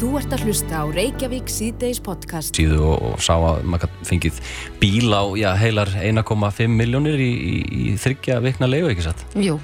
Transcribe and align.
Þú 0.00 0.14
ert 0.16 0.32
að 0.32 0.46
hlusta 0.48 0.78
á 0.80 0.84
Reykjavík 0.88 1.50
síðdeis 1.52 1.98
podcast. 2.00 2.56
síðu 2.56 2.78
og, 2.88 3.02
og 3.04 3.18
sá 3.20 3.34
að 3.36 3.66
maður 3.68 3.90
fengið 4.08 4.38
bíl 4.80 5.12
á 5.12 5.28
já, 5.36 5.48
heilar 5.60 5.90
1,5 5.92 6.70
miljónir 6.72 7.20
í, 7.20 7.26
í, 7.28 7.56
í 7.68 7.82
þryggja 8.00 8.38
vikna 8.40 8.70
leiðu, 8.70 8.94
ekki 8.94 9.04
satt? 9.04 9.20
Jú, 9.36 9.58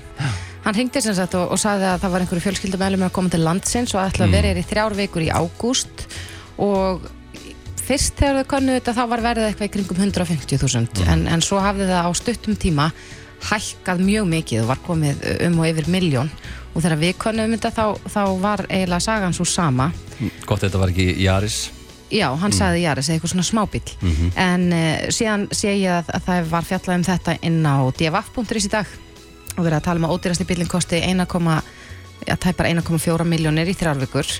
hann 0.66 0.76
hringdi 0.76 1.00
sem 1.00 1.16
sagt 1.16 1.38
og, 1.40 1.54
og 1.56 1.60
sagði 1.62 1.88
að 1.88 2.02
það 2.02 2.12
var 2.12 2.24
einhverju 2.26 2.44
fjölskyldumælum 2.50 3.06
að 3.06 3.14
koma 3.16 3.32
til 3.32 3.40
landsins 3.46 3.96
og 3.96 4.02
ætla 4.02 4.26
að 4.28 4.36
vera 4.36 4.50
hér 4.52 4.60
í 4.60 4.66
þrjár 4.68 4.98
vikur 5.00 5.24
í 5.24 5.30
ágúst. 5.32 6.04
Og 6.60 7.08
fyrst 7.86 8.20
þegar 8.20 8.42
þau 8.42 8.50
konnu 8.52 8.76
þetta 8.76 8.96
þá 8.98 9.02
var 9.14 9.24
verðið 9.30 9.48
eitthvað 9.48 9.70
í 9.70 9.74
kringum 9.78 10.04
150.000 10.04 11.08
en, 11.14 11.24
en 11.32 11.46
svo 11.48 11.64
hafði 11.64 11.88
það 11.88 12.10
á 12.10 12.10
stuttum 12.20 12.60
tíma 12.60 12.90
hækkað 13.46 14.04
mjög 14.04 14.28
mikið 14.36 14.66
og 14.66 14.70
var 14.74 14.84
komið 14.84 15.26
um 15.48 15.60
og 15.62 15.72
yfir 15.72 15.88
miljón 15.92 16.28
og 16.76 16.84
þegar 16.84 17.00
við 17.00 17.16
konnum 17.20 17.56
þetta 17.56 17.72
þá, 17.72 18.10
þá 18.12 18.22
var 18.42 18.62
eiginlega 18.68 19.00
sagan 19.00 19.34
svo 19.36 19.46
sama. 19.48 19.88
Gott 20.44 20.62
þetta 20.66 20.82
var 20.82 20.92
ekki 20.92 21.08
Jaris. 21.24 21.70
Já, 22.12 22.28
hann 22.38 22.54
sagði 22.54 22.84
Jaris, 22.84 23.08
eitthvað 23.10 23.32
svona 23.32 23.46
smábíl 23.48 23.82
en 24.38 24.68
uh, 24.70 25.08
síðan 25.10 25.48
sé 25.50 25.72
ég 25.74 25.90
að, 25.90 26.12
að 26.14 26.28
það 26.28 26.52
var 26.52 26.68
fjallað 26.68 27.00
um 27.00 27.06
þetta 27.08 27.34
inn 27.48 27.66
á 27.66 27.76
dfaf.is 27.98 28.68
í 28.68 28.70
dag. 28.76 28.92
Og 29.56 29.64
verið 29.64 29.78
að 29.80 29.86
tala 29.88 30.02
um 30.02 30.06
að 30.06 30.14
ódýrasti 30.14 30.46
bílinn 30.46 30.70
kosti 30.70 31.00
1, 31.00 31.24
ja, 32.28 32.36
tæpar 32.36 32.68
1,4 32.68 33.26
miljónir 33.26 33.72
í 33.72 33.74
þrjárvíkur 33.74 34.30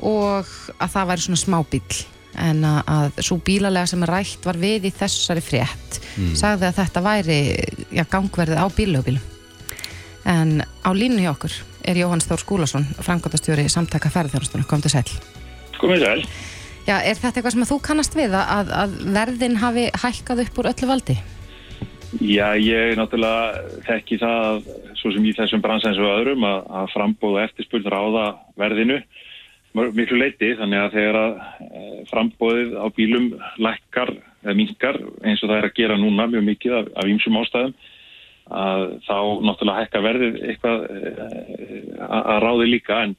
og 0.00 0.50
að 0.80 0.92
það 0.96 1.08
væri 1.12 1.26
svona 1.26 1.42
smábíl 1.44 2.02
en 2.36 2.64
að, 2.64 2.80
að 2.88 3.22
svo 3.24 3.38
bílalega 3.44 3.86
sem 3.86 4.02
er 4.02 4.12
rætt 4.12 4.44
var 4.44 4.58
við 4.60 4.88
í 4.88 4.92
þessari 4.96 5.44
frétt. 5.44 6.00
Sagði 6.36 6.70
að 6.70 6.78
þetta 6.80 7.04
væri 7.04 7.38
ja, 7.92 8.04
gangverðið 8.08 8.60
á 8.60 8.66
bílöfbílum 8.72 9.35
en 10.26 10.60
á 10.62 10.90
línu 10.90 11.22
hjá 11.22 11.32
okkur 11.32 11.54
er 11.86 12.02
Jóhann 12.02 12.24
Þór 12.24 12.42
Skúlason 12.42 12.86
framkvæmtastjóri 12.98 13.68
samtaka 13.70 14.10
ferðarþjónustunum, 14.10 14.66
kom 14.66 14.82
til 14.82 14.92
sæl 14.96 15.06
Komið 15.80 16.04
sæl. 16.06 16.20
Já, 16.86 17.00
er 17.02 17.18
þetta 17.18 17.40
eitthvað 17.40 17.54
sem 17.56 17.66
þú 17.68 17.78
kannast 17.84 18.14
við 18.16 18.34
að, 18.38 18.70
að 18.72 18.92
verðin 19.16 19.58
hafi 19.60 19.88
hækkað 20.02 20.44
upp 20.44 20.60
úr 20.60 20.68
öllu 20.70 20.88
valdi? 20.88 21.16
Já, 22.22 22.54
ég 22.56 22.94
náttúrulega 22.96 23.80
þekki 23.88 24.18
það 24.22 24.68
svo 24.96 25.10
sem 25.12 25.26
í 25.26 25.34
þessum 25.36 25.64
bransa 25.64 25.90
eins 25.90 26.00
og 26.00 26.12
öðrum 26.12 26.46
að, 26.46 26.60
að 26.80 26.92
frambóð 26.94 27.34
og 27.34 27.42
eftirspurn 27.42 27.90
ráða 27.92 28.26
verðinu 28.56 29.00
miklu 29.76 30.20
leiti 30.20 30.54
þannig 30.56 30.80
að 30.80 30.94
þegar 30.94 31.18
að 31.20 31.34
e, 31.66 31.82
frambóðið 32.08 32.70
á 32.80 32.86
bílum 32.96 33.26
lækkar 33.60 34.14
eða 34.46 34.54
minkar 34.56 35.00
eins 35.26 35.42
og 35.42 35.50
það 35.50 35.58
er 35.58 35.68
að 35.68 35.76
gera 35.76 35.98
núna 36.00 36.28
mjög 36.30 36.46
mikið 36.46 36.78
af, 36.78 36.88
af 36.96 37.10
ýmsum 37.10 37.36
ástæðum 37.42 37.74
að 38.46 38.84
þá 39.06 39.18
náttúrulega 39.42 39.82
hækka 39.82 40.02
verðið 40.04 40.36
eitthvað 40.46 40.84
e, 40.86 41.12
að, 42.06 42.38
ráði 42.44 42.68
líka. 42.70 43.00
En 43.08 43.14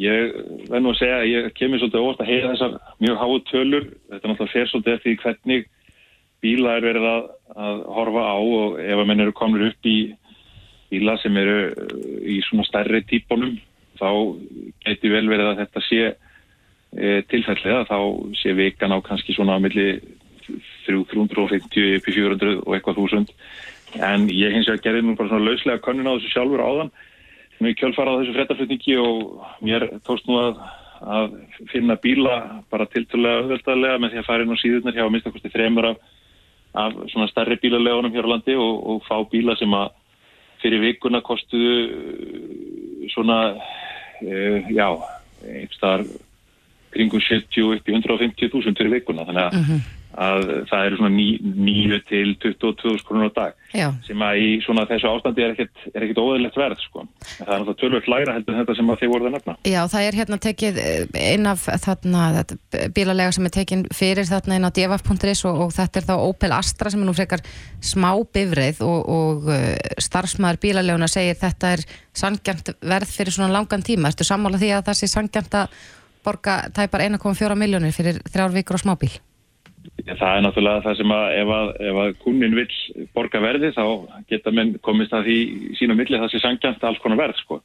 ég 0.00 0.34
verð 0.68 0.84
nú 0.84 0.92
að 0.92 1.00
segja 1.00 1.18
að 1.20 1.30
ég 1.30 1.50
kemur 1.56 1.82
svolítið 1.82 2.04
óvart 2.04 2.24
að 2.24 2.32
heyra 2.32 2.54
þessar 2.54 2.78
mjög 3.00 3.20
háu 3.22 3.36
tölur. 3.50 3.86
Þetta 4.10 4.32
náttúrulega 4.32 4.54
fer 4.54 4.72
svolítið 4.72 4.96
eftir 4.98 5.20
hvernig 5.24 5.68
bíla 6.40 6.76
er 6.78 6.86
verið 6.88 7.08
að, 7.08 7.28
að 7.66 7.82
horfa 7.96 8.24
á 8.24 8.36
og 8.40 8.78
ef 8.80 9.02
að 9.02 9.08
menn 9.10 9.24
eru 9.24 9.36
komnir 9.36 9.66
upp 9.70 9.88
í 9.88 9.98
bíla 10.90 11.16
sem 11.22 11.36
eru 11.38 11.58
uh, 11.70 11.98
í 12.26 12.40
svona 12.46 12.66
stærri 12.68 13.02
típunum 13.08 13.58
þá 14.00 14.08
geti 14.86 15.12
vel 15.12 15.26
verið 15.28 15.50
að 15.50 15.58
þetta 15.60 15.82
sé 15.84 16.00
e, 16.08 17.20
tilfellið 17.28 17.74
að 17.76 17.90
þá 17.90 17.98
sé 18.40 18.54
vikan 18.56 18.94
á 18.96 18.98
kannski 19.04 19.36
svona 19.36 19.58
á 19.60 19.62
milli 19.62 20.00
350 20.86 21.98
upp 21.98 22.08
í 22.08 22.14
400 22.16 22.62
og 22.64 22.72
eitthvað 22.74 22.96
þúsund 22.96 23.34
en 23.98 24.28
ég 24.30 24.54
hins 24.54 24.68
vegar 24.68 24.84
gerði 24.84 25.06
nú 25.06 25.16
bara 25.18 25.30
svona 25.32 25.48
lauslega 25.48 25.82
könnun 25.84 26.10
á 26.10 26.14
þessu 26.16 26.34
sjálfur 26.34 26.62
áðan 26.62 26.92
sem 27.56 27.68
ég 27.68 27.78
kjölfara 27.80 28.14
á 28.14 28.18
þessu 28.20 28.36
fréttaflutningi 28.36 28.96
og 29.02 29.42
mér 29.66 29.86
tókst 30.06 30.28
nú 30.30 30.38
að, 30.40 30.60
að 31.16 31.34
finna 31.72 31.98
bíla 32.00 32.36
bara 32.70 32.88
tiltölulega 32.92 33.42
auðveldalega 33.42 34.00
með 34.00 34.14
því 34.14 34.22
að 34.22 34.28
fara 34.30 34.46
inn 34.46 34.54
á 34.54 34.62
síðurnar 34.62 34.96
hjá 34.96 35.04
að 35.06 35.12
mista 35.16 35.34
kosti 35.34 35.52
þremur 35.52 35.90
af, 35.90 36.00
af 36.84 37.00
svona 37.12 37.28
stærri 37.32 37.58
bílalegunum 37.60 38.14
hér 38.14 38.30
á 38.30 38.32
landi 38.36 38.56
og, 38.56 38.86
og 38.94 39.04
fá 39.08 39.16
bíla 39.32 39.58
sem 39.58 39.74
að 39.76 39.92
fyrir 40.60 40.82
vikuna 40.84 41.22
kostuðu 41.24 41.76
uh, 41.88 43.06
svona 43.12 43.38
uh, 43.56 44.72
já, 44.72 44.88
einhverstaðar 45.40 46.04
kringum 46.90 47.22
70 47.22 47.76
upp 47.76 47.88
í 47.88 47.94
150.000 47.96 48.76
fyrir 48.76 48.94
vikuna. 48.98 49.24
Þannig 49.28 49.46
að, 49.46 49.58
að 50.18 50.48
það 50.66 50.86
eru 50.86 50.96
svona 50.98 51.10
9 51.14 51.98
til 52.08 52.32
22.000 52.42 53.04
krónur 53.06 53.30
á 53.30 53.32
dag 53.36 53.52
Já, 53.70 53.86
sem 54.02 54.22
að 54.26 54.40
í 54.42 54.48
svona 54.64 54.82
þessu 54.90 55.06
ástandi 55.06 55.44
er 55.44 55.52
ekkert, 55.54 55.84
er 55.92 56.02
ekkert 56.02 56.18
óðurlegt 56.18 56.56
verð 56.58 56.80
sko. 56.82 57.04
En 57.04 57.44
það 57.44 57.52
er 57.54 57.60
náttúrulega 57.60 57.80
tölvöld 57.82 58.08
lægra 58.10 58.34
heldur 58.34 58.58
þetta 58.58 58.76
sem 58.80 58.90
að 58.90 58.98
þið 59.02 59.12
voruð 59.12 59.28
að 59.28 59.36
nefna. 59.36 59.54
já, 59.70 59.80
það 59.92 60.06
er 60.08 60.18
hérna 60.18 60.38
tekið 60.46 60.80
eh, 60.82 61.20
inn 61.36 61.46
af 61.46 61.68
þarna 61.84 62.24
bílalega 62.96 63.36
sem 63.36 63.46
er 63.46 63.54
tekin 63.54 63.86
fyrir 63.94 64.26
þarna 64.26 64.58
inn 64.58 64.66
á 64.66 64.74
dfaf.is 64.80 65.44
og, 65.46 65.62
og 65.66 65.72
þetta 65.78 66.02
er 66.02 66.08
þá 66.10 66.14
Opel 66.18 66.52
Astra 66.58 66.90
sem 66.90 67.04
er 67.04 67.10
nú 67.10 67.14
frekar 67.14 67.46
smá 67.78 68.10
bifreið 68.34 68.82
og, 68.82 68.98
og 69.14 69.48
uh, 69.54 69.70
starfsmæður 70.02 70.60
bílaleguna 70.66 71.10
segir 71.10 71.38
þetta 71.38 71.74
er 71.78 71.86
sangjant 72.10 72.74
verð 72.82 73.14
fyrir 73.14 73.38
svona 73.38 73.54
langan 73.54 73.86
tíma. 73.86 74.10
Ertu 74.10 74.26
sammála 74.26 74.58
því 74.58 74.74
að 74.74 74.86
það 74.90 75.00
sé 75.00 75.14
sangjant 75.14 75.58
að 75.62 75.80
borga 76.26 76.60
tæpar 76.74 77.06
1,4 77.06 77.56
miljónir 77.56 77.94
fyrir 77.96 78.18
þrjár 78.28 78.56
vikur 78.58 78.82
á 78.82 78.82
smábíl? 78.82 79.14
Það 80.10 80.34
er 80.34 80.42
náttúrulega 80.44 80.82
það 80.84 80.98
sem 80.98 81.12
að 81.14 81.24
ef 81.38 81.52
að, 81.54 81.70
að 82.02 82.10
kunnin 82.24 82.56
vill 82.56 83.06
borga 83.16 83.40
verði 83.40 83.70
þá 83.76 83.84
geta 84.28 84.52
menn 84.52 84.74
komist 84.84 85.14
að 85.16 85.28
því 85.28 85.38
í 85.40 85.78
sínu 85.78 85.96
milli 85.96 86.20
það 86.20 86.32
sé 86.32 86.40
sangjant 86.42 86.84
alls 86.84 87.00
konar 87.02 87.20
verð 87.20 87.40
sko. 87.40 87.60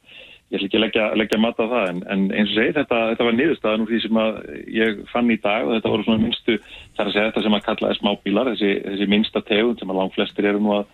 Ég 0.46 0.60
ætla 0.60 0.68
ekki 0.68 0.78
að 0.78 0.84
leggja, 0.84 1.06
leggja 1.18 1.38
mat 1.42 1.58
á 1.58 1.66
það 1.66 1.88
en, 1.90 2.00
en 2.14 2.20
eins 2.30 2.52
og 2.52 2.58
segi 2.60 2.74
þetta, 2.76 2.98
þetta 3.10 3.24
var 3.26 3.36
niðurstaðan 3.36 3.82
úr 3.82 3.88
því 3.90 4.00
sem 4.04 4.20
að 4.22 4.36
ég 4.76 5.00
fann 5.10 5.32
í 5.34 5.38
dag 5.42 5.66
og 5.66 5.72
þetta 5.74 5.92
voru 5.92 6.06
svona 6.06 6.22
minnstu, 6.22 6.58
það 6.94 7.02
er 7.02 7.10
að 7.10 7.16
segja 7.16 7.30
þetta 7.30 7.42
sem 7.46 7.56
að 7.56 7.64
kalla 7.66 7.88
er 7.90 7.98
smábílar, 7.98 8.50
þessi, 8.52 8.70
þessi 8.84 9.08
minnsta 9.10 9.42
tegund 9.48 9.82
sem 9.82 9.90
að 9.90 9.98
langt 9.98 10.14
flestir 10.14 10.46
eru 10.52 10.62
nú 10.62 10.76
að, 10.76 10.92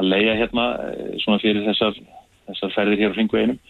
að 0.00 0.08
leia 0.14 0.38
hérna 0.40 0.64
eh, 0.86 1.10
svona 1.20 1.42
fyrir 1.44 1.68
þessar, 1.68 2.00
þessar 2.48 2.72
ferðir 2.78 3.02
hér 3.02 3.12
á 3.12 3.16
hringu 3.18 3.42
einum. 3.42 3.60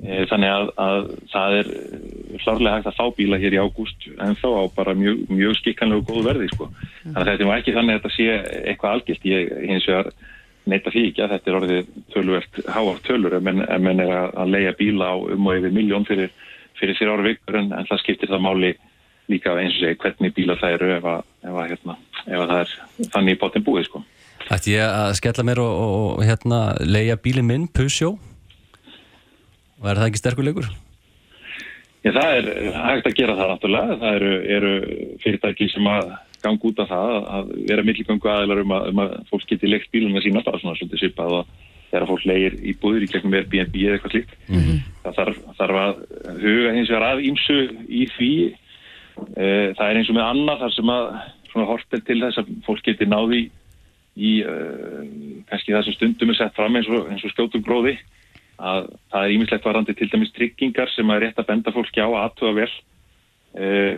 Eh, 0.00 0.24
Þannig 0.30 0.48
að, 0.48 0.68
að 0.80 1.08
það 1.32 1.54
er 1.58 1.70
eh, 1.76 2.34
klárlega 2.40 2.74
hægt 2.78 2.90
að 2.90 2.98
fá 2.98 3.06
bíla 3.18 3.38
hér 3.42 3.56
í 3.56 3.60
ágúst 3.60 4.06
en 4.16 4.36
þá 4.40 4.48
á 4.48 4.64
bara 4.76 4.94
mjög, 4.96 5.24
mjög 5.28 5.56
skikkanlega 5.58 6.00
og 6.00 6.08
góð 6.08 6.28
verði 6.30 6.50
sko. 6.54 6.68
Þannig 7.02 7.20
að 7.20 7.30
þetta 7.30 7.44
er 7.44 7.48
nú 7.48 7.54
ekki 7.56 7.74
þannig 7.76 7.96
að 7.96 7.98
þetta 8.00 8.12
sé 8.16 8.28
eitthvað 8.70 8.94
algilt. 8.94 9.26
Ég 9.28 9.50
hins 9.68 9.88
vegar 9.90 10.12
neita 10.70 10.92
því 10.92 11.02
ekki 11.08 11.24
að 11.24 11.34
þetta 11.34 11.50
er 11.50 11.58
orðið 11.58 11.90
töluvert 12.14 12.62
háar 12.76 13.02
tölur 13.06 13.36
ef 13.36 13.44
menn, 13.44 13.64
menn 13.84 14.04
er 14.04 14.14
að, 14.14 14.30
að 14.42 14.54
leia 14.54 14.76
bíla 14.78 15.10
á 15.12 15.16
um 15.16 15.50
og 15.50 15.58
yfir 15.58 15.74
miljón 15.74 16.06
fyrir, 16.08 16.32
fyrir 16.78 16.98
þér 16.98 17.12
ára 17.14 17.26
vikur 17.26 17.60
en, 17.60 17.74
en 17.76 17.90
það 17.90 18.02
skiptir 18.04 18.30
það 18.30 18.44
máli 18.46 18.72
líka 19.30 19.54
eins 19.58 19.76
og 19.76 19.84
segi 19.84 20.00
hvernig 20.02 20.34
bíla 20.36 20.56
það 20.60 20.76
eru 20.76 20.90
ef, 20.96 21.10
að, 21.12 21.28
ef, 21.44 21.52
að, 21.52 21.68
hérna, 21.72 21.98
ef 22.24 22.40
að 22.40 22.48
það 22.52 22.62
er 22.62 23.12
þannig 23.14 23.36
í 23.36 23.40
potin 23.40 23.66
búið 23.66 23.86
sko. 23.88 24.02
Ætti 24.50 24.74
ég 24.74 24.82
að 24.88 25.12
skella 25.20 25.46
mér 25.46 25.60
og, 25.62 25.70
og, 25.70 26.06
og 26.16 26.26
hérna 26.26 26.60
leia 26.82 27.16
bílinn 27.20 27.46
minn, 27.46 27.68
Pusjó? 27.70 28.16
Og 29.80 29.88
er 29.90 30.00
það 30.00 30.10
ekki 30.10 30.20
sterkuleikur? 30.20 30.68
Já, 32.04 32.10
það 32.16 32.34
er 32.36 32.46
hægt 32.80 33.08
að 33.10 33.16
gera 33.18 33.34
það 33.38 33.50
náttúrulega. 33.54 33.96
Það 34.00 34.14
eru, 34.18 34.30
eru 34.56 34.72
fyrirtæki 35.24 35.66
sem 35.72 35.88
að 35.90 36.12
ganga 36.40 36.68
út 36.70 36.78
af 36.80 36.88
það 36.88 37.16
að 37.36 37.50
vera 37.68 37.84
milligöngu 37.84 38.30
aðeinar 38.32 38.62
um, 38.62 38.70
að- 38.76 38.86
um 38.92 39.02
að 39.04 39.10
fólk 39.28 39.44
geti 39.50 39.68
leikt 39.68 39.90
bíluna 39.92 40.22
sína 40.24 40.40
bara 40.44 40.60
svona 40.62 40.76
svolítið 40.78 41.02
svipað 41.02 41.34
og 41.40 41.50
þegar 41.90 42.06
fólk 42.08 42.24
leir 42.30 42.56
í 42.64 42.72
búður 42.80 43.04
í 43.04 43.10
gegnum 43.12 43.34
Airbnb 43.36 43.76
eða 43.76 43.98
eitthvað 43.98 44.14
slíkt. 44.14 44.32
Það 45.04 45.18
þarf, 45.18 45.40
þarf 45.58 45.80
að 45.82 46.00
huga 46.44 46.72
hins 46.76 46.88
vegar 46.92 47.06
að 47.10 47.24
ímsu 47.28 47.58
í 47.88 48.02
því. 48.16 48.30
Eh, 49.36 49.68
Það 49.76 49.84
er 49.90 49.96
eins 50.00 50.08
og 50.12 50.16
með 50.16 50.28
annað 50.30 50.60
þar 50.64 50.72
sem 50.78 50.92
að 50.94 51.08
svona 51.50 51.66
horfið 51.68 52.04
til 52.06 52.20
þess 52.22 52.38
að 52.40 52.52
fólk 52.64 52.82
geti 52.86 53.08
náði 53.10 53.40
í 54.20 54.30
uh, 54.46 55.02
kannski 55.50 55.72
það 55.74 55.84
sem 55.88 55.94
stundum 55.98 56.30
er 56.32 56.38
sett 56.38 56.54
fram 56.56 56.76
eins 56.78 56.88
og, 56.88 57.08
eins 57.10 57.24
og 57.26 57.32
skjótum 57.34 57.62
gróði 57.66 57.96
að 58.60 58.88
það 59.12 59.24
er 59.24 59.34
ímislegt 59.34 59.66
varandi 59.66 59.96
til 59.96 60.08
dæmis 60.12 60.32
tryggingar 60.36 60.90
sem 60.92 61.10
að 61.10 61.24
rétt 61.24 61.40
að 61.40 61.48
benda 61.50 61.74
fólki 61.74 62.02
á 62.02 62.08
að 62.08 62.22
aðtuga 62.24 62.56
vel. 62.60 62.72
Uh, 63.50 63.94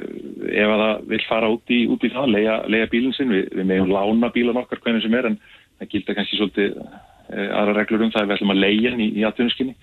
ef 0.49 0.71
að 0.73 0.83
það 0.83 1.09
vil 1.11 1.25
fara 1.29 1.49
út 1.53 1.73
í, 1.75 1.81
út 1.93 2.05
í 2.07 2.11
það, 2.15 2.31
leia 2.73 2.87
bílinn 2.89 3.13
sinn 3.13 3.35
við, 3.35 3.51
við 3.53 3.67
meðum 3.69 3.93
lána 3.93 4.31
bílan 4.33 4.61
okkar 4.63 4.81
hvernig 4.81 5.05
sem 5.05 5.17
er 5.19 5.29
en 5.29 5.37
það 5.77 5.91
gilda 5.93 6.15
kannski 6.17 6.39
svolítið 6.39 6.79
uh, 6.81 7.51
aðra 7.61 7.75
reglur 7.77 8.07
um 8.07 8.15
það 8.15 8.23
að 8.23 8.31
við 8.31 8.37
ætlum 8.39 8.55
að 8.55 8.63
hann 8.63 9.05
í, 9.05 9.11
í 9.21 9.27
atvinnuskinni 9.29 9.77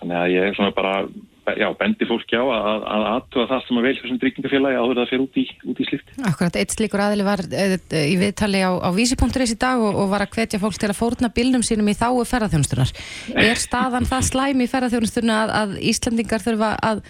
þannig 0.00 0.16
að 0.16 0.32
ég 0.32 0.48
er 0.48 0.56
svona 0.56 0.72
bara 0.78 0.94
já, 1.42 1.66
bendi 1.78 2.06
fólki 2.06 2.38
á 2.38 2.44
að, 2.44 2.84
að 2.94 3.06
aðtuga 3.12 3.46
það 3.50 3.64
sem 3.66 3.78
að 3.78 3.86
vel 3.86 3.94
þessum 3.98 4.20
tryggingafélagi 4.22 4.78
áður 4.78 5.00
það 5.00 5.10
fer 5.10 5.24
út 5.24 5.40
í, 5.40 5.44
út 5.72 5.82
í 5.82 5.86
slíkt 5.88 6.12
Akkurat, 6.30 6.58
eitt 6.60 6.76
slíkur 6.76 7.02
aðili 7.02 7.26
var 7.26 7.42
uh, 7.48 7.74
í 7.98 8.14
viðtali 8.20 8.62
á, 8.62 8.70
á 8.78 8.88
vísi.is 8.94 9.54
í 9.56 9.58
dag 9.64 9.82
og, 9.82 9.98
og 10.04 10.12
var 10.12 10.26
að 10.26 10.38
hvetja 10.38 10.62
fólk 10.62 10.78
til 10.78 10.92
að 10.92 11.00
fórna 11.00 11.32
bílnum 11.34 11.66
sínum 11.66 11.90
í 11.90 11.96
þáu 11.98 12.22
ferðarþjónustunar. 12.30 12.94
Er 13.42 13.60
staðan 13.60 14.08
það 14.08 14.30
slæm 14.30 14.62
í 14.62 14.70
ferðarþjónustuna 14.70 15.42
að, 15.42 15.52
að 15.58 15.76
Íslandingar 15.92 16.46
þurfa 16.46 16.72
að 16.78 17.04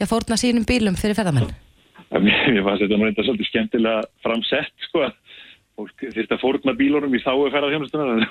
já, 0.00 0.08
fórna 0.08 0.40
sínum 0.40 0.66
bílum 0.68 0.98
fyrir 0.98 1.18
ferðarmenn? 1.18 1.52
að 2.14 2.26
mér 2.26 2.62
fannst 2.62 2.84
þetta 2.84 2.98
nú 2.98 3.06
reynda 3.06 3.24
svolítið 3.26 3.48
skemmtilega 3.50 4.02
framsett 4.24 4.86
sko 4.86 5.08
fólk 5.76 6.02
þurfti 6.02 6.34
að 6.34 6.42
fórna 6.42 6.74
bílunum 6.76 7.14
í 7.14 7.20
þáu 7.20 7.48
ferðarþjónustunar 7.52 8.26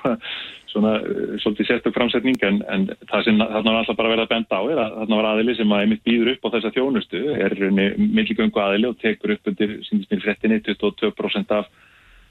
svona 0.72 0.94
uh, 1.00 1.34
svolítið 1.44 1.70
sérstök 1.70 1.96
framsetning 1.98 2.46
en, 2.48 2.62
en 2.72 2.88
það 3.10 3.28
sem 3.28 3.42
þarna 3.42 3.74
var 3.74 3.82
alltaf 3.82 4.00
bara 4.00 4.14
verið 4.14 4.26
að 4.26 4.32
benda 4.34 4.60
á 4.60 4.64
er 4.66 4.82
að 4.82 4.96
þarna 5.00 5.20
var 5.20 5.30
aðili 5.32 5.58
sem 5.60 5.76
að 5.76 5.84
einmitt 5.84 6.06
býður 6.08 6.32
upp 6.34 6.48
á 6.50 6.54
þessa 6.56 6.74
þjónustu 6.78 7.22
er 7.36 7.58
milligöngu 7.98 8.64
aðili 8.64 8.90
og 8.90 8.98
tekur 9.04 9.36
upp 9.36 9.52
undir 9.52 9.76
síndistin 9.88 10.24
frettinni 10.24 10.62
22% 10.66 11.54
af 11.60 11.70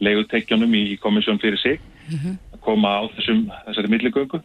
legutekjunum 0.04 0.74
í 0.74 0.98
komissjón 1.02 1.38
fyrir 1.42 1.60
sig 1.62 1.78
-hmm. 1.78 2.34
að 2.56 2.60
koma 2.66 2.98
á 2.98 3.02
þessum 3.14 3.46
þessari 3.68 3.94
milligöngu 3.94 4.42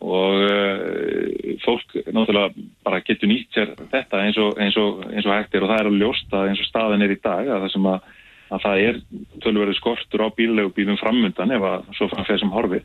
og 0.00 0.32
uh, 0.46 1.58
fólk 1.60 1.98
náttúrulega 2.08 2.54
bara 2.84 3.02
getur 3.04 3.28
nýtt 3.28 3.52
sér 3.52 3.74
þetta 3.90 4.22
eins 4.22 4.38
og, 4.40 4.56
eins 4.56 4.76
og, 4.80 5.02
eins 5.10 5.26
og 5.26 5.34
hægt 5.34 5.54
er 5.54 5.66
og 5.66 5.68
það 5.68 5.80
er 5.80 5.90
að 5.90 6.48
eins 6.48 6.62
og 6.62 6.70
staðan 6.70 7.02
er 7.02 7.12
í 7.12 7.20
dag 7.20 7.44
að 7.48 7.66
það 7.66 7.72
sem 7.74 7.90
að 7.90 8.00
að 8.50 8.64
það 8.64 8.84
er 8.88 9.00
tölverið 9.44 9.78
skortur 9.78 10.24
á 10.26 10.28
bílegu 10.34 10.72
bílum 10.74 10.98
framundan 11.00 11.54
ef 11.54 11.66
að 11.66 11.90
svo 11.98 12.08
framfæð 12.10 12.40
sem 12.42 12.54
horfi 12.54 12.80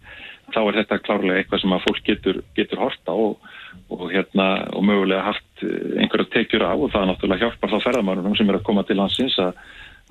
þá 0.53 0.59
er 0.61 0.77
þetta 0.81 1.01
klárlega 1.05 1.41
eitthvað 1.41 1.63
sem 1.63 1.73
að 1.73 1.85
fólk 1.87 2.03
getur, 2.05 2.41
getur 2.57 2.81
horta 2.83 3.15
og, 3.17 3.47
og, 3.89 4.05
hérna, 4.13 4.49
og 4.77 4.85
mögulega 4.85 5.25
haft 5.31 5.65
eh, 5.65 5.97
einhverja 6.03 6.31
tekjur 6.35 6.67
af 6.67 6.85
og 6.85 6.93
það 6.93 7.09
náttúrulega 7.11 7.49
hjálpar 7.49 7.73
þá 7.73 7.87
ferðamárunum 7.87 8.37
sem 8.37 8.51
er 8.51 8.59
að 8.59 8.67
koma 8.67 8.85
til 8.85 8.99
hansins 9.01 9.37
að, 9.41 9.57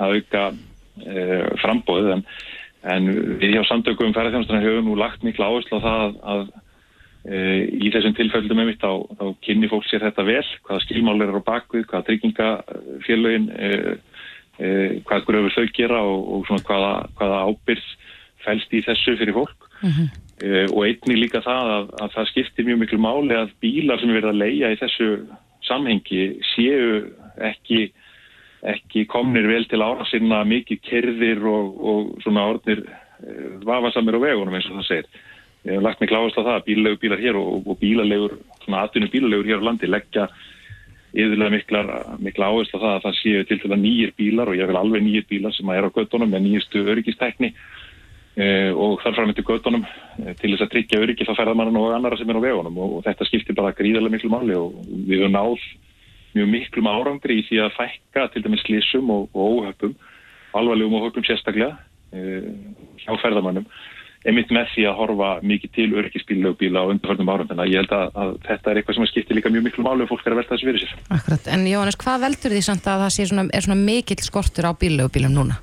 að 0.02 0.18
auka 0.18 0.44
e, 0.50 1.22
frambóðið 1.62 2.12
en, 2.16 2.26
en 2.96 3.08
við 3.40 3.56
hjá 3.56 3.62
samtökum 3.70 4.14
ferðarþjónustunum 4.16 4.64
hefur 4.64 4.86
nú 4.88 4.98
lagt 4.98 5.24
miklu 5.26 5.46
áherslu 5.46 5.78
á 5.78 5.86
það 5.86 6.04
að, 6.04 6.18
að 6.34 6.44
e, 7.24 7.44
í 7.78 7.92
þessum 7.94 8.16
tilfellum 8.18 8.60
með 8.60 8.72
mitt 8.72 8.82
þá, 8.82 8.92
þá 9.20 9.24
kynni 9.46 9.70
fólk 9.70 9.86
sér 9.88 10.06
þetta 10.08 10.26
vel, 10.26 10.42
hvaða 10.66 10.84
skilmál 10.88 11.16
er 11.22 11.38
á 11.38 11.46
bakvið, 11.46 11.86
hvaða 11.92 12.06
tryggingafélögin 12.10 13.48
eh, 13.54 13.94
hvað 14.54 15.24
gröfur 15.26 15.54
þau 15.56 15.64
gera 15.74 16.00
og, 16.06 16.20
og 16.30 16.44
svona 16.46 16.62
hvaða, 16.68 16.92
hvaða 17.18 17.38
ábyrð 17.48 17.88
fælst 18.44 18.76
í 18.76 18.82
þessu 18.84 19.16
fyrir 19.18 19.36
fólk 19.36 19.68
mm 19.80 19.90
-hmm. 19.90 20.08
eh, 20.46 20.66
og 20.70 20.86
einni 20.86 21.16
líka 21.18 21.42
það 21.44 21.72
að, 21.76 21.90
að 22.02 22.14
það 22.16 22.30
skiptir 22.30 22.68
mjög 22.68 22.80
miklu 22.82 22.98
máli 22.98 23.34
að 23.38 23.54
bílar 23.60 24.00
sem 24.00 24.14
verða 24.14 24.32
að 24.34 24.42
leia 24.44 24.72
í 24.72 24.80
þessu 24.80 25.08
samhengi 25.64 26.24
séu 26.54 27.10
ekki, 27.40 27.92
ekki 28.62 29.06
komnir 29.06 29.48
vel 29.48 29.64
til 29.68 29.82
ára 29.82 30.04
sinna 30.10 30.44
mikið 30.44 30.80
kerðir 30.90 31.44
og, 31.44 31.84
og 31.90 32.22
svona 32.22 32.48
orðnir 32.52 32.84
eh, 32.84 33.46
vafasamir 33.64 34.18
á 34.20 34.24
vegunum 34.26 34.54
eins 34.54 34.68
og 34.70 34.80
það 34.80 34.90
segir. 34.90 35.06
Ég 35.64 35.78
hef 35.78 35.82
lagt 35.82 36.00
mig 36.00 36.10
kláðast 36.10 36.36
á 36.36 36.44
það 36.44 36.56
að 36.58 36.66
bílalegur 36.66 37.00
bílar 37.00 37.20
hér 37.24 37.36
og, 37.40 37.66
og 37.66 37.78
bílalegur, 37.80 38.34
svona 38.64 38.82
aðtunum 38.84 39.10
bílalegur 39.10 39.48
hér 39.48 39.62
á 39.64 39.66
landi 39.68 39.88
leggja 39.88 40.28
yfirlega 41.14 41.52
miklar, 41.54 41.90
mikla 42.18 42.50
áherslu 42.50 42.78
að 42.78 42.84
það 42.84 42.94
að 42.96 43.04
það 43.04 43.16
séu 43.20 43.46
til 43.46 43.70
að 43.70 43.82
nýjir 43.84 44.12
bílar 44.18 44.50
og 44.50 44.58
ég 44.58 44.70
vil 44.70 44.78
alveg 44.80 45.04
nýjir 45.04 45.26
bílar 45.30 45.54
sem 45.54 45.70
er 45.70 45.86
á 45.86 45.94
göttunum 45.94 46.30
með 46.30 46.42
nýjistu 46.46 46.82
öryggistækni 46.90 47.50
e, 48.34 48.46
og 48.74 48.98
þar 49.04 49.16
fram 49.18 49.30
eftir 49.30 49.46
göttunum 49.46 49.84
e, 49.86 50.34
til 50.40 50.50
þess 50.50 50.66
að 50.66 50.72
tryggja 50.74 51.02
öryggi 51.04 51.28
þá 51.28 51.34
ferðamann 51.38 51.78
og 51.78 51.94
annara 51.94 52.18
sem 52.18 52.30
er 52.30 52.40
á 52.42 52.46
vegunum. 52.46 52.80
Og, 52.82 52.98
og 52.98 53.06
þetta 53.06 53.28
skiptir 53.30 53.58
bara 53.58 53.74
gríðarlega 53.78 54.16
miklu 54.16 54.32
máli 54.34 54.58
og 54.58 54.74
við 54.90 55.22
höfum 55.22 55.36
náð 55.38 55.68
mjög 56.34 56.50
miklum 56.50 56.90
árangri 56.90 57.38
í 57.38 57.46
því 57.46 57.62
að 57.62 57.76
fækka 57.78 58.28
til 58.34 58.42
dæmis 58.42 58.66
slísum 58.66 59.10
og, 59.14 59.28
og 59.30 59.60
óhöpum, 59.60 59.94
alvarlegum 60.58 60.98
óhöpum 60.98 61.26
sérstaklega 61.28 61.76
e, 62.10 62.42
hjá 63.04 63.14
ferðamannum 63.22 63.70
einmitt 64.24 64.52
með 64.54 64.70
því 64.72 64.86
að 64.88 64.96
horfa 65.00 65.30
mikið 65.44 65.72
til 65.76 65.86
öryggisbíla 66.00 66.80
og 66.80 66.94
undarförnum 66.94 67.30
árum 67.32 67.48
þannig 67.50 67.66
að 67.66 67.72
ég 67.74 67.82
held 67.82 67.92
að, 67.92 68.14
að 68.22 68.32
þetta 68.46 68.70
er 68.70 68.80
eitthvað 68.80 68.98
sem 68.98 69.08
skiptir 69.10 69.38
líka 69.38 69.52
mjög 69.52 69.66
miklu 69.66 69.84
málu 69.84 70.06
og 70.06 70.10
fólk 70.12 70.24
er 70.24 70.34
að 70.34 70.40
velta 70.40 70.54
þessu 70.54 70.68
fyrir 70.70 70.82
sér. 70.84 70.94
Akkurat, 71.12 71.50
en 71.52 71.66
Jóhannes, 71.68 71.98
hvað 72.00 72.24
veldur 72.24 72.54
því 72.54 72.62
samt 72.64 72.88
að 72.88 73.04
það 73.04 73.14
svona, 73.18 73.46
er 73.52 73.66
svona 73.66 73.78
mikill 73.82 74.24
skortur 74.24 74.68
á 74.68 74.72
bílaugubílum 74.80 75.36
núna? 75.36 75.60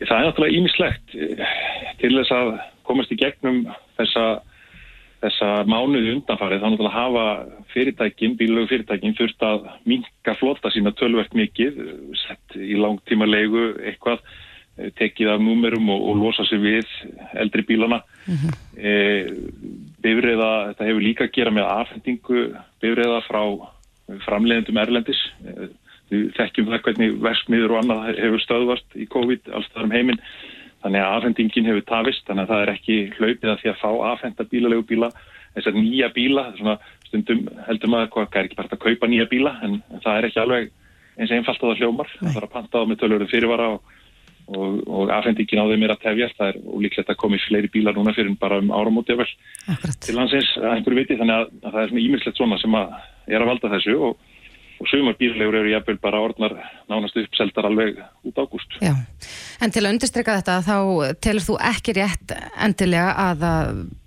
Það 0.00 0.16
er 0.16 0.28
náttúrulega 0.28 0.58
ímislegt 0.60 1.16
eh, 1.18 1.54
til 2.00 2.12
þess 2.16 2.34
að 2.38 2.52
komast 2.88 3.12
í 3.12 3.20
gegnum 3.20 3.60
þessa, 3.98 4.24
þessa 5.20 5.52
mánuði 5.68 6.16
undanfarið 6.16 6.64
þá 6.64 6.68
náttúrulega 6.70 6.96
hafa 6.96 7.26
fyrirtækin, 7.74 8.38
bílaugufyrirtækin 8.40 9.16
þurft 9.20 9.44
að 9.44 9.68
minka 9.90 10.38
flota 10.40 10.72
sína 10.72 10.96
tölvert 10.96 11.36
mikið, 11.36 11.82
sett 12.24 12.56
í 12.56 12.78
langtíma 12.80 13.28
leigu 13.28 13.74
eitthvað 13.84 14.24
tekið 14.98 15.32
af 15.32 15.42
númerum 15.42 15.88
og, 15.90 16.04
og 16.10 16.20
losa 16.22 16.44
sig 16.48 16.60
við 16.62 16.92
eldri 17.38 17.64
bílana. 17.66 18.00
Mm 18.26 18.36
-hmm. 18.36 18.52
e, 18.76 18.92
bifriða, 20.02 20.50
þetta 20.68 20.88
hefur 20.88 21.02
líka 21.02 21.24
að 21.24 21.34
gera 21.34 21.50
með 21.50 21.70
afhendingu 21.72 22.44
bifriða 22.80 23.20
frá 23.26 23.42
framleiðendum 24.26 24.78
Erlendis. 24.78 25.22
E, 25.44 25.70
við 26.10 26.30
þekkjum 26.36 26.70
það 26.70 26.84
hvernig 26.84 27.18
verksmiður 27.22 27.74
og 27.74 27.80
annað 27.82 28.20
hefur 28.22 28.44
stöðvast 28.44 28.96
í 28.96 29.06
COVID 29.06 29.50
alls 29.52 29.68
þar 29.74 29.88
um 29.88 29.96
heiminn, 29.96 30.22
þannig 30.82 31.02
að 31.04 31.16
afhendingin 31.16 31.68
hefur 31.68 31.84
tafist, 31.84 32.26
þannig 32.26 32.46
að 32.46 32.52
það 32.52 32.62
er 32.62 32.72
ekki 32.74 32.96
hlaupið 33.18 33.50
að 33.50 33.60
því 33.60 33.68
að 33.72 33.80
fá 33.82 33.90
afhenda 34.12 34.44
bílalegu 34.44 34.86
bíla. 34.88 35.10
Þessar 35.54 35.74
nýja 35.74 36.08
bíla, 36.14 36.52
svona 36.56 36.78
stundum 37.08 37.48
heldur 37.66 37.90
maður 37.90 38.10
hvað 38.14 38.36
er 38.36 38.48
ekki 38.48 38.56
bara 38.56 38.68
að 38.72 38.84
kaupa 38.84 39.06
nýja 39.06 39.26
bíla? 39.28 39.58
En, 39.62 39.82
en 39.92 40.00
það 40.04 40.18
er 40.18 40.28
ekki 40.28 40.40
alveg 40.40 40.70
eins 41.18 41.32
einfalt 41.34 41.62
að 41.62 41.72
það 41.72 41.80
hljómar, 41.82 42.10
það 42.18 42.34
þarf 42.36 42.46
að 42.46 42.52
panta 42.54 42.82
á 42.82 42.84
með 42.86 43.00
tölur 43.02 43.24
fyrirvara 43.30 43.68
og 43.74 43.96
og, 44.48 44.80
og 44.88 45.12
afhendingin 45.12 45.60
á 45.60 45.70
þeim 45.70 45.84
er 45.84 45.94
að 45.94 46.02
tefjast. 46.04 46.38
Það 46.38 46.50
er 46.52 46.80
líklegt 46.84 47.12
að 47.12 47.20
komi 47.20 47.40
fleiri 47.44 47.70
bílar 47.74 47.96
núna 47.96 48.14
fyrir 48.16 48.34
bara 48.40 48.60
um 48.62 48.72
áramóti 48.74 49.16
vel 49.18 49.28
til 50.04 50.16
hansins 50.16 50.50
að 50.60 50.72
einhverju 50.76 51.00
viti. 51.02 51.18
Þannig 51.20 51.36
að, 51.36 51.52
að 51.62 51.76
það 51.76 51.82
er 51.82 51.92
svona 51.92 52.04
ímyndslegt 52.06 52.40
svona 52.40 52.60
sem 52.62 52.80
að 52.80 52.98
er 53.28 53.44
að 53.44 53.52
valda 53.52 53.72
þessu 53.74 53.94
og, 54.08 54.26
og 54.78 54.90
sumar 54.90 55.18
bílalegur 55.20 55.60
eru 55.60 55.72
jafnvel 55.74 56.00
bara 56.02 56.24
orðnar 56.24 56.56
nánast 56.90 57.20
uppseldar 57.20 57.68
alveg 57.68 58.02
út 58.28 58.42
ágúst. 58.42 58.80
Já, 58.84 58.94
en 59.60 59.74
til 59.74 59.84
að 59.84 59.94
undirstryka 59.94 60.40
þetta 60.40 60.58
þá 60.66 60.76
telur 61.24 61.48
þú 61.48 61.60
ekki 61.72 61.96
rétt 61.98 62.36
endilega 62.56 63.14
að 63.28 63.48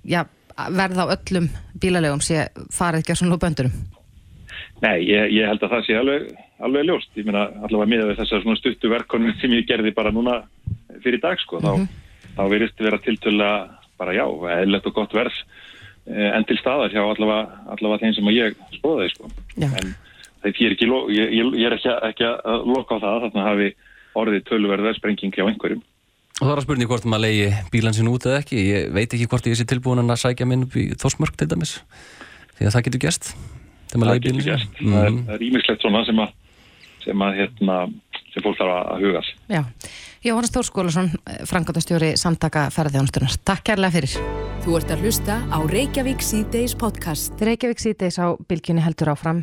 já, 0.10 0.24
verða 0.70 1.10
á 1.10 1.14
öllum 1.18 1.50
bílalegum 1.82 2.22
sé 2.24 2.48
farið 2.74 3.04
ekki 3.04 3.18
á 3.18 3.20
svona 3.22 3.42
böndurum 3.42 3.76
Nei, 4.81 5.04
ég, 5.06 5.33
ég 5.36 5.45
held 5.45 5.62
að 5.62 5.75
það 5.75 5.83
sé 5.86 5.98
alveg, 6.00 6.30
alveg 6.66 6.88
ljóst. 6.88 7.12
Ég 7.19 7.28
meina 7.28 7.44
allavega 7.62 7.89
miða 7.92 8.07
við 8.10 8.22
þessar 8.24 8.48
stuttu 8.57 8.89
verkonum 8.89 9.36
sem 9.38 9.54
ég 9.54 9.68
gerði 9.69 9.94
bara 9.94 10.13
núna 10.13 10.39
fyrir 11.04 11.22
dag 11.22 11.38
sko. 11.42 11.60
Mm 11.62 11.68
-hmm. 11.68 11.86
Þá, 12.31 12.39
þá 12.39 12.44
verist 12.50 12.81
vera 12.81 12.98
tiltöla 12.98 13.51
bara 14.01 14.16
já, 14.18 14.25
eðlert 14.57 14.88
og 14.89 14.95
gott 14.98 15.13
verð 15.13 15.36
eh, 16.10 16.31
en 16.33 16.45
til 16.50 16.57
staðar 16.57 16.89
hjá 16.89 17.04
allavega, 17.04 17.62
allavega 17.69 18.01
þeim 18.01 18.16
sem 18.18 18.33
ég 18.33 18.57
skoðaði 18.80 19.13
sko. 19.13 19.30
Já. 19.56 19.69
En 19.69 19.94
það 20.42 20.50
er 20.50 20.50
ekki, 20.50 20.89
ég, 21.13 21.30
ég 21.54 21.66
er 21.68 21.77
ekki, 21.77 21.94
ekki 22.10 22.25
að 22.25 22.66
loka 22.66 22.98
á 22.98 23.04
það 23.06 23.22
þannig 23.22 23.42
að 23.44 23.50
hafi 23.51 23.69
orðið 24.18 24.44
tölverða 24.50 24.98
sprenging 24.98 25.34
hjá 25.36 25.45
einhverjum. 25.45 25.84
Og 26.42 26.48
það 26.48 26.51
er 26.51 26.57
að 26.57 26.66
spurning 26.66 26.89
hvort 26.89 27.06
maður 27.06 27.27
leiði 27.27 27.50
bílan 27.69 27.94
sín 27.94 28.10
út 28.10 28.25
eða 28.25 28.42
ekki. 28.42 28.57
Ég 28.66 28.92
veit 28.98 29.13
ekki 29.13 29.30
hvort 29.30 29.45
ég 29.45 29.57
sé 29.60 29.66
tilbúin 29.69 30.01
að 30.01 30.24
sækja 30.25 30.50
minn 30.50 30.66
upp 30.66 30.74
í 30.74 30.89
þósmörk 30.98 31.38
til 31.38 31.48
dæmis. 31.48 31.84
Því 32.57 32.66
að 32.66 32.74
það 32.74 32.86
getur 32.88 33.04
gæst 33.06 33.36
það 33.92 34.24
getur 34.28 34.48
gert 34.48 34.80
mm. 34.82 35.20
það 35.28 35.36
er 35.36 35.46
ímislegt 35.50 35.84
svona 35.86 36.06
sem 36.08 36.24
að 36.24 36.38
sem 37.02 37.25
að 37.25 37.38
hérna 37.42 37.77
sem 38.32 38.46
fólk 38.46 38.58
þarf 38.60 38.74
að 38.77 39.06
huga 39.06 39.22
Já, 39.51 39.62
Jóhannes 40.24 40.54
Þórskólusson 40.56 41.12
frangatastjóri 41.50 42.13
samtaka 42.20 42.70
ferðjónstunar 42.74 43.38
Takk 43.48 43.72
kærlega 43.72 43.96
fyrir. 43.98 44.18
Þú 44.62 44.75
ert 44.77 44.92
að 44.94 45.06
hlusta 45.06 45.39
á 45.50 45.58
Reykjavík 45.65 46.22
C-Days 46.22 46.75
podcast. 46.77 47.34
Reykjavík 47.42 47.82
C-Days 47.82 48.20
á 48.22 48.38
bylginni 48.46 48.84
heldur 48.86 49.10
áfram. 49.15 49.42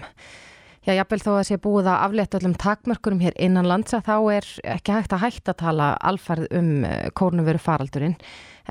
Já, 0.87 0.95
jábel 0.95 1.19
þó 1.21 1.33
að 1.35 1.49
sé 1.49 1.59
búið 1.61 1.91
að 1.91 2.05
aflétta 2.07 2.39
öllum 2.39 2.55
takmörkurum 2.57 3.19
hér 3.21 3.35
innan 3.43 3.67
landsa 3.69 3.99
þá 4.07 4.15
er 4.39 4.47
ekki 4.77 4.95
hægt 4.95 5.13
að 5.13 5.25
hægt 5.27 5.51
að 5.51 5.59
tala 5.65 5.89
alfarð 6.01 6.47
um 6.55 6.71
eh, 6.87 7.11
kórnveru 7.19 7.61
faraldurinn 7.61 8.15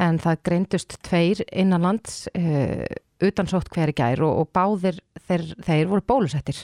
en 0.01 0.17
það 0.23 0.41
greindust 0.47 0.95
tveir 1.05 1.43
innan 1.51 1.83
lands 1.85 2.23
uh, 2.37 2.85
utansótt 3.23 3.71
hver 3.73 3.91
í 3.93 3.97
gær 3.97 4.23
og, 4.25 4.43
og 4.43 4.51
báðir 4.55 4.99
þeir, 5.27 5.45
þeir 5.65 5.91
voru 5.91 6.05
bólusettir. 6.07 6.59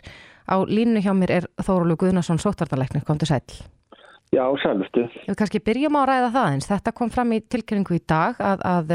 Á 0.46 0.60
línu 0.68 1.02
hjá 1.04 1.14
mér 1.16 1.38
er 1.40 1.48
Þórólu 1.64 1.96
Guðnarsson 2.00 2.42
sótvartalæknir, 2.42 3.06
kom 3.08 3.22
til 3.22 3.32
sæl. 3.32 3.42
Já, 4.34 4.44
sælstu. 4.64 5.06
Við 5.28 5.38
kannski 5.38 5.62
byrjum 5.62 5.98
á 5.98 6.02
að 6.02 6.08
ræða 6.10 6.30
það 6.34 6.52
eins. 6.52 6.70
Þetta 6.72 6.94
kom 6.98 7.12
fram 7.14 7.34
í 7.36 7.42
tilkynningu 7.54 7.98
í 8.00 8.06
dag 8.10 8.40
að, 8.42 8.64
að 8.66 8.94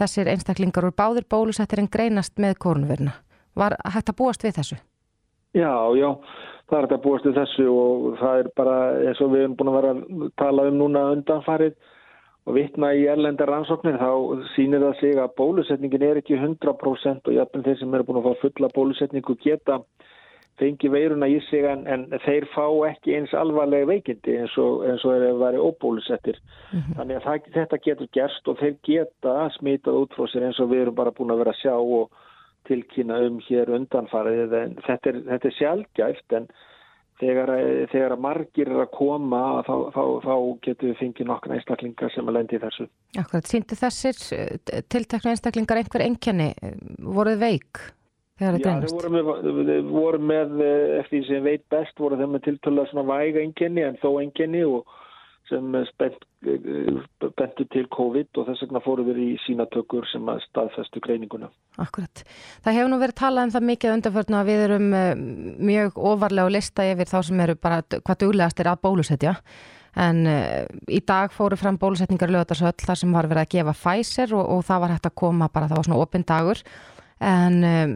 þessir 0.00 0.30
einstaklingar 0.32 0.86
voru 0.86 0.96
báðir 0.96 1.26
bólusettir 1.28 1.82
en 1.82 1.90
greinast 1.92 2.40
með 2.40 2.56
kórnverna. 2.64 3.12
Var 3.58 3.76
hægt 3.92 4.12
að 4.12 4.18
búast 4.22 4.46
við 4.46 4.56
þessu? 4.56 4.78
Já, 5.58 5.74
já, 5.98 6.08
það 6.70 6.78
er 6.78 6.86
hægt 6.86 6.96
að 6.96 7.04
búast 7.04 7.28
við 7.28 7.38
þessu 7.40 7.66
og 7.74 8.06
það 8.20 8.42
er 8.42 8.50
bara 8.56 8.76
eins 9.10 9.20
og 9.20 9.32
við 9.34 9.44
erum 9.44 9.56
búin 9.58 9.72
að 9.72 9.78
vera 9.80 9.94
að 9.96 10.28
tala 10.40 10.66
um 10.70 10.78
núna 10.80 11.06
undanfarið 11.16 11.74
og 12.48 12.56
vittna 12.56 12.92
í 12.96 13.06
erlendar 13.12 13.50
rannsóknir 13.52 13.98
þá 14.00 14.44
sýnir 14.54 14.84
það 14.84 14.94
sig 15.00 15.18
að 15.20 15.34
bólusetningin 15.40 16.06
er 16.06 16.20
ekki 16.22 16.38
100% 16.38 17.28
og 17.28 17.36
jafnveg 17.36 17.66
þeir 17.66 17.80
sem 17.80 17.94
eru 17.94 18.06
búin 18.08 18.20
að 18.22 18.30
fá 18.30 18.44
fulla 18.44 18.70
bólusetningu 18.76 19.36
geta 19.44 19.80
fengi 20.60 20.90
veiruna 20.92 21.28
í 21.30 21.38
sig 21.48 21.64
en, 21.68 21.86
en 21.88 22.06
þeir 22.24 22.46
fá 22.54 22.64
ekki 22.90 23.14
eins 23.16 23.32
alvarlega 23.36 23.88
veikindi 23.88 24.36
eins 24.42 24.56
og, 24.60 24.84
eins 24.88 25.04
og 25.08 25.16
þeir 25.16 25.38
væri 25.40 25.62
óbólusettir. 25.68 26.40
Mm 26.72 26.80
-hmm. 26.80 26.96
Þannig 26.98 27.16
að 27.16 27.26
það, 27.26 27.52
þetta 27.56 27.78
getur 27.86 28.10
gerst 28.16 28.48
og 28.48 28.58
þeir 28.60 28.74
geta 28.88 29.36
smitað 29.56 30.00
út 30.02 30.16
frá 30.16 30.26
sér 30.28 30.48
eins 30.48 30.60
og 30.60 30.72
við 30.72 30.82
erum 30.82 30.98
bara 30.98 31.14
búin 31.16 31.32
að 31.32 31.40
vera 31.44 31.54
að 31.54 31.62
sjá 31.62 31.76
og 31.76 32.10
tilkynna 32.68 33.20
um 33.26 33.38
hér 33.48 33.72
undanfarið. 33.76 34.56
Þetta 34.86 35.10
er, 35.10 35.22
þetta 35.30 35.48
er 35.48 35.58
sjálfgæft 35.58 36.36
en 36.36 36.50
þegar, 37.20 37.52
þegar 37.92 38.14
að 38.16 38.24
margir 38.24 38.72
er 38.72 38.82
að 38.84 38.90
koma 38.96 39.42
þá, 39.66 39.74
þá, 39.94 40.02
þá 40.24 40.34
getur 40.66 40.90
við 40.90 40.98
fengið 41.00 41.30
nokkna 41.30 41.56
einstaklingar 41.58 42.12
sem 42.14 42.30
að 42.30 42.36
lendi 42.38 42.58
í 42.58 42.62
þessu. 42.64 42.88
Akkurat, 43.20 43.48
síndu 43.50 43.78
þessir 43.78 44.20
eh, 44.36 44.82
tiltekna 44.92 45.34
einstaklingar 45.34 45.82
einhver 45.82 46.06
enkenni, 46.06 46.50
voruð 47.04 47.42
veik 47.44 47.82
þegar 48.40 48.56
þetta 48.56 48.74
einast? 48.74 49.04
Já, 49.04 49.52
við 49.60 49.92
vorum 49.92 50.26
með, 50.30 50.56
eftir 51.00 51.16
því 51.18 51.22
sem 51.28 51.46
veit 51.46 51.66
best, 51.72 51.94
voru 52.00 52.18
þeim 52.20 52.34
með 52.36 52.46
tiltöla 52.48 52.88
svona 52.90 53.06
væga 53.12 53.44
enkenni 53.44 53.86
en 53.86 54.00
þó 54.00 54.10
enkenni 54.22 54.64
og 54.68 54.98
sem 55.50 55.66
bentu 57.36 57.66
til 57.74 57.86
COVID 57.92 58.38
og 58.40 58.46
þess 58.48 58.64
vegna 58.64 58.82
fóru 58.84 59.04
við 59.08 59.18
í 59.24 59.30
sínatökur 59.44 60.06
sem 60.10 60.28
að 60.30 60.44
staðfestu 60.46 61.02
greininguna. 61.04 61.50
Akkurat. 61.82 62.22
Það 62.64 62.78
hefur 62.78 62.92
nú 62.92 63.00
verið 63.02 63.18
talað 63.20 63.48
um 63.48 63.54
það 63.56 63.68
mikið 63.72 63.96
undanförnu 63.96 64.38
að 64.38 64.52
við 64.52 64.64
erum 64.68 64.88
uh, 64.94 65.10
mjög 65.72 66.00
ofarlega 66.12 66.46
að 66.46 66.56
lista 66.56 66.86
yfir 66.86 67.10
þá 67.10 67.18
sem 67.28 67.44
eru 67.46 67.58
bara 67.60 67.82
hvað 67.98 68.22
duglegast 68.24 68.62
er 68.62 68.72
að 68.72 68.82
bólusetja 68.86 69.36
en 69.98 70.22
uh, 70.30 70.62
í 70.86 71.02
dag 71.06 71.34
fóru 71.34 71.58
fram 71.58 71.78
bólusetningar 71.80 72.30
lögatarsöll 72.30 72.76
þar 72.78 73.02
sem 73.02 73.12
var 73.14 73.28
verið 73.30 73.44
að 73.44 73.52
gefa 73.56 73.76
Pfizer 73.76 74.34
og, 74.38 74.46
og 74.54 74.64
það 74.68 74.84
var 74.84 74.96
hægt 74.96 75.10
að 75.10 75.18
koma 75.24 75.50
bara 75.50 75.70
það 75.70 75.80
var 75.80 75.90
svona 75.90 76.02
opinn 76.04 76.26
dagur 76.28 76.62
en 77.20 77.58
um, 77.68 77.94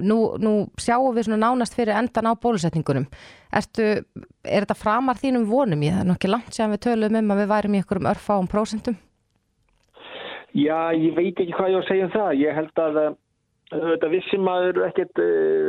nú, 0.00 0.18
nú 0.40 0.52
sjáum 0.80 1.14
við 1.16 1.28
svona 1.28 1.40
nánast 1.44 1.76
fyrir 1.76 1.96
endan 1.98 2.30
á 2.30 2.32
bólusetningunum. 2.32 3.06
Ertu, 3.52 3.86
er 4.44 4.64
þetta 4.64 4.78
framar 4.78 5.20
þínum 5.20 5.46
vonum? 5.50 5.84
Ég 5.84 5.96
það 5.96 6.04
er 6.04 6.10
nokkið 6.10 6.34
langt 6.34 6.56
sem 6.56 6.72
við 6.72 6.84
töluðum 6.86 7.20
um 7.20 7.34
að 7.34 7.42
við 7.42 7.50
værum 7.54 7.74
í 7.74 7.80
einhverjum 7.80 8.10
örfáum 8.12 8.50
prósentum. 8.50 8.98
Já, 10.56 10.90
ég 10.96 11.14
veit 11.14 11.36
ekki 11.38 11.54
hvað 11.54 11.70
ég 11.70 11.76
var 11.78 11.84
að 11.84 11.90
segja 11.90 12.06
um 12.06 12.14
það. 12.14 12.30
Ég 12.40 12.56
held 12.56 12.80
að 12.82 13.00
þetta 13.70 14.08
vissi 14.10 14.38
maður 14.42 14.80
ekkert, 14.88 15.20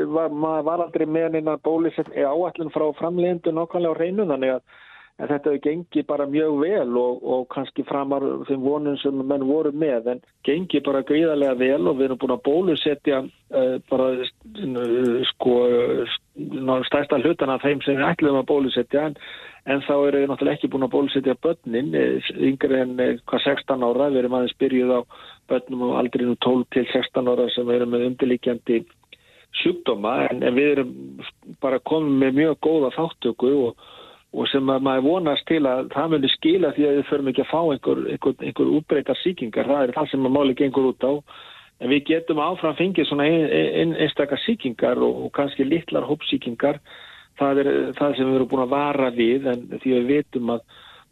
var, 0.09 0.31
maður 0.33 0.63
var 0.69 0.85
aldrei 0.88 1.05
með 1.05 1.35
neina 1.35 1.59
bólusetning 1.61 2.25
áallin 2.25 2.73
frá 2.73 2.88
framlegendu 2.97 3.53
nákvæmlega 3.53 3.93
á 3.93 4.00
reynu 4.00 4.25
þannig 4.31 4.55
að 4.55 4.63
en 5.20 5.30
þetta 5.30 5.51
hefur 5.51 5.63
gengið 5.65 6.08
bara 6.10 6.27
mjög 6.30 6.58
vel 6.63 6.98
og, 6.98 7.22
og 7.22 7.44
kannski 7.53 7.86
framar 7.88 8.24
þeim 8.48 8.63
vonum 8.65 8.98
sem 9.01 9.22
menn 9.27 9.46
voru 9.50 9.72
með 9.75 10.10
en 10.15 10.24
gengið 10.48 10.86
bara 10.88 11.03
gríðarlega 11.08 11.58
vel 11.60 11.91
og 11.91 12.00
við 12.00 12.08
erum 12.08 12.22
búin 12.22 12.36
að 12.38 12.44
bólusetja 12.48 13.22
uh, 13.22 13.75
bara 13.91 14.10
uh, 14.18 15.30
sko 15.34 15.56
stærsta 16.88 17.20
hlutan 17.22 17.53
af 17.53 17.65
þeim 17.65 17.84
sem 17.86 18.00
við 18.00 18.08
ætlum 18.08 18.39
að 18.39 18.50
bólusetja. 18.50 19.10
En, 19.10 19.18
en 19.70 19.84
þá 19.86 19.94
eru 19.98 20.24
við 20.24 20.32
náttúrulega 20.32 20.58
ekki 20.58 20.72
búin 20.74 20.88
að 20.88 20.94
bólusetja 20.96 21.38
börnin 21.44 21.94
yngre 22.50 22.82
en 22.86 22.96
hvað 23.30 23.46
16 23.46 23.86
ára, 23.86 24.10
við 24.10 24.24
erum 24.24 24.39
aðeins 24.39 24.58
byrjuð 24.63 24.96
á 24.98 25.01
börnum 25.51 25.86
og 25.89 25.96
aldrei 26.00 26.25
nú 26.25 26.38
12 26.39 26.65
til 26.74 26.88
16 26.96 27.30
ára 27.30 27.50
sem 27.53 27.70
erum 27.75 27.94
með 27.94 28.08
undirlíkjandi 28.10 28.82
sjúkdóma. 29.62 30.15
En, 30.32 30.41
en 30.48 30.58
við 30.58 30.75
erum 30.77 30.94
bara 31.62 31.82
komið 31.84 32.22
með 32.24 32.38
mjög 32.39 32.62
góða 32.65 32.94
þáttöku 32.96 33.51
og 33.68 33.89
og 34.31 34.47
sem 34.47 34.69
að 34.71 34.83
maður 34.88 35.07
vonast 35.07 35.47
til 35.50 35.61
að 35.67 35.89
það 35.91 36.11
muni 36.13 36.29
skila 36.31 36.71
því 36.75 36.85
að 36.88 36.97
við 36.97 37.07
förum 37.09 37.31
ekki 37.31 37.43
að 37.43 37.50
fá 37.51 37.61
einhver, 37.61 38.03
einhver, 38.13 38.35
einhver 38.39 38.75
útbreytar 38.77 39.19
síkingar, 39.19 39.67
það 39.67 39.81
er 39.83 39.95
það 39.97 40.11
sem 40.11 40.27
að 40.27 40.35
máli 40.38 40.55
gengur 40.59 40.91
út 40.93 41.03
á, 41.03 41.13
en 41.81 41.91
við 41.91 42.05
getum 42.13 42.43
áfram 42.43 42.77
fengið 42.77 43.09
svona 43.09 43.27
ein, 43.27 43.50
ein, 43.51 43.95
einstakar 44.05 44.39
síkingar 44.45 45.01
og, 45.03 45.25
og 45.25 45.33
kannski 45.35 45.67
litlar 45.67 46.07
hópsíkingar, 46.07 46.79
það 47.41 47.63
er 47.63 47.71
það 47.97 48.15
sem 48.15 48.31
við 48.31 48.39
erum 48.39 48.53
búin 48.53 48.63
að 48.63 48.77
vara 48.77 49.11
við 49.17 49.51
en 49.51 49.67
því 49.73 49.93
við 49.97 50.09
vitum 50.13 50.55
að, 50.55 50.63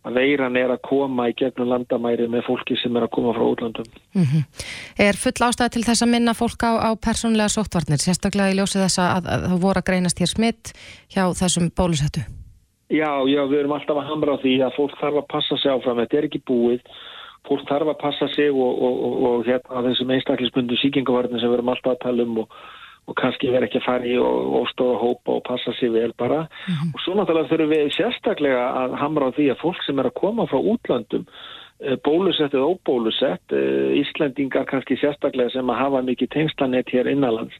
að 0.07 0.21
veiran 0.21 0.57
er 0.63 0.71
að 0.71 0.81
koma 0.87 1.27
í 1.27 1.35
gegnum 1.35 1.73
landamæri 1.73 2.31
með 2.31 2.47
fólki 2.47 2.79
sem 2.79 2.95
er 2.95 3.09
að 3.09 3.13
koma 3.17 3.35
frá 3.35 3.43
útlandum. 3.49 3.93
Mm 4.15 4.27
-hmm. 4.31 4.65
Er 5.09 5.19
full 5.19 5.35
ástæði 5.43 5.75
til 5.75 5.87
þess 5.89 6.07
að 6.07 6.13
minna 6.15 6.37
fólk 6.37 6.63
á, 6.63 6.71
á 6.87 6.89
persónlega 6.95 7.51
sóttvarnir, 7.51 7.99
sérstaklega 7.99 8.53
í 8.53 8.59
ljósið 8.61 8.87
þess 8.87 8.99
að 9.03 9.31
það 9.49 9.61
voru 9.67 9.83
að 9.83 9.87
greinast 9.91 10.19
hér 10.19 10.31
smitt 10.31 10.77
hjá 11.11 11.27
þessum 11.35 11.73
bólusettu? 11.75 12.38
Já, 12.89 13.11
já, 13.29 13.43
við 13.45 13.59
erum 13.59 13.75
alltaf 13.77 14.01
að 14.01 14.09
hamra 14.09 14.33
á 14.33 14.41
því 14.41 14.55
að 14.65 14.75
fólk 14.79 14.97
þarf 14.97 15.21
að 15.21 15.29
passa 15.29 15.57
sig 15.61 15.71
áfram, 15.71 16.01
þetta 16.01 16.17
er 16.17 16.25
ekki 16.25 16.41
búið, 16.49 16.81
fólk 17.45 17.67
þarf 17.69 17.91
að 17.93 18.01
passa 18.01 18.27
sig 18.33 18.49
og, 18.49 18.81
og, 18.87 18.95
og, 19.05 19.21
og 19.29 19.45
hérna 19.45 19.83
þessum 19.85 20.13
einstaklisbundu 20.15 20.79
síkingavarnir 20.81 21.41
sem 21.41 21.51
við 21.51 21.59
erum 21.59 21.73
alltaf 21.75 21.95
að 21.95 22.03
tala 22.07 22.25
um 22.25 22.43
og 23.09 23.15
kannski 23.17 23.49
verð 23.49 23.69
ekki 23.69 23.79
að 23.79 23.85
fara 23.87 24.05
í 24.05 24.15
og 24.21 24.67
stóða 24.69 24.97
hópa 25.01 25.37
og 25.37 25.45
passa 25.47 25.73
sig 25.79 25.91
vel 25.93 26.11
bara. 26.17 26.43
Mm 26.45 26.73
-hmm. 26.73 26.91
Og 26.93 26.99
svo 27.01 27.13
náttúrulega 27.15 27.49
þurfum 27.49 27.71
við 27.73 27.93
sérstaklega 27.97 28.65
að 28.81 28.97
hamra 29.01 29.29
á 29.29 29.35
því 29.37 29.45
að 29.51 29.61
fólk 29.63 29.81
sem 29.85 29.99
er 29.99 30.05
að 30.05 30.19
koma 30.21 30.45
frá 30.45 30.59
útlandum, 30.73 31.25
eh, 31.81 31.97
bólusett 32.05 32.53
eða 32.53 32.69
óbólusett, 32.73 33.47
eh, 33.51 33.99
Íslandingar 34.01 34.65
kannski 34.65 34.95
sérstaklega 34.97 35.49
sem 35.51 35.69
að 35.69 35.81
hafa 35.83 36.01
mikið 36.01 36.29
tengslanett 36.29 36.89
hér 36.89 37.07
innanlands, 37.07 37.55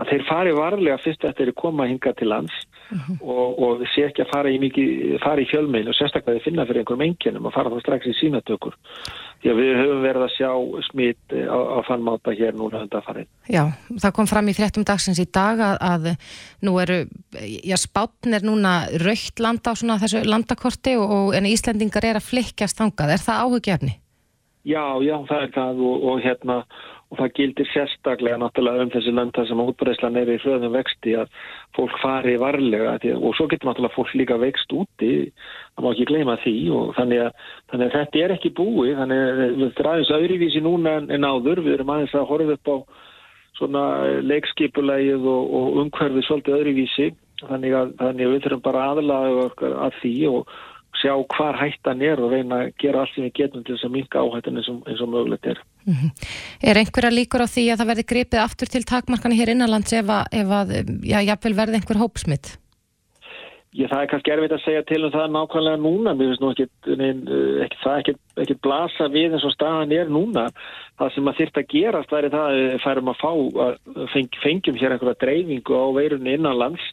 að 0.00 0.12
þeir 0.12 0.24
fari 0.28 0.52
varlega 0.56 1.00
fyrst 1.02 1.24
eftir 1.28 1.52
að 1.52 1.58
koma 1.60 1.88
hinga 1.90 2.12
til 2.16 2.28
lands 2.32 2.54
uh 2.92 2.98
-huh. 2.98 3.18
og, 3.20 3.58
og 3.62 3.82
sé 3.94 4.06
ekki 4.06 4.24
að 4.24 4.32
fara 4.32 4.50
í, 4.50 4.56
í 4.56 5.50
fjölmein 5.50 5.88
og 5.88 5.96
sérstaklega 5.96 6.38
þeir 6.38 6.46
finna 6.46 6.66
fyrir 6.66 6.82
einhverjum 6.82 7.06
enginum 7.08 7.46
að 7.46 7.54
fara 7.56 7.70
þá 7.70 7.80
strax 7.80 8.06
í 8.06 8.18
sínatökur 8.20 8.74
því 9.42 9.50
að 9.50 9.58
við 9.58 9.72
höfum 9.80 10.02
verið 10.02 10.22
að 10.22 10.34
sjá 10.36 10.50
smitt 10.86 11.34
á, 11.34 11.58
á 11.58 11.78
fannmáta 11.86 12.34
hér 12.38 12.54
núna 12.54 12.82
undan 12.84 13.02
farin. 13.02 13.26
Já, 13.50 13.64
það 13.98 14.14
kom 14.16 14.26
fram 14.30 14.48
í 14.48 14.54
þrettum 14.54 14.84
dagsins 14.86 15.18
í 15.18 15.26
dag 15.26 15.58
að, 15.58 15.76
að 15.82 16.02
nú 16.62 16.76
eru, 16.78 17.06
já 17.42 17.76
spátn 17.76 18.34
er 18.34 18.46
núna 18.46 18.86
raukt 19.02 19.42
landa 19.42 19.74
á 19.74 19.78
svona 19.78 19.98
þessu 19.98 20.22
landakorti 20.24 20.94
og, 20.96 21.10
og 21.10 21.34
en 21.34 21.50
Íslendingar 21.50 22.06
er 22.06 22.20
að 22.20 22.30
flikkjast 22.30 22.78
þangað, 22.78 23.16
er 23.16 23.26
það 23.26 23.42
áhugjefni? 23.42 23.98
Já, 24.62 24.84
já, 25.02 25.16
það 25.26 25.40
er 25.42 25.50
það 25.56 25.80
og, 25.82 26.04
og 26.06 26.20
hérna 26.22 26.56
og 27.12 27.18
það 27.20 27.32
gildir 27.36 27.68
sérstaklega 27.68 28.38
náttúrulega 28.40 28.86
um 28.86 28.90
þessi 28.94 29.12
landa 29.12 29.44
sem 29.44 29.60
útbreyslan 29.60 30.16
er 30.16 30.30
í 30.32 30.38
hröðum 30.40 30.72
vexti 30.72 31.12
að 31.20 31.34
fólk 31.76 31.98
fari 32.00 32.38
varlega 32.40 32.94
og 33.18 33.36
svo 33.36 33.48
getur 33.50 33.68
náttúrulega 33.68 33.96
fólk 33.96 34.14
líka 34.16 34.38
vext 34.40 34.72
úti 34.72 35.12
það 35.28 35.84
má 35.84 35.90
ekki 35.92 36.08
gleyma 36.08 36.38
því 36.40 36.56
og 36.78 36.94
þannig 36.96 37.24
að, 37.26 37.32
þannig 37.72 37.86
að 37.88 37.96
þetta 37.98 38.22
er 38.24 38.34
ekki 38.36 38.54
búi 38.56 38.94
þannig 38.96 39.24
að 39.26 39.42
við 39.42 39.66
erum 39.66 39.90
aðeins 39.92 40.14
öðruvísi 40.18 40.64
núna 40.64 40.96
en 41.04 41.28
áður, 41.28 41.64
við 41.66 41.76
erum 41.76 41.92
aðeins 41.92 42.16
að 42.16 42.28
horfa 42.32 42.56
upp 42.56 42.72
á 42.72 42.76
svona 43.60 43.84
leikskipulegið 44.24 45.28
og, 45.28 45.52
og 45.58 45.80
umhverfið 45.84 46.26
svolítið 46.26 46.58
öðruvísi 46.62 47.10
þannig 47.42 47.76
að, 47.76 47.94
þannig 48.00 48.26
að 48.26 48.32
við 48.32 48.44
þurfum 48.46 48.64
bara 48.64 48.86
aðlaga 48.94 49.48
að 49.84 50.00
því 50.00 50.14
og 50.32 50.56
sjá 51.02 51.12
hvar 51.34 51.58
hættan 51.60 52.02
er 52.04 52.20
og 52.22 52.32
reyna 52.32 52.64
að 52.64 52.74
gera 52.80 53.02
allt 53.02 53.14
sem 53.14 53.26
við 53.26 53.36
getum 53.40 53.64
til 53.66 53.76
þess 53.76 53.88
að 53.88 53.94
minka 53.96 54.22
áhættan 54.22 54.60
eins 54.60 54.72
og, 54.72 54.82
og 54.88 55.12
mögulegt 55.12 55.48
er. 55.52 55.62
Mm 55.84 55.94
-hmm. 55.94 56.10
Er 56.62 56.76
einhverja 56.78 57.10
líkur 57.10 57.44
á 57.44 57.48
því 57.50 57.64
að 57.72 57.78
það 57.78 57.90
verði 57.90 58.10
gripið 58.12 58.40
aftur 58.40 58.68
til 58.68 58.84
takmarkana 58.84 59.34
hér 59.34 59.52
innanlands 59.54 59.92
ef 59.92 60.06
að, 60.06 60.24
ef 60.32 60.48
að 60.48 60.68
já, 61.02 61.18
jáfnvel 61.20 61.54
verði 61.54 61.74
einhver 61.78 62.02
hópsmitt? 62.02 62.58
Já, 63.72 63.86
það 63.88 64.02
er 64.02 64.08
kannski 64.10 64.32
erfitt 64.34 64.52
að 64.52 64.64
segja 64.66 64.82
til 64.84 65.04
um 65.06 65.12
það 65.14 65.30
nákvæmlega 65.32 65.80
núna, 65.80 66.12
mér 66.12 66.28
finnst 66.28 66.42
nú 66.42 66.48
ekki, 66.52 66.66
nein, 67.00 67.20
ekki 67.64 67.78
það 67.80 68.00
ekki, 68.02 68.14
ekki 68.42 68.56
blasa 68.66 69.06
við 69.08 69.32
eins 69.32 69.46
og 69.48 69.54
staðan 69.54 69.94
er 69.96 70.10
núna. 70.12 70.42
Það 71.00 71.14
sem 71.14 71.30
að 71.30 71.38
þyrta 71.38 71.62
að 71.62 71.70
gerast 71.70 72.10
það 72.12 72.18
er 72.18 72.34
það 72.34 72.48
að 72.50 72.82
færum 72.84 73.08
að 73.08 73.22
fá, 73.22 73.32
að 73.64 74.10
feng, 74.12 74.28
fengjum 74.42 74.76
hér 74.76 74.92
einhverja 74.92 75.20
dreifingu 75.24 75.72
á 75.72 75.86
veirunni 75.96 76.34
innanlands 76.36 76.84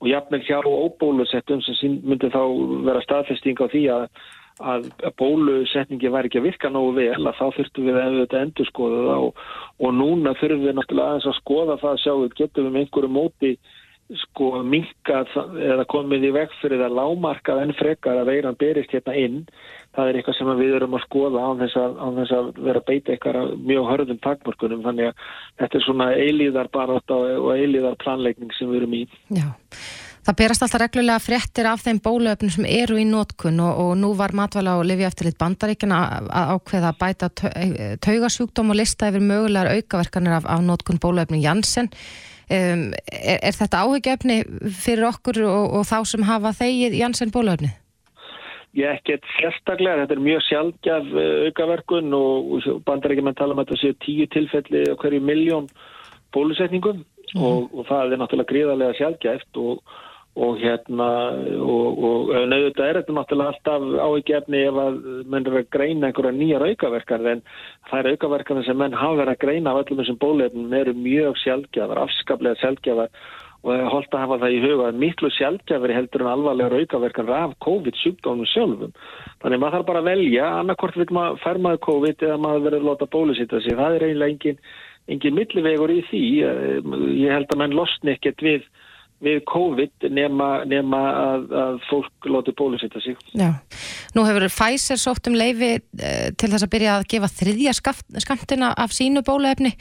og 0.00 0.08
jafnvel 0.08 0.40
hjá 0.48 0.58
óbólusettum 0.64 1.60
sem 1.60 2.00
myndi 2.00 2.32
þá 2.32 2.42
vera 2.88 3.04
staðfesting 3.04 3.60
á 3.60 3.66
því 3.68 3.84
að, 3.92 4.08
að 4.62 4.90
bólusetningi 5.18 6.10
væri 6.14 6.30
ekki 6.30 6.38
að 6.38 6.48
virka 6.48 6.70
nógu 6.70 6.92
vel 7.00 7.26
að 7.26 7.38
þá 7.40 7.46
þurftum 7.56 7.88
við 7.88 7.96
að 7.98 8.18
þetta 8.20 8.42
endur 8.46 8.68
skoða 8.70 9.00
það 9.08 9.24
og, 9.28 9.40
og 9.80 9.96
núna 9.98 10.34
þurfum 10.38 10.66
við 10.66 10.76
náttúrulega 10.78 11.14
aðeins 11.14 11.30
að 11.30 11.40
skoða 11.40 11.78
það 11.80 11.90
að 11.94 12.02
sjá 12.04 12.12
við 12.20 12.36
getum 12.38 12.68
við 12.68 12.76
með 12.76 12.84
einhverju 12.84 13.10
móti 13.14 13.54
sko 14.20 14.50
minkað 14.68 15.32
eða 15.64 15.86
komið 15.88 16.26
í 16.28 16.32
veg 16.36 16.52
fyrir 16.60 16.82
það 16.82 16.96
lámarkað 16.98 17.62
en 17.62 17.74
frekar 17.78 18.20
að 18.20 18.30
veiran 18.30 18.58
berist 18.60 18.92
hérna 18.92 19.16
inn. 19.16 19.38
Það 19.96 20.10
er 20.10 20.18
eitthvað 20.18 20.36
sem 20.38 20.50
við 20.58 20.76
erum 20.76 20.96
að 20.98 21.04
skoða 21.06 21.40
á 21.40 21.50
þess 21.62 21.80
að, 21.80 21.96
á 21.96 22.06
þess 22.18 22.36
að 22.36 22.50
vera 22.66 22.82
að 22.82 22.88
beita 22.90 23.14
eitthvað 23.14 23.54
mjög 23.64 23.90
hörðum 23.90 24.22
takmörkunum. 24.26 24.84
Þannig 24.84 25.10
að 25.10 25.28
þetta 25.62 25.80
er 25.80 25.86
svona 25.86 26.08
eilíðar 26.18 26.72
barátt 26.74 27.14
og 27.16 27.50
eilíðar 27.54 28.00
planleikning 28.04 28.52
sem 28.58 28.70
við 28.70 28.82
erum 28.82 28.98
í. 28.98 29.04
Já, 29.38 29.48
það 30.24 30.38
berast 30.40 30.64
alltaf 30.64 30.82
reglulega 30.82 31.22
fréttir 31.22 31.68
af 31.68 31.82
þeim 31.84 32.00
bólöfnum 32.04 32.52
sem 32.52 32.68
eru 32.68 32.98
í 33.00 33.06
nótkun 33.08 33.60
og, 33.60 33.80
og 33.84 33.96
nú 34.00 34.12
var 34.18 34.34
matvæla 34.36 34.78
og 34.80 34.86
lifi 34.88 35.06
eftir 35.08 35.28
litt 35.28 35.40
bandaríkina 35.40 36.02
að 36.24 36.54
ákveða 36.56 36.92
að 36.92 37.00
bæta 37.02 37.30
taugasjúkdóm 38.04 38.72
og 38.72 38.80
lista 38.80 39.10
yfir 39.12 39.24
mögulegar 39.24 39.74
aukaverkanir 39.74 40.38
af, 40.40 40.48
af 40.48 40.64
nótkun 40.64 41.02
bólöfnum 41.02 41.42
Janssen 41.44 41.92
Um, 42.44 42.90
er, 43.08 43.38
er 43.40 43.54
þetta 43.56 43.86
áhugjefni 43.86 44.42
fyrir 44.76 45.06
okkur 45.08 45.38
og, 45.48 45.78
og 45.78 45.86
þá 45.88 45.96
sem 46.10 46.26
hafa 46.28 46.50
þegið 46.52 46.96
Janssen 46.98 47.30
bólöfni? 47.32 47.70
Ég 48.76 48.98
ekkert 48.98 49.24
sérstaklega, 49.38 50.02
þetta 50.02 50.16
er 50.18 50.24
mjög 50.26 50.42
sjálfgjaf 50.50 51.08
uh, 51.14 51.30
aukaverkun 51.48 52.12
og, 52.18 52.50
og 52.52 52.82
bandar 52.84 53.14
ekki 53.14 53.24
með 53.24 53.32
að 53.32 53.40
tala 53.40 53.56
um 53.56 53.62
að 53.62 53.70
þetta 53.70 53.80
séu 53.80 53.96
tíu 54.04 54.26
tilfelli 54.34 54.82
og 54.92 55.00
hverju 55.00 55.22
miljón 55.24 55.70
bólusetningum 56.36 57.00
mm. 57.00 57.40
og, 57.40 57.72
og 57.72 57.88
það 57.88 58.12
er 58.12 58.20
náttúrulega 58.20 58.52
gríðarlega 58.52 58.98
sjálfgjæft 59.00 59.62
og 59.64 59.96
og 60.34 60.58
hérna 60.58 61.08
og, 61.62 62.00
og 62.08 62.32
auðvitað 62.34 62.88
er 62.88 62.98
þetta 62.98 63.14
náttúrulega 63.14 63.52
alltaf 63.52 63.84
áíkjefni 64.02 64.62
ef 64.66 64.80
að 64.82 64.96
menn 65.30 65.46
er 65.46 65.58
að 65.60 65.70
greina 65.76 66.08
einhverja 66.08 66.34
nýjar 66.34 66.66
aukaverkar 66.72 67.28
en 67.30 67.42
það 67.90 68.00
er 68.00 68.10
aukaverkar 68.14 68.62
sem 68.66 68.80
menn 68.82 68.98
hafa 68.98 69.20
verið 69.20 69.36
að 69.36 69.42
greina 69.44 69.70
af 69.70 69.84
öllum 69.84 70.00
þessum 70.02 70.18
bólefnum 70.24 70.74
eru 70.74 70.94
mjög 70.98 71.38
sjálfgjafar, 71.44 72.02
afskaplega 72.02 72.58
sjálfgjafar 72.64 73.12
og 73.64 73.70
það 73.70 73.80
er 73.80 73.92
holdt 73.92 74.14
að 74.14 74.24
hafa 74.24 74.38
það 74.42 74.54
í 74.54 74.62
huga 74.64 74.88
miklu 75.00 75.30
sjálfgjafri 75.32 75.94
heldur 75.96 76.24
en 76.24 76.32
alvarlega 76.32 76.80
aukaverkan 76.82 77.30
af 77.32 77.54
COVID-sjúkdómum 77.64 78.48
sjálfum. 78.50 78.90
Þannig 79.40 79.62
maður 79.62 79.76
þarf 79.78 79.86
bara 79.88 80.02
að 80.02 80.10
velja, 80.10 80.48
annarkort 80.58 80.98
vil 81.00 81.06
maður 81.16 81.38
fær 81.40 81.60
maður 81.64 81.80
COVID 81.86 82.26
eða 82.26 82.40
maður 82.42 82.66
verður 82.66 82.82
að 82.82 82.90
láta 82.90 83.08
bólusýta 83.14 83.62
sig. 83.64 83.78
Það 83.78 83.96
er 83.96 84.04
eiginlega 84.08 84.34
engin, 84.34 84.58
engin 85.14 85.38
millivegur 85.38 85.94
í 85.94 86.02
því. 86.10 86.22
Ég 87.22 87.32
held 87.32 87.54
að 87.54 87.62
menn 87.62 87.78
losni 87.78 88.12
ekkert 88.18 88.44
við 88.44 88.68
við 89.24 89.40
COVID 89.48 90.06
nema, 90.14 90.48
nema 90.68 91.00
að, 91.20 91.46
að 91.62 91.80
fólk 91.88 92.28
loti 92.30 92.54
bólusetta 92.56 93.02
sig. 93.02 93.18
Já, 93.32 93.50
nú 94.16 94.26
hefur 94.28 94.46
Pfizer 94.52 95.00
sótt 95.00 95.30
um 95.30 95.38
leifi 95.38 95.72
eh, 95.78 96.30
til 96.36 96.52
þess 96.52 96.66
að 96.66 96.72
byrja 96.76 96.94
að 96.98 97.08
gefa 97.14 97.32
þriðja 97.40 97.74
skamtina 98.26 98.70
af 98.84 98.94
sínu 98.96 99.24
bóluefni. 99.26 99.74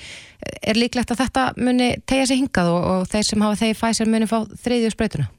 Er 0.64 0.80
líklegt 0.80 1.14
að 1.14 1.24
þetta 1.26 1.48
muni 1.60 1.94
tegja 2.10 2.32
sig 2.32 2.44
hingað 2.44 2.74
og, 2.74 2.90
og 2.96 3.08
þeir 3.12 3.30
sem 3.30 3.46
hafa 3.46 3.62
þeir 3.62 3.80
Pfizer 3.80 4.12
muni 4.12 4.30
fá 4.30 4.40
þriðju 4.66 4.94
spröytuna? 4.96 5.30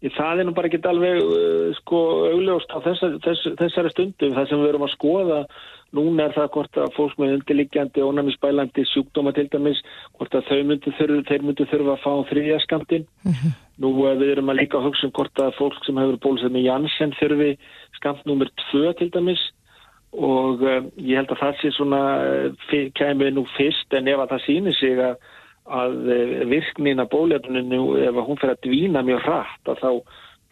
Það 0.00 0.38
er 0.40 0.46
nú 0.48 0.54
bara 0.56 0.70
ekki 0.70 0.80
alveg 0.88 1.18
uh, 1.20 1.66
sko 1.76 1.98
augljóst 2.30 2.70
á 2.72 2.80
þessar, 2.86 3.18
þess, 3.20 3.50
þessari 3.58 3.90
stundum. 3.92 4.32
Það 4.32 4.46
sem 4.48 4.62
við 4.62 4.70
erum 4.70 4.86
að 4.86 4.94
skoða 4.94 5.40
Núna 5.96 6.28
er 6.28 6.34
það 6.36 6.50
hvort 6.54 6.78
að 6.78 6.92
fólk 6.94 7.16
með 7.18 7.32
undirliggjandi 7.36 8.02
ónæmisbælandi 8.06 8.84
sjúkdóma 8.86 9.32
til 9.34 9.48
dæmis, 9.50 9.80
hvort 10.14 10.34
að 10.38 10.46
þau 10.46 10.58
myndu 10.68 10.92
þurfa, 10.94 11.22
þeir 11.26 11.46
myndu 11.46 11.64
þurfa 11.66 11.94
að 11.96 12.02
fá 12.04 12.12
þriðjaskamtinn. 12.30 13.06
Mm 13.24 13.32
-hmm. 13.38 13.54
Nú 13.82 13.90
uh, 14.04 14.12
við 14.20 14.30
erum 14.36 14.52
að 14.52 14.60
líka 14.60 14.82
hugsa 14.84 15.08
um 15.08 15.14
hvort 15.16 15.42
að 15.42 15.56
fólk 15.58 15.82
sem 15.84 15.98
hefur 15.98 16.20
bólusett 16.22 16.54
með 16.54 16.66
Janssen 16.68 17.14
þurfi 17.18 17.50
skamt 17.98 18.22
nummer 18.26 18.48
2 18.70 18.92
til 19.00 19.10
dæmis 19.10 19.42
og 20.12 20.62
uh, 20.62 20.84
ég 20.96 21.18
held 21.18 21.34
að 21.34 21.42
það 21.42 21.58
sé 21.58 21.70
svona, 21.74 22.02
kemur 22.94 23.30
nú 23.34 23.44
fyrst 23.56 23.94
en 23.94 24.08
ef 24.08 24.22
að 24.22 24.30
það 24.30 24.44
sýnir 24.46 24.76
sig 24.78 24.98
að, 24.98 25.16
að 25.66 25.96
virknin 26.50 27.02
að 27.02 27.10
bóluefninu, 27.10 27.82
ef 27.98 28.14
að 28.14 28.26
hún 28.28 28.38
fyrir 28.38 28.54
að 28.54 28.62
dvína 28.66 29.02
mjög 29.02 29.26
hratt, 29.26 29.64
að 29.66 29.82
þá, 29.82 29.90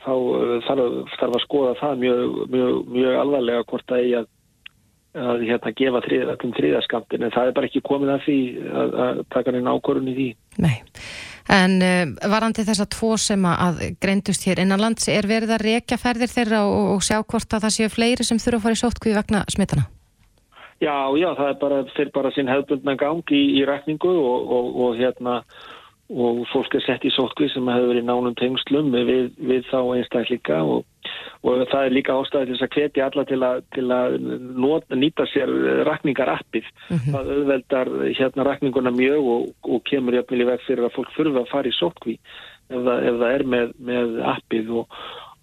þá 0.02 0.14
þarf, 0.66 1.14
þarf 1.20 1.38
að 1.38 1.46
skoða 1.46 1.78
það 1.78 2.02
mjög, 2.02 2.18
mjög, 2.50 2.82
mjög 2.96 3.20
alvarlega 3.22 3.68
hvort 3.70 3.94
að 3.94 4.02
eigi 4.02 4.18
að 4.18 4.28
að 5.16 5.44
hérna 5.48 5.72
gefa 5.76 6.02
þriðatum 6.04 6.52
þriðaskamtin 6.56 7.24
en 7.24 7.32
það 7.34 7.48
er 7.48 7.56
bara 7.56 7.68
ekki 7.70 7.84
komið 7.86 8.12
að 8.14 8.24
því 8.26 8.38
að, 8.82 8.96
að 9.04 9.20
taka 9.34 9.54
neina 9.54 9.74
ákorun 9.74 10.10
í 10.12 10.14
því. 10.18 10.28
Nei, 10.64 10.74
en 11.54 11.76
uh, 11.84 12.02
varandi 12.34 12.64
þess 12.68 12.84
að 12.84 12.90
tvo 12.96 13.12
sem 13.20 13.46
að 13.48 13.84
greindust 14.02 14.44
hér 14.48 14.60
innanlands 14.64 15.08
er 15.12 15.28
verið 15.30 15.54
að 15.56 15.64
rekja 15.64 16.00
ferðir 16.00 16.32
þeirra 16.32 16.64
og, 16.68 16.90
og 16.96 17.06
sjá 17.06 17.22
hvort 17.22 17.56
að 17.56 17.64
það 17.66 17.76
séu 17.78 17.94
fleiri 17.94 18.28
sem 18.28 18.42
þurfa 18.42 18.60
að 18.60 18.66
fara 18.66 18.78
í 18.78 18.82
sótkvíu 18.82 19.16
vegna 19.16 19.44
smittana? 19.48 19.88
Já, 20.78 20.94
já, 21.18 21.32
það 21.34 21.48
er 21.48 21.56
bara, 21.58 21.78
fyrir 21.96 22.12
bara 22.14 22.30
sín 22.36 22.50
hefðbundna 22.50 22.94
gang 23.00 23.32
í, 23.34 23.42
í 23.58 23.64
rekningu 23.66 24.12
og, 24.12 24.52
og, 24.54 24.68
og 24.84 25.00
hérna 25.00 25.40
og 26.08 26.44
fólk 26.52 26.74
er 26.74 26.84
sett 26.86 27.04
í 27.04 27.12
sótkvíu 27.12 27.50
sem 27.52 27.68
hefur 27.68 27.90
verið 27.92 28.06
nánum 28.08 28.36
tengslum 28.38 28.92
við, 28.94 29.28
við 29.36 29.66
þá 29.68 29.80
einstakleika 29.98 30.62
og 30.64 30.86
og 31.46 31.62
það 31.70 31.84
er 31.86 31.94
líka 31.94 32.16
ástæðið 32.18 32.50
þess 32.52 32.64
að 32.64 32.74
hvetja 32.74 33.04
alla 33.06 33.24
til 33.28 33.38
að, 33.46 33.60
til 33.76 33.84
að 33.94 34.16
not, 34.58 34.88
nýta 34.90 35.24
sér 35.30 35.52
rakningarappið. 35.86 36.66
Mm 36.88 36.96
-hmm. 36.96 37.14
Það 37.14 37.30
auðveldar 37.34 37.90
hérna 38.18 38.46
rakninguna 38.48 38.90
mjög 38.90 39.30
og, 39.34 39.46
og 39.62 39.84
kemur 39.84 40.18
jafnvel 40.18 40.42
í 40.42 40.48
veg 40.50 40.64
fyrir 40.66 40.84
að 40.84 40.96
fólk 40.96 41.14
þurfa 41.16 41.44
að 41.44 41.52
fara 41.52 41.70
í 41.70 41.78
sótkví 41.78 42.18
ef 42.68 42.90
ef 43.08 43.14
það 43.20 43.30
er 43.32 43.44
með, 43.54 43.72
með 43.78 44.20
appið 44.34 44.70
og, 44.82 44.98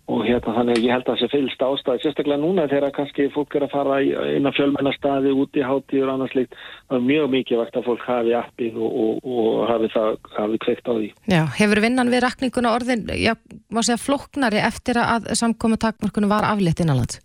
og 0.05 0.21
hérna 0.21 0.53
þannig 0.53 0.77
að 0.77 0.83
ég 0.85 0.93
held 0.93 1.07
að 1.07 1.09
það 1.09 1.21
sé 1.21 1.27
fylgst 1.31 1.63
ástæði 1.65 2.03
sérstaklega 2.03 2.41
núna 2.41 2.67
þegar 2.69 2.93
kannski 2.93 3.25
fólk 3.33 3.55
er 3.57 3.65
að 3.65 3.73
fara 3.73 3.97
inn 4.05 4.45
á 4.45 4.53
fjölmennastaði 4.53 5.33
út 5.33 5.57
í 5.57 5.65
hátíður 5.65 6.11
og 6.11 6.13
annars 6.13 6.35
líkt, 6.37 6.57
það 6.85 6.97
er 6.99 7.05
mjög 7.09 7.31
mikið 7.33 7.61
vakt 7.63 7.79
að 7.79 7.87
fólk 7.89 8.05
hafi 8.05 8.35
appið 8.37 8.77
og, 8.77 8.99
og, 9.05 9.29
og 9.35 9.63
hafi 9.71 9.91
það 9.95 10.09
hafi 10.37 10.61
kveikt 10.67 10.85
á 10.85 10.93
því. 10.93 11.09
Já, 11.33 11.41
hefur 11.57 11.81
vinnan 11.87 12.13
við 12.13 12.25
rakninguna 12.27 12.75
orðin, 12.77 13.07
já, 13.17 13.33
má 13.73 13.81
segja 13.81 14.01
floknari 14.03 14.61
eftir 14.61 15.01
að 15.01 15.31
samkomi 15.41 15.81
takmörkunum 15.81 16.29
var 16.35 16.45
aflétt 16.51 16.85
innanlands? 16.85 17.21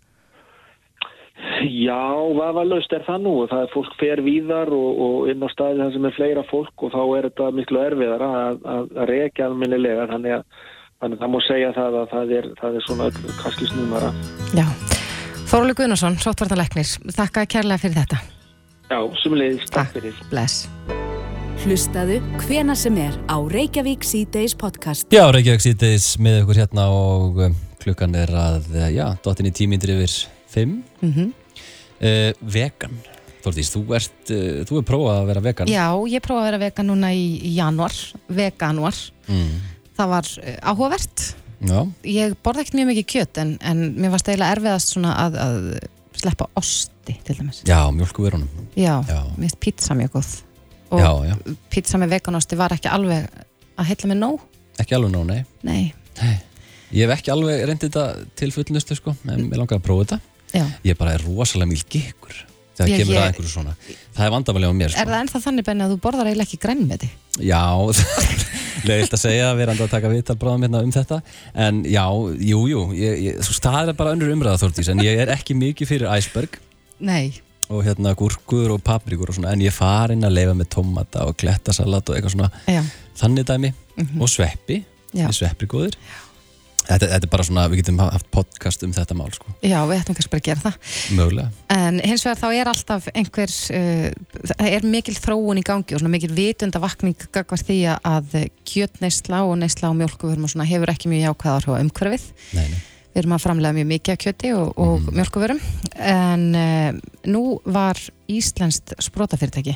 Já, 1.61 2.01
hvað 2.33 2.57
var 2.57 2.67
löst 2.69 2.93
er 2.93 3.05
það 3.05 3.23
nú 3.25 3.31
það 3.49 3.63
er 3.63 3.71
fólk 3.73 3.93
fer 4.01 4.21
víðar 4.25 4.69
og, 4.73 4.99
og 5.05 5.29
inn 5.29 5.41
á 5.45 5.49
staði 5.53 5.81
það 5.81 5.95
sem 5.95 6.05
er 6.09 6.17
fleira 6.17 6.43
fólk 6.49 6.85
og 6.85 6.93
þá 6.93 7.01
er 7.05 7.29
þetta 7.29 7.47
miklu 7.57 7.81
erfiðar 7.81 8.25
að, 8.25 8.61
að, 8.73 8.83
að 8.97 10.45
þannig 11.01 11.17
að 11.17 11.23
það 11.23 11.31
má 11.33 11.39
segja 11.47 11.71
það 11.75 11.95
að 11.97 12.11
það 12.11 12.33
er, 12.37 12.47
það 12.59 12.75
er 12.77 12.85
svona 12.85 13.07
kannski 13.41 13.69
snúmara. 13.71 14.11
Já. 14.53 14.65
Þorli 15.51 15.75
Gunnarsson, 15.75 16.17
Sotvartanleiknir, 16.21 16.91
þakka 17.17 17.47
kærlega 17.49 17.81
fyrir 17.81 17.97
þetta. 18.03 18.19
Já, 18.91 18.99
sumulegis, 19.23 19.65
takk 19.73 19.95
fyrir. 19.95 20.19
Bless. 20.29 20.67
Hlustaðu 21.61 22.19
hvena 22.45 22.75
sem 22.77 22.95
er 23.01 23.17
á 23.29 23.37
Reykjavík 23.39 24.05
C-Days 24.05 24.55
podcast. 24.57 25.07
Já, 25.13 25.25
Reykjavík 25.33 25.65
C-Days 25.65 26.13
með 26.21 26.43
okkur 26.43 26.61
hérna 26.61 26.87
og 26.93 27.41
um, 27.47 27.57
klukkan 27.81 28.15
er 28.17 28.31
að, 28.37 28.69
eh, 28.77 28.93
já, 28.95 29.05
dottin 29.25 29.49
í 29.49 29.53
tímindir 29.57 29.95
yfir 29.95 30.15
fimm. 30.51 30.79
Mm 31.01 31.13
-hmm. 31.17 31.33
uh, 31.97 32.31
vegan. 32.41 32.95
Þortís, 33.41 33.73
þú 33.73 33.83
ert, 33.97 34.21
uh, 34.29 34.61
þú 34.69 34.79
er 34.79 34.87
prófað 34.87 35.17
að 35.17 35.29
vera 35.33 35.45
vegan. 35.49 35.67
Já, 35.67 35.87
ég 36.13 36.21
prófað 36.21 36.43
að 36.45 36.49
vera 36.51 36.63
vegan 36.67 36.91
núna 36.93 37.13
í, 37.13 37.27
í 37.41 37.55
januar, 37.57 37.93
veganuar. 38.29 38.97
Mm 39.27 39.70
það 40.01 40.11
var 40.15 40.29
eh, 40.43 40.57
áhugavert 40.71 41.25
Já. 41.61 41.79
ég 42.09 42.35
borða 42.41 42.63
ekkert 42.65 42.77
mjög 42.79 42.89
mikið 42.91 43.09
kjött 43.13 43.41
en, 43.43 43.55
en 43.61 43.81
mér 44.01 44.13
var 44.15 44.21
stæðilega 44.23 44.55
erfiðast 44.57 44.95
að, 45.05 45.35
að 45.45 45.57
sleppa 46.21 46.47
osti 46.59 47.15
til 47.27 47.35
dæmis 47.37 47.61
Já, 47.69 47.79
mjölkuverunum 47.93 48.49
Já, 48.77 48.95
mér 49.05 49.45
finnst 49.45 49.59
pizza 49.61 49.97
mjög 49.97 50.15
góð 50.17 50.31
og 50.91 50.99
já, 50.99 51.11
já. 51.29 51.35
pizza 51.71 51.99
með 52.01 52.17
veganosti 52.17 52.57
var 52.59 52.73
ekki 52.75 52.89
alveg 52.91 53.29
að 53.79 53.87
heitla 53.91 54.09
með 54.11 54.19
nóg 54.25 54.47
Ekki 54.81 54.97
alveg 54.97 55.13
nóg, 55.13 55.27
nei. 55.29 55.43
nei 55.63 55.83
Nei 56.19 56.33
Ég 56.91 57.05
hef 57.07 57.13
ekki 57.21 57.31
alveg 57.31 57.61
reyndið 57.69 57.87
þetta 57.93 58.05
til 58.41 58.49
fullnustu 58.51 58.97
sko, 58.97 59.13
en 59.31 59.45
ég 59.45 59.53
langar 59.55 59.77
að 59.79 59.85
prófa 59.85 60.03
þetta 60.09 60.19
Já. 60.57 60.65
Ég 60.89 60.97
bara 60.99 61.13
er 61.15 61.23
rosalega 61.23 61.69
mjög 61.71 61.85
gikkur 61.93 62.33
þegar 62.75 62.89
Já, 62.91 62.97
kemur 62.97 63.13
ég- 63.15 63.21
að 63.21 63.27
einhverju 63.29 63.51
svona 63.53 63.75
Það 64.17 64.25
er 64.25 64.33
vandamælega 64.35 64.73
á 64.73 64.79
mér 64.81 64.91
sko. 64.91 64.99
Er 65.05 65.11
það 65.13 65.21
ennþá 65.23 65.41
þannig 65.45 65.67
benni 65.69 65.85
að 65.85 65.93
þú 65.93 65.99
borðar 66.03 66.27
eiginlega 66.31 66.49
ekki 66.49 66.59
grænmeti? 66.65 67.09
Já, 67.39 67.61
leiðilt 68.87 69.15
að 69.17 69.23
segja 69.23 69.51
verandi 69.57 69.85
að 69.85 69.93
taka 69.93 70.11
viðtal 70.11 70.37
bráðum 70.41 70.65
hérna 70.67 70.83
um 70.85 70.93
þetta. 70.95 71.21
En 71.67 71.83
já, 71.87 72.05
jú, 72.51 72.63
jú 72.71 72.83
ég, 72.97 73.23
ég, 73.27 73.53
það 73.63 73.93
er 73.93 73.99
bara 73.99 74.15
önnur 74.15 74.33
umræða 74.35 74.61
Þortís 74.63 74.91
en 74.93 75.03
ég 75.05 75.23
er 75.23 75.33
ekki 75.35 75.57
mikið 75.59 75.93
fyrir 75.93 76.13
iceberg. 76.17 76.59
Nei. 77.01 77.33
Og 77.71 77.85
hérna 77.87 78.15
gúrkur 78.19 78.75
og 78.75 78.81
paprikur 78.83 79.31
og 79.31 79.37
svona 79.37 79.53
en 79.55 79.63
ég 79.63 79.75
farin 79.75 80.27
að 80.27 80.37
leifa 80.39 80.55
með 80.57 80.71
tomata 80.75 81.27
og 81.29 81.37
klettasalat 81.39 82.09
og 82.09 82.17
eitthvað 82.17 82.35
svona. 82.35 82.51
Já, 82.67 82.81
þannig 83.21 83.47
dæmi. 83.47 83.75
Og 84.19 84.31
sveppi. 84.31 84.81
Já. 85.11 85.25
við 85.27 85.41
sveppi 85.41 85.67
góðir 85.67 85.97
þetta, 86.91 87.07
þetta 87.13 87.27
er 87.27 87.31
bara 87.31 87.45
svona, 87.47 87.63
við 87.71 87.81
getum 87.81 87.99
haft 88.03 88.27
podcast 88.33 88.83
um 88.85 88.93
þetta 88.95 89.17
mál 89.17 89.31
sko, 89.33 89.53
já 89.65 89.77
við 89.89 89.97
ættum 89.97 90.17
kannski 90.17 90.31
bara 90.33 90.43
að 90.43 90.47
gera 90.49 90.63
það 90.65 91.17
mögulega 91.17 91.49
En 91.71 91.99
hins 92.03 92.25
vegar 92.27 92.39
þá 92.41 92.47
er 92.59 92.71
alltaf 92.71 93.09
einhver, 93.15 93.55
uh, 93.77 94.45
það 94.51 94.69
er 94.77 94.87
mikil 94.93 95.15
þróun 95.17 95.61
í 95.61 95.65
gangi 95.65 95.95
og 95.95 96.03
svona 96.03 96.13
mikil 96.13 96.31
vitundavakning 96.35 97.27
gagvart 97.33 97.67
því 97.67 97.79
að 97.97 98.37
kjötneisla 98.67 99.43
og 99.47 99.57
neisla 99.61 99.91
og 99.91 99.99
mjölkuverum 99.99 100.47
og 100.47 100.53
svona 100.53 100.69
hefur 100.69 100.93
ekki 100.93 101.11
mjög 101.11 101.27
jákvæð 101.29 101.57
áhrif 101.57 101.75
á 101.75 101.81
umhverfið. 101.81 102.31
nei, 102.57 102.65
nei. 102.69 102.79
Við 103.11 103.19
erum 103.25 103.35
að 103.35 103.43
framlega 103.43 103.75
mjög 103.75 103.87
mikið 103.89 104.13
af 104.13 104.19
kjöti 104.23 104.53
og, 104.55 104.69
og 104.79 104.93
mm. 105.01 105.09
mjölkuverum 105.19 105.57
en 105.99 106.45
uh, 106.55 107.01
nú 107.27 107.43
var 107.67 107.99
Íslenskt 108.31 108.95
sprótafyrirtæki 109.03 109.75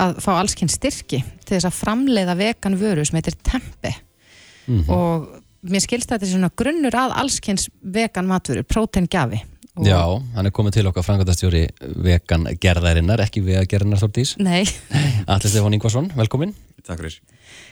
að 0.00 0.16
fá 0.24 0.30
allskinn 0.38 0.72
styrki 0.72 1.20
til 1.44 1.58
þess 1.58 1.68
að 1.68 1.76
framleiða 1.76 2.34
vegan 2.40 2.78
vöru 2.80 3.04
sem 3.04 3.20
heitir 3.20 3.36
Tempe 3.44 3.92
Mhm. 4.66 4.90
og 4.90 5.28
mér 5.70 5.84
skilst 5.84 6.10
að 6.10 6.18
þetta 6.18 6.28
er 6.28 6.32
svona 6.34 6.52
grunnur 6.60 6.96
að 6.98 7.16
allskins 7.22 7.68
vegan 7.80 8.28
matvöru, 8.28 8.64
próteingjafi. 8.68 9.42
Og- 9.74 9.88
Já, 9.88 9.98
hann 10.36 10.46
er 10.46 10.52
komið 10.54 10.76
til 10.76 10.86
okkar 10.86 11.02
frangandastjóri 11.02 11.64
vegan 12.04 12.46
gerðarinnar, 12.62 13.24
ekki 13.24 13.42
vegagerðarinnar 13.42 13.98
Þortís 13.98 14.36
Nei, 14.38 14.62
Allir 15.26 15.50
Stefán 15.50 15.74
Ingvarsson, 15.74 16.12
velkomin 16.14 16.54
Takk 16.84 17.00
fyrir. 17.00 17.16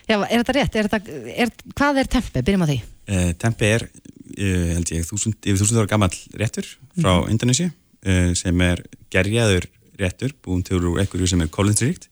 Já, 0.09 0.17
er 0.25 0.41
þetta 0.41 0.55
rétt? 0.57 0.77
Er 0.81 0.89
þetta, 0.89 1.17
er, 1.45 1.51
hvað 1.77 2.01
er 2.01 2.09
tempi? 2.15 2.43
Byrjum 2.47 2.65
á 2.65 2.69
því. 2.71 2.77
Uh, 3.13 3.31
tempe 3.43 3.69
er, 3.69 3.85
uh, 3.85 4.69
held 4.79 4.93
ég, 4.95 5.05
þúsund, 5.05 5.37
yfir 5.45 5.61
þúsund 5.61 5.83
ára 5.83 5.91
gammal 5.91 6.13
réttur 6.41 6.69
frá 6.97 7.11
mm. 7.19 7.33
Indonési 7.35 7.67
uh, 7.69 8.31
sem 8.39 8.65
er 8.65 8.81
gerjaður 9.13 9.69
réttur 10.01 10.33
búin 10.43 10.65
til 10.65 10.81
úr 10.81 11.03
einhverju 11.03 11.29
sem 11.29 11.45
er 11.45 11.53
kólinstríkt 11.53 12.09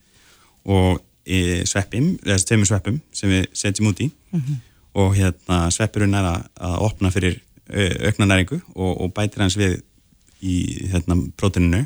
og 0.69 1.01
sveppim, 1.69 2.17
eða 2.25 2.41
tveimur 2.43 2.69
sveppum 2.69 2.97
sem 3.15 3.31
við 3.31 3.45
setjum 3.57 3.91
út 3.93 4.01
í 4.03 4.09
og 4.99 5.15
hérna 5.15 5.63
sveppurinn 5.75 6.17
er 6.19 6.27
að, 6.33 6.49
að 6.67 6.77
opna 6.89 7.13
fyrir 7.15 7.39
uh, 7.39 8.09
aukna 8.09 8.27
næringu 8.27 8.59
og, 8.75 8.93
og 9.05 9.15
bætir 9.15 9.45
hans 9.45 9.59
við 9.59 9.79
í 10.41 10.89
hérna 10.91 11.19
próteninu 11.39 11.85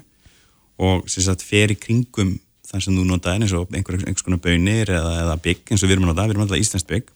og 0.80 1.08
sem 1.10 1.24
sagt 1.26 1.44
fer 1.44 1.72
í 1.74 1.78
kringum 1.78 2.36
þar 2.64 2.82
sem 2.82 2.96
þú 2.96 3.04
notaði 3.06 3.44
eins 3.44 3.54
og 3.54 3.70
einhver, 3.74 4.00
einhvers 4.00 4.24
konar 4.26 4.42
bönir 4.42 4.90
eða, 4.90 5.12
eða 5.24 5.36
bygg 5.44 5.74
eins 5.74 5.84
og 5.84 5.90
við 5.90 5.96
erum 5.96 6.08
að 6.08 6.12
nota, 6.12 6.26
við 6.26 6.34
erum 6.34 6.44
nota 6.46 6.60
íslenskt 6.60 6.90
bygg 6.90 7.12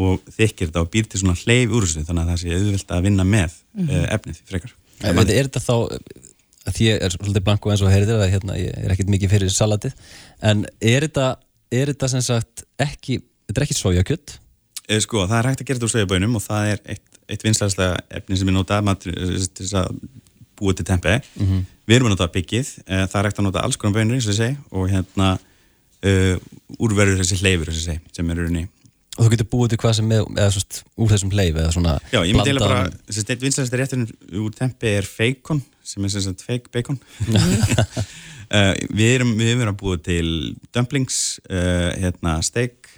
og 0.00 0.20
þykir 0.30 0.70
þetta 0.70 0.84
og 0.84 0.90
býr 0.92 1.08
til 1.10 1.20
svona 1.20 1.36
hleyf 1.40 1.72
úr 1.74 1.86
þessu 1.86 2.04
þannig 2.06 2.22
að 2.22 2.30
það 2.30 2.42
sé 2.42 2.58
auðvelt 2.58 2.94
að 2.94 3.06
vinna 3.08 3.26
með 3.26 3.56
mm 3.56 3.88
-hmm. 3.88 4.04
efnið 4.16 4.42
frekar. 4.46 4.74
En 5.00 5.16
veit, 5.16 5.32
er 5.34 5.48
þetta 5.48 5.64
þá 5.64 5.74
að 5.80 6.76
því 6.76 6.86
ég 6.86 7.02
er 7.02 7.16
svolítið 7.16 7.44
blanko 7.48 7.72
eins 7.72 7.82
og 7.82 7.90
heyrðir 7.90 8.20
að 8.20 8.30
hérna, 8.30 8.56
ég 8.60 8.84
er 8.84 8.94
ekkert 8.94 9.10
mikið 9.10 9.32
fyrir 9.34 9.50
salatið 9.50 9.96
en 10.40 10.64
er 10.78 11.08
þetta, 11.08 11.26
er 11.72 11.92
þetta 11.92 12.08
sem 12.14 12.22
sagt 12.22 12.64
ekki 12.78 13.18
þetta 13.48 13.58
er 13.58 13.66
ekki 13.66 13.78
sojakjöld 13.80 14.38
Eh, 14.38 14.49
Sko, 15.00 15.26
það 15.30 15.36
er 15.38 15.48
hægt 15.50 15.60
að 15.62 15.66
gera 15.68 15.78
þetta 15.78 15.86
úr 15.86 15.92
sojabönum 15.94 16.38
og 16.40 16.42
það 16.42 16.70
er 16.72 16.80
eitt, 16.96 17.20
eitt 17.30 17.44
vinstæðslega 17.46 18.00
efni 18.18 18.38
sem 18.40 18.48
er 18.50 18.56
notað 18.56 18.86
matur- 18.88 19.14
eh, 19.14 19.44
til 19.54 19.68
að 19.78 19.92
búa 20.60 20.74
til 20.76 20.84
tempe. 20.88 21.20
Við 21.38 21.94
erum 21.96 22.08
að 22.10 22.16
nota 22.16 22.26
byggið, 22.34 22.72
eh, 22.86 23.06
það 23.06 23.20
er 23.20 23.28
hægt 23.30 23.38
að 23.38 23.46
nota 23.46 23.62
alls 23.64 23.76
konar 23.80 23.94
bönur, 24.00 24.18
eins 24.18 24.26
og 24.28 24.34
segi, 24.34 24.56
og 24.72 24.90
hérna 24.90 25.28
uh, 26.02 26.36
úrverður 26.80 27.18
þessi 27.20 27.38
hleyfur, 27.42 27.72
segi, 27.76 27.98
sem 28.16 28.30
er 28.30 28.38
rauninni. 28.40 28.68
og 29.18 29.26
þú 29.26 29.30
getur 29.34 29.48
búið 29.52 29.68
til 29.74 29.78
hvað 29.82 29.94
sem 29.98 30.12
svona 30.14 30.82
úr 30.96 31.10
þessum 31.10 31.32
leif 31.36 31.54
eða 31.60 31.72
svona 31.74 31.94
Já, 32.12 32.20
ég 32.24 32.32
myndi 32.32 32.48
eiginlega 32.50 32.68
bara, 32.68 32.90
þessi 33.10 33.24
eitt 33.34 33.42
vinstæðslega 33.42 33.82
rétturinn 33.82 34.06
úr 34.40 34.54
tempe 34.56 34.92
er 34.96 35.04
feikon, 35.04 35.60
sem 35.84 36.04
er 36.04 36.08
sagt 36.14 36.40
fake 36.46 36.70
bacon. 36.72 36.98
uh, 37.28 38.72
við 38.98 39.10
erum, 39.18 39.34
við 39.36 39.52
erum 39.58 39.74
að 39.74 39.80
búa 39.82 39.98
til 40.00 40.56
dumplings, 40.72 41.38
uh, 41.50 41.90
hérna 42.00 42.38
steak, 42.42 42.88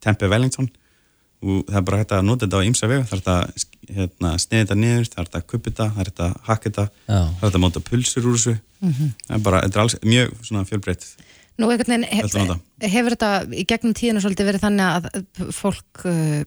tempe 0.00 0.28
Wellington 0.28 0.68
og 1.40 1.64
það 1.68 1.78
er 1.80 1.84
bara 1.88 2.00
hægt 2.00 2.14
að 2.14 2.26
nota 2.28 2.46
þetta 2.46 2.60
á 2.60 2.68
ymsa 2.68 2.90
vegu, 2.90 3.04
það 3.08 3.16
er 3.16 3.20
hægt 3.20 3.30
að 3.32 3.66
hérna, 3.96 4.32
sniða 4.42 4.62
þetta 4.64 4.78
niður, 4.80 5.08
það 5.08 5.20
er 5.20 5.26
hægt 5.26 5.38
að 5.38 5.46
kuppa 5.50 5.70
þetta, 5.70 5.86
það 5.94 6.00
er 6.02 6.10
hægt 6.10 6.22
að 6.24 6.32
hakka 6.48 6.70
þetta, 6.70 6.86
það 7.06 7.26
er 7.26 7.44
hægt 7.44 7.58
að 7.58 7.64
móta 7.64 7.82
pulsur 7.86 8.28
úr 8.28 8.38
þessu, 8.38 8.54
það 8.80 9.36
er 9.36 9.44
bara, 9.46 9.62
þetta 9.64 9.78
er 9.78 9.84
alls 9.84 9.96
mjög 10.04 10.34
svona 10.46 10.64
fjölbreytt. 10.68 11.06
Nú, 11.60 11.68
einhvern 11.68 11.92
veginn, 11.92 12.08
hef, 12.08 12.36
hefur 12.92 13.16
þetta 13.16 13.30
í 13.52 13.64
gegnum 13.68 13.96
tíðinu 13.96 14.22
svolítið 14.24 14.48
verið 14.48 14.64
þannig 14.64 14.86
að 14.88 15.08
fólk 15.56 16.04
uh, 16.08 16.40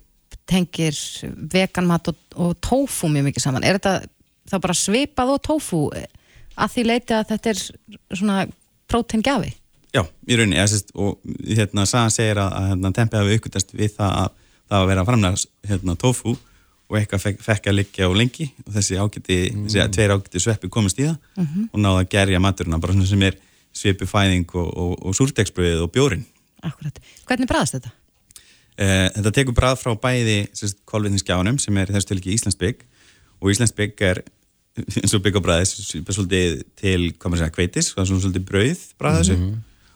tengir 0.49 0.97
veganmat 1.53 2.09
og, 2.09 2.21
og 2.41 2.53
tofu 2.65 3.09
mjög 3.13 3.27
mikið 3.29 3.45
saman. 3.45 3.65
Er 3.65 3.77
þetta 3.77 3.95
þá 4.49 4.55
bara 4.63 4.77
svipað 4.77 5.33
og 5.35 5.43
tofu 5.45 5.81
að 5.93 6.73
því 6.73 6.85
leiti 6.87 7.17
að 7.17 7.27
þetta 7.33 7.53
er 7.53 7.61
svona 8.13 8.39
próteingjafi? 8.89 9.53
Já, 9.93 10.01
í 10.01 10.37
rauninni, 10.37 10.57
eða, 10.57 10.71
sérst, 10.71 10.89
og 10.97 11.21
hérna, 11.45 11.85
sagan 11.85 12.13
segir 12.13 12.41
að, 12.41 12.55
að 12.57 12.71
hérna, 12.73 14.23
það 14.69 14.75
að 14.75 14.79
það 14.79 14.79
var 14.79 14.83
að 14.83 14.91
vera 14.91 15.03
að 15.03 15.09
framlega 15.11 15.71
hérna, 15.71 15.95
tofu 15.99 16.35
og 16.93 16.99
eitthvað 16.99 17.23
fekk, 17.23 17.41
fekk 17.41 17.69
að 17.71 17.77
liggja 17.79 18.09
á 18.09 18.11
lengi 18.13 18.49
og 18.65 18.75
þessi 18.75 18.99
ágæti, 18.99 19.39
þessi 19.65 19.81
að 19.81 19.95
tveir 19.95 20.13
ágæti 20.13 20.43
sveppi 20.43 20.69
komist 20.73 20.99
í 21.01 21.07
það 21.07 21.49
og 21.71 21.81
náða 21.81 22.03
að 22.03 22.11
gerja 22.13 22.41
maturina 22.43 22.79
bara 22.83 22.95
svona 22.95 23.09
sem 23.09 23.25
er 23.25 23.39
svipu 23.73 24.05
fæðing 24.05 24.45
og, 24.53 24.69
og, 24.69 24.93
og 25.01 25.17
súrteksbröðið 25.17 25.81
og 25.87 25.91
bjórin. 25.93 26.25
Akkurat. 26.63 26.99
Hvernig 27.27 27.49
bræðast 27.49 27.79
þetta? 27.79 27.93
Eh, 28.73 29.09
þetta 29.13 29.33
tekur 29.37 29.53
brað 29.57 29.79
frá 29.81 29.93
bæði 30.01 30.37
kolvetningsgjáðunum 30.89 31.59
sem 31.61 31.77
er 31.77 31.91
þessu 31.93 32.09
til 32.09 32.19
ekki 32.19 32.33
Íslands 32.33 32.57
bygg 32.57 32.81
og 33.37 33.51
Íslands 33.53 33.73
bygg 33.77 34.01
er 34.07 34.21
eins 35.03 35.13
og 35.13 35.21
bygg 35.21 35.37
á 35.37 35.41
bræði 35.45 35.67
svolítið 35.69 36.63
til, 36.79 37.11
hvað 37.13 37.29
maður 37.29 37.43
segja, 37.43 37.53
kveitis 37.53 37.91
svolítið 37.93 38.45
brauð 38.49 38.85
bræð 39.01 39.19
þessu 39.19 39.35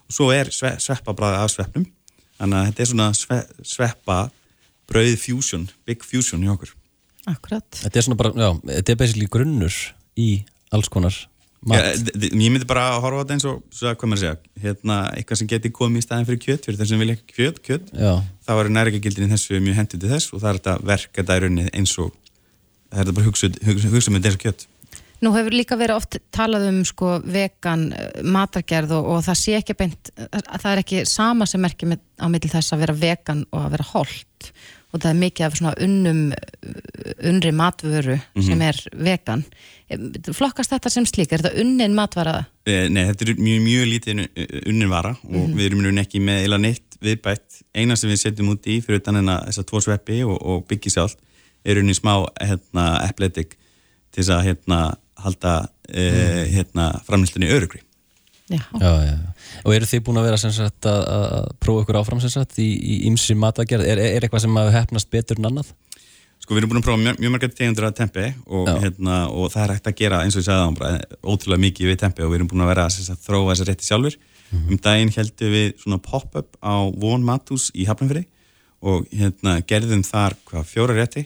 og 0.08 0.18
svo 0.20 0.28
er 0.36 0.52
sve, 0.54 0.76
sveppa 0.84 1.16
bræði 1.18 1.40
af 1.42 1.54
sveppnum 1.56 1.88
þannig 2.38 2.60
að 2.60 2.68
þetta 2.70 2.84
er 2.84 2.92
svona 2.92 3.08
sve, 3.18 3.40
sveppa 3.66 4.20
brauð 4.88 5.16
fusion, 5.22 5.66
big 5.88 6.06
fusion 6.06 6.44
í 6.46 6.52
okkur. 6.52 6.74
Akkurat. 7.28 7.68
Þetta 7.76 8.00
er 8.00 8.06
svona 8.06 8.20
bara, 8.20 8.32
já, 8.36 8.52
þetta 8.78 8.94
er 8.94 9.02
basically 9.02 9.32
grunnur 9.32 9.80
í 10.18 10.30
alls 10.74 10.88
konar 10.92 11.16
mat. 11.68 12.00
ég 12.16 12.36
myndi 12.38 12.68
bara 12.70 12.86
að 12.94 13.02
horfa 13.04 13.20
á 13.20 13.22
þetta 13.24 13.36
eins 13.36 13.48
og 13.50 13.60
svo, 13.74 13.92
hvað 13.92 14.12
maður 14.12 14.24
segja, 14.24 14.38
hérna, 14.64 15.00
eitthvað 15.18 15.42
sem 15.42 15.50
geti 15.52 15.74
komið 15.76 16.04
í 16.04 16.06
staðin 16.06 16.30
fyrir 16.30 16.42
kjöt, 16.46 16.68
fyrir 16.68 16.80
þess 16.80 16.94
sem 16.94 17.04
vilja 17.04 17.18
ekki 17.18 17.38
kjöt, 17.40 17.60
kjöt. 17.66 17.92
Já, 17.92 18.14
það 18.48 18.62
var 18.62 18.72
næringagildin 18.78 19.28
í 19.28 19.34
þessu 19.34 19.62
mjög 19.66 19.80
hendið 19.82 20.04
til 20.04 20.14
þess 20.14 20.32
og 20.32 20.44
það 20.44 20.50
er 20.50 20.62
þetta 20.62 20.78
verka 20.94 21.28
rauninni 21.28 21.68
eins 21.74 21.96
og 22.04 22.16
það 22.88 22.98
er 22.98 23.04
þetta 23.04 23.18
bara 23.20 23.30
hugsað 23.30 23.62
hugsa, 23.68 23.94
hugsa 23.94 24.16
með 24.16 24.28
þessu 24.30 24.44
kjött 24.46 24.68
Nú 25.18 25.32
hefur 25.34 25.56
líka 25.56 25.74
verið 25.80 25.98
oft 25.98 26.20
talað 26.36 26.68
um 26.70 26.84
sko 26.86 27.16
vegan 27.26 27.88
eh, 27.98 28.20
matargerð 28.22 28.94
og, 29.00 29.08
og 29.16 29.24
það 29.26 29.40
sé 29.40 29.56
ekki 29.58 29.76
beint, 29.80 30.12
að 30.28 30.60
það 30.62 30.72
er 30.72 30.82
ekki 30.84 31.00
sama 31.10 31.48
sem 31.50 31.64
merkir 31.64 31.90
með, 31.90 32.04
á 32.22 32.30
milli 32.30 32.52
þess 32.52 32.76
að 32.76 32.84
vera 32.84 32.98
vegan 33.00 33.42
og 33.50 33.64
að 33.64 33.72
vera 33.74 33.88
holt 33.96 34.52
og 34.94 35.02
það 35.04 35.10
er 35.10 35.20
mikið 35.20 35.46
af 35.48 35.58
svona 35.60 35.74
unnum 35.84 36.22
unri 37.28 37.52
matvöru 37.56 38.18
sem 38.46 38.62
er 38.64 38.80
vegan. 38.96 39.44
Eh, 39.92 40.00
Flokkast 40.36 40.72
þetta 40.74 40.92
sem 40.94 41.08
slík? 41.08 41.34
Er 41.34 41.44
þetta 41.44 41.64
unnin 41.64 41.96
matvara? 41.98 42.38
Eh, 42.68 42.88
Nei, 42.92 43.04
þetta 43.10 43.28
er 43.28 43.42
mjög, 43.42 43.62
mjög 43.66 43.90
lítið 43.94 44.24
unnin 44.64 44.92
vara 44.92 45.14
og 45.28 45.56
við 45.58 45.70
erum 45.70 45.84
rauninni 45.84 46.06
ekki 46.06 46.24
með 46.24 46.46
eila 46.46 46.62
neitt 46.62 47.00
viðbætt. 47.04 47.62
Eina 47.78 47.98
sem 48.00 48.12
við 48.12 48.24
setjum 48.24 48.54
út 48.56 48.68
í 48.70 48.80
fyrir 48.86 49.02
utan 49.02 49.20
hérna 49.20 49.42
þessar 49.50 49.68
tvo 49.70 49.84
sveppi 49.84 50.22
og, 50.26 50.38
og 50.40 50.64
byggi 50.70 50.94
sjálf 50.96 51.18
er 51.68 51.78
rauninni 51.78 51.98
smá 51.98 52.14
hérna, 52.40 52.88
epletik 53.10 53.58
til 54.14 54.24
þess 54.24 54.34
að 54.38 54.46
hérna, 54.52 54.80
halda 55.20 55.58
eh, 55.92 56.46
hérna, 56.54 56.92
framlýstunni 57.08 57.52
örugri. 57.52 57.84
Já. 58.48 58.62
já, 58.80 58.92
já. 59.04 59.16
Og 59.68 59.74
eru 59.76 59.88
þið 59.90 60.04
búin 60.08 60.22
að 60.22 60.30
vera 60.30 60.38
sem 60.40 60.54
sagt 60.56 60.88
að, 60.88 61.02
að 61.18 61.50
prófa 61.64 61.84
ykkur 61.84 62.00
áfram 62.00 62.22
sem 62.24 62.32
sagt 62.32 62.60
í, 62.64 62.68
í 62.80 62.96
ymsi 63.10 63.36
matagerð? 63.36 63.84
Er, 63.92 64.00
er 64.00 64.24
eitthvað 64.24 64.46
sem 64.46 64.60
að 64.62 64.72
hefnast 64.78 65.12
betur 65.12 65.42
en 65.42 65.50
annað? 65.50 65.74
Sko 66.40 66.56
við 66.56 66.62
erum 66.62 66.72
búin 66.72 66.80
að 66.80 66.86
prófa 66.86 67.02
mjög, 67.02 67.20
mjög 67.20 67.34
margar 67.34 67.52
tegundur 67.52 67.90
af 67.90 67.98
tempi 67.98 68.26
og, 68.46 68.70
hérna, 68.80 69.18
og 69.36 69.52
það 69.52 69.64
er 69.66 69.74
hægt 69.76 69.92
að 69.92 69.98
gera 70.00 70.22
eins 70.24 70.38
og 70.38 70.44
ég 70.44 70.48
sagði 70.48 70.64
það 70.64 70.80
bara 70.80 71.20
ótrúlega 71.28 71.64
mikið 71.66 71.92
við 71.92 72.00
tempi 72.06 72.24
og 72.24 72.32
við 72.32 72.40
erum 72.40 72.52
búin 72.54 72.64
að 72.64 72.72
vera 72.72 72.86
að 72.88 73.24
þróa 73.26 73.50
þessa 73.52 73.68
rétti 73.68 73.88
sjálfur. 73.90 74.18
Um 74.56 74.80
daginn 74.80 75.12
heldum 75.12 75.52
við 75.58 75.74
svona 75.82 76.00
pop-up 76.06 76.56
á 76.64 76.76
Von 77.02 77.26
Matús 77.28 77.68
í 77.76 77.84
Hafnarfyrði 77.90 78.30
og 78.88 79.10
hérna, 79.12 79.58
gerðum 79.68 80.06
þar 80.08 80.38
hvað 80.48 80.70
fjóra 80.70 80.96
rétti 80.96 81.26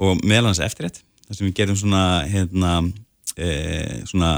og 0.00 0.22
meðal 0.24 0.54
hans 0.54 0.62
eftirrétt 0.64 1.02
þar 1.26 1.36
sem 1.36 1.48
við 1.48 1.56
gerðum 1.58 1.80
svona, 1.82 2.04
hérna, 2.30 2.72
e, 3.36 3.48
svona 4.08 4.30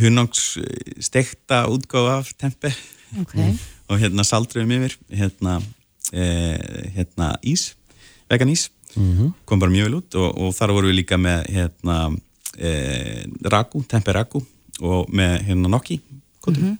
hunangs 0.00 0.56
stekta 1.02 1.64
útgáfa 1.72 2.20
af 2.20 2.32
tempi 2.38 2.72
Ok. 3.20 3.34
og 3.90 4.00
hérna 4.02 4.24
saldröfum 4.26 4.72
yfir 4.76 4.96
hérna, 5.14 5.60
e, 6.12 6.24
hérna 6.96 7.36
ís, 7.46 7.74
vegan 8.30 8.50
ís. 8.50 8.68
Kom 9.44 9.60
bara 9.60 9.70
mjög 9.70 9.90
vel 9.90 9.98
út 10.00 10.16
og, 10.16 10.28
og 10.40 10.54
þar 10.56 10.72
vorum 10.72 10.90
við 10.90 11.02
líka 11.02 11.18
með 11.20 11.50
hérna 11.52 11.96
e, 12.56 12.70
ragu, 13.44 13.82
tempe 13.88 14.14
ragu 14.16 14.40
og 14.80 15.12
með 15.12 15.42
hérna 15.50 15.72
nokki 15.72 16.00
mm 16.46 16.76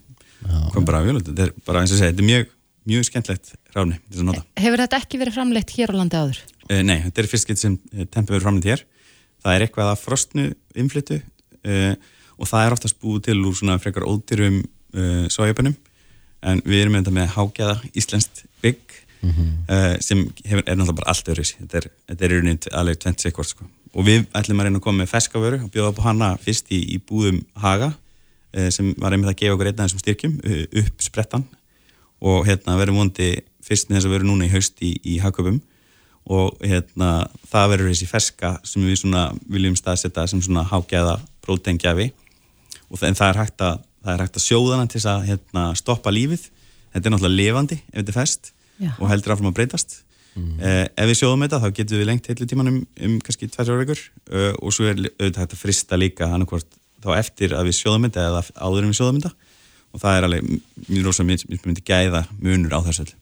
kom 0.72 0.84
bara 0.86 1.00
mjög 1.02 1.08
vel 1.10 1.20
út, 1.20 1.30
þetta 1.30 1.46
er 1.46 1.52
bara 1.66 1.80
eins 1.82 1.92
og 1.94 1.98
segja, 1.98 2.12
þetta 2.12 2.22
er 2.22 2.28
mjög, 2.28 2.50
mjög 2.86 3.06
skemmtlegt 3.08 3.48
ráfni 3.74 3.96
til 3.96 4.12
þess 4.12 4.22
að 4.22 4.28
nota. 4.28 4.42
Hefur 4.62 4.82
þetta 4.82 4.98
ekki 5.00 5.20
verið 5.22 5.36
framleitt 5.36 5.72
hér 5.74 5.92
á 5.92 5.94
landi 5.96 6.20
áður? 6.20 6.42
E, 6.68 6.82
nei, 6.86 6.98
þetta 7.06 7.22
er 7.22 7.30
fyrst 7.32 7.48
getur 7.48 7.62
sem 7.64 7.78
eh, 7.92 8.04
tempe 8.04 8.34
verður 8.34 8.44
framleitt 8.46 8.68
hér. 8.70 8.84
Það 9.42 9.56
er 9.56 9.64
eitthvað 9.66 9.90
að 9.90 10.02
frostnu 10.04 10.44
innflyttu 10.78 11.18
e, 11.18 11.80
og 12.36 12.50
það 12.50 12.66
er 12.66 12.76
oftast 12.76 13.00
búið 13.02 13.28
til 13.30 13.38
úr 13.42 13.56
svona 13.56 13.78
frekar 13.80 14.06
ódýrum 14.06 14.60
e, 14.60 15.26
sojabönnum 15.32 15.76
en 16.46 16.60
við 16.66 16.82
erum 16.82 16.96
með 16.96 17.04
þetta 17.04 17.16
með 17.16 17.32
hágæða 17.34 17.76
íslenskt 17.96 18.44
bygg 18.62 18.96
uh, 19.26 19.96
sem 20.04 20.24
hefur, 20.44 20.62
er 20.62 20.76
náttúrulega 20.76 20.98
bara 21.00 21.12
allt 21.12 21.30
öðru 21.32 21.44
þetta 21.46 21.80
er, 21.80 21.88
í 22.14 22.30
rauninni 22.32 22.72
alveg 22.72 23.00
20 23.04 23.26
sekvort 23.26 23.52
sko. 23.52 23.68
og 23.94 24.06
við 24.06 24.26
ætlum 24.36 24.60
að 24.60 24.68
reyna 24.68 24.80
að 24.80 24.86
koma 24.86 25.02
með 25.02 25.12
ferskavöru 25.12 25.60
og 25.64 25.70
bjóða 25.74 25.92
upp 25.92 26.02
á 26.02 26.06
hana 26.08 26.32
fyrst 26.42 26.72
í, 26.74 26.80
í 26.96 26.98
búðum 27.02 27.40
Haga 27.62 27.92
uh, 27.92 28.68
sem 28.74 28.92
var 29.00 29.14
einmitt 29.14 29.32
að 29.32 29.40
gefa 29.42 29.56
okkur 29.56 29.70
einn 29.70 29.80
af 29.80 29.88
þessum 29.88 30.04
styrkjum 30.04 30.36
uh, 30.42 30.82
upp 30.82 31.06
sprettan. 31.06 31.46
Og 32.26 32.46
hérna 32.48 32.78
verðum 32.78 33.02
vondi 33.02 33.32
fyrst 33.64 33.90
með 33.90 33.98
þess 33.98 34.08
að 34.08 34.14
vera 34.14 34.28
núna 34.28 34.46
í 34.46 34.52
haust 34.52 34.78
í, 34.80 34.94
í 35.04 35.18
Hagköpum 35.20 35.58
og 36.32 36.62
hérna 36.64 37.26
það 37.46 37.72
verður 37.74 37.90
þessi 37.92 38.08
ferska 38.10 38.52
sem 38.66 38.82
við 38.82 39.02
svona 39.02 39.26
viljum 39.52 39.76
staðsetja 39.78 40.24
sem 40.30 40.40
svona 40.42 40.64
hágæða 40.66 41.18
próteingjafi 41.44 42.08
og 42.10 42.25
það, 42.94 43.08
en 43.10 43.18
það 43.18 43.28
er 43.28 43.40
hægt 43.42 43.66
að 43.66 43.76
það 44.06 44.14
er 44.14 44.22
hægt 44.22 44.38
að 44.38 44.44
sjóða 44.44 44.74
hana 44.76 44.86
til 44.90 45.00
þess 45.00 45.10
að 45.10 45.28
hérna, 45.30 45.62
stoppa 45.78 46.12
lífið. 46.14 46.48
Þetta 46.94 47.08
er 47.08 47.14
náttúrulega 47.14 47.40
lifandi 47.40 47.78
ef 47.80 47.96
þetta 47.96 48.12
er 48.12 48.16
fest 48.20 48.52
Já. 48.78 48.90
og 48.94 49.08
heldur 49.10 49.34
áfram 49.34 49.50
að 49.50 49.56
breytast. 49.58 49.96
Eh, 50.36 50.84
ef 50.84 51.08
við 51.08 51.18
sjóðum 51.22 51.44
þetta 51.46 51.60
þá 51.62 51.68
getum 51.78 52.00
við 52.00 52.08
lengt 52.10 52.26
heilu 52.30 52.46
tíman 52.48 52.70
um, 52.70 52.80
um 53.08 53.14
kannski 53.24 53.48
tvær 53.50 53.80
vikur. 53.80 54.02
Uh, 54.28 54.52
og 54.60 54.74
svo 54.76 54.86
er 54.90 55.00
auðvitað 55.00 55.42
hægt 55.42 55.56
að 55.56 55.62
frista 55.62 55.98
líka 55.98 56.28
annarkvort 56.28 56.78
þá 57.02 57.10
eftir 57.16 57.56
að 57.56 57.70
við 57.70 57.78
sjóðum 57.80 58.06
þetta 58.08 58.26
eða 58.30 58.42
áður 58.54 58.84
en 58.84 58.92
við 58.92 59.00
sjóðum 59.00 59.20
þetta. 59.22 59.50
Og 59.96 60.02
það 60.02 60.18
er 60.18 60.28
alveg 60.28 60.52
mjög 60.90 61.08
rosa 61.08 61.26
myndi 61.26 61.86
gæða 61.86 62.22
munur 62.36 62.76
á 62.76 62.80
þessu 62.86 63.06
öll 63.06 63.14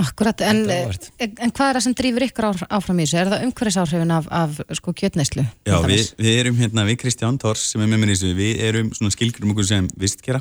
Akkurat, 0.00 0.40
en, 0.48 0.62
en, 0.72 1.50
hvað 1.52 1.66
er 1.68 1.76
það 1.76 1.82
sem 1.84 1.94
drýfur 1.98 2.24
ykkur 2.24 2.46
áfram 2.72 3.00
í 3.02 3.04
þessu? 3.04 3.18
Er 3.20 3.28
það 3.28 3.42
umhverfisáhrifin 3.48 4.14
af, 4.16 4.28
af 4.32 4.60
sko 4.78 4.94
kjötneyslu? 4.96 5.44
Já, 5.68 5.74
við, 5.84 6.06
við 6.16 6.38
erum 6.40 6.56
hérna, 6.62 6.86
við 6.88 6.96
Kristján 7.02 7.36
Tors 7.42 7.66
sem 7.74 7.82
er 7.84 7.90
með 7.90 8.00
mér 8.00 8.12
í 8.14 8.16
þessu, 8.16 8.30
við 8.38 8.62
erum 8.70 8.88
svona 8.96 9.12
skilgrum 9.12 9.52
okkur 9.52 9.68
sem 9.68 9.90
vistkera 10.00 10.40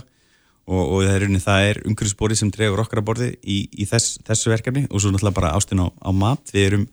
og, 0.71 0.79
og 0.79 1.03
það 1.03 1.17
er, 1.67 1.81
er 1.81 1.81
umhverfisborið 1.83 2.39
sem 2.39 2.53
dregur 2.55 2.83
okkar 2.85 3.01
að 3.01 3.07
borði 3.09 3.29
í, 3.43 3.57
í 3.75 3.89
þess, 3.89 4.21
þessu 4.27 4.53
verkefni 4.53 4.85
og 4.87 5.03
svo 5.03 5.11
náttúrulega 5.11 5.39
bara 5.41 5.53
ástin 5.59 5.83
á, 5.83 5.87
á 5.91 6.11
mat, 6.15 6.55
við 6.55 6.69
erum 6.69 6.87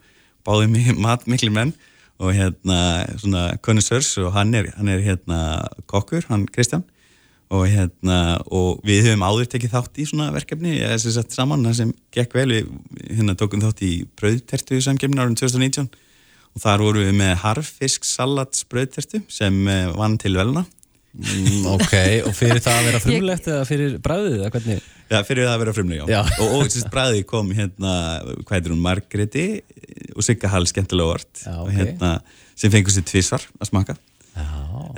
báðið 0.49 0.75
mi- 0.75 0.99
matmikli 1.07 1.55
menn 1.55 1.75
og 2.19 2.35
hérna 2.35 2.79
svona 3.23 3.45
connoisseurs 3.63 4.11
og 4.19 4.33
hann 4.35 4.51
er, 4.59 4.73
hann 4.75 4.91
er 4.91 5.05
hérna 5.05 5.41
kokkur, 5.87 6.27
hann 6.33 6.49
Kristján 6.51 6.83
og 7.55 7.65
hérna 7.71 8.19
og 8.53 8.83
við 8.87 9.09
höfum 9.09 9.25
áður 9.25 9.49
tekið 9.55 9.75
þátt 9.77 10.01
í 10.03 10.09
svona 10.11 10.29
verkefni 10.35 10.75
ég 10.77 10.93
er 10.95 11.01
sem 11.01 11.15
sagt 11.15 11.37
saman, 11.37 11.65
það 11.69 11.79
sem 11.81 11.95
gekk 12.15 12.37
vel 12.37 12.49
við 12.53 12.73
hérna 13.09 13.37
tókum 13.39 13.63
þátt 13.65 13.85
í 13.87 13.93
brauðtertu 14.21 14.81
samkefni 14.85 15.23
árum 15.23 15.39
2019 15.39 15.89
og 15.89 16.65
þar 16.65 16.85
vorum 16.85 17.07
við 17.09 17.17
með 17.23 17.37
harfisk 17.45 18.09
salats 18.09 18.67
brauðtertu 18.69 19.23
sem 19.33 19.63
eh, 19.69 19.87
vann 19.97 20.19
til 20.21 20.37
velna 20.37 20.67
Mm, 21.19 21.65
ok, 21.73 21.95
og 22.29 22.35
fyrir 22.37 22.61
það 22.63 22.77
að 22.77 22.87
vera 22.87 22.99
frumlegt 23.03 23.47
eða 23.49 23.63
fyrir 23.67 23.95
bræðið 24.05 24.35
eða 24.37 24.51
hvernig? 24.55 24.83
Já, 25.09 25.17
fyrir 25.27 25.47
það 25.49 25.55
að 25.55 25.63
vera 25.63 25.73
frumleg, 25.75 26.03
já. 26.03 26.11
Já. 26.13 26.35
Og, 26.45 26.53
og 26.53 26.69
sérst 26.69 26.91
bræði 26.93 27.23
kom 27.27 27.49
hérna, 27.57 27.95
hvað 28.45 28.53
heitir 28.55 28.75
hún, 28.75 28.83
Margreti 28.85 29.47
og 30.15 30.27
Sigga 30.27 30.51
Hall 30.53 30.69
skemmtilega 30.69 31.15
vart 31.17 31.41
Já, 31.43 31.55
og 31.57 31.71
ok. 31.71 31.79
hérna, 31.79 32.13
sem 32.59 32.75
fengur 32.75 32.95
sér 32.95 33.07
tvísvar 33.09 33.47
að 33.57 33.71
smaka. 33.71 33.97
Já. 34.37 34.47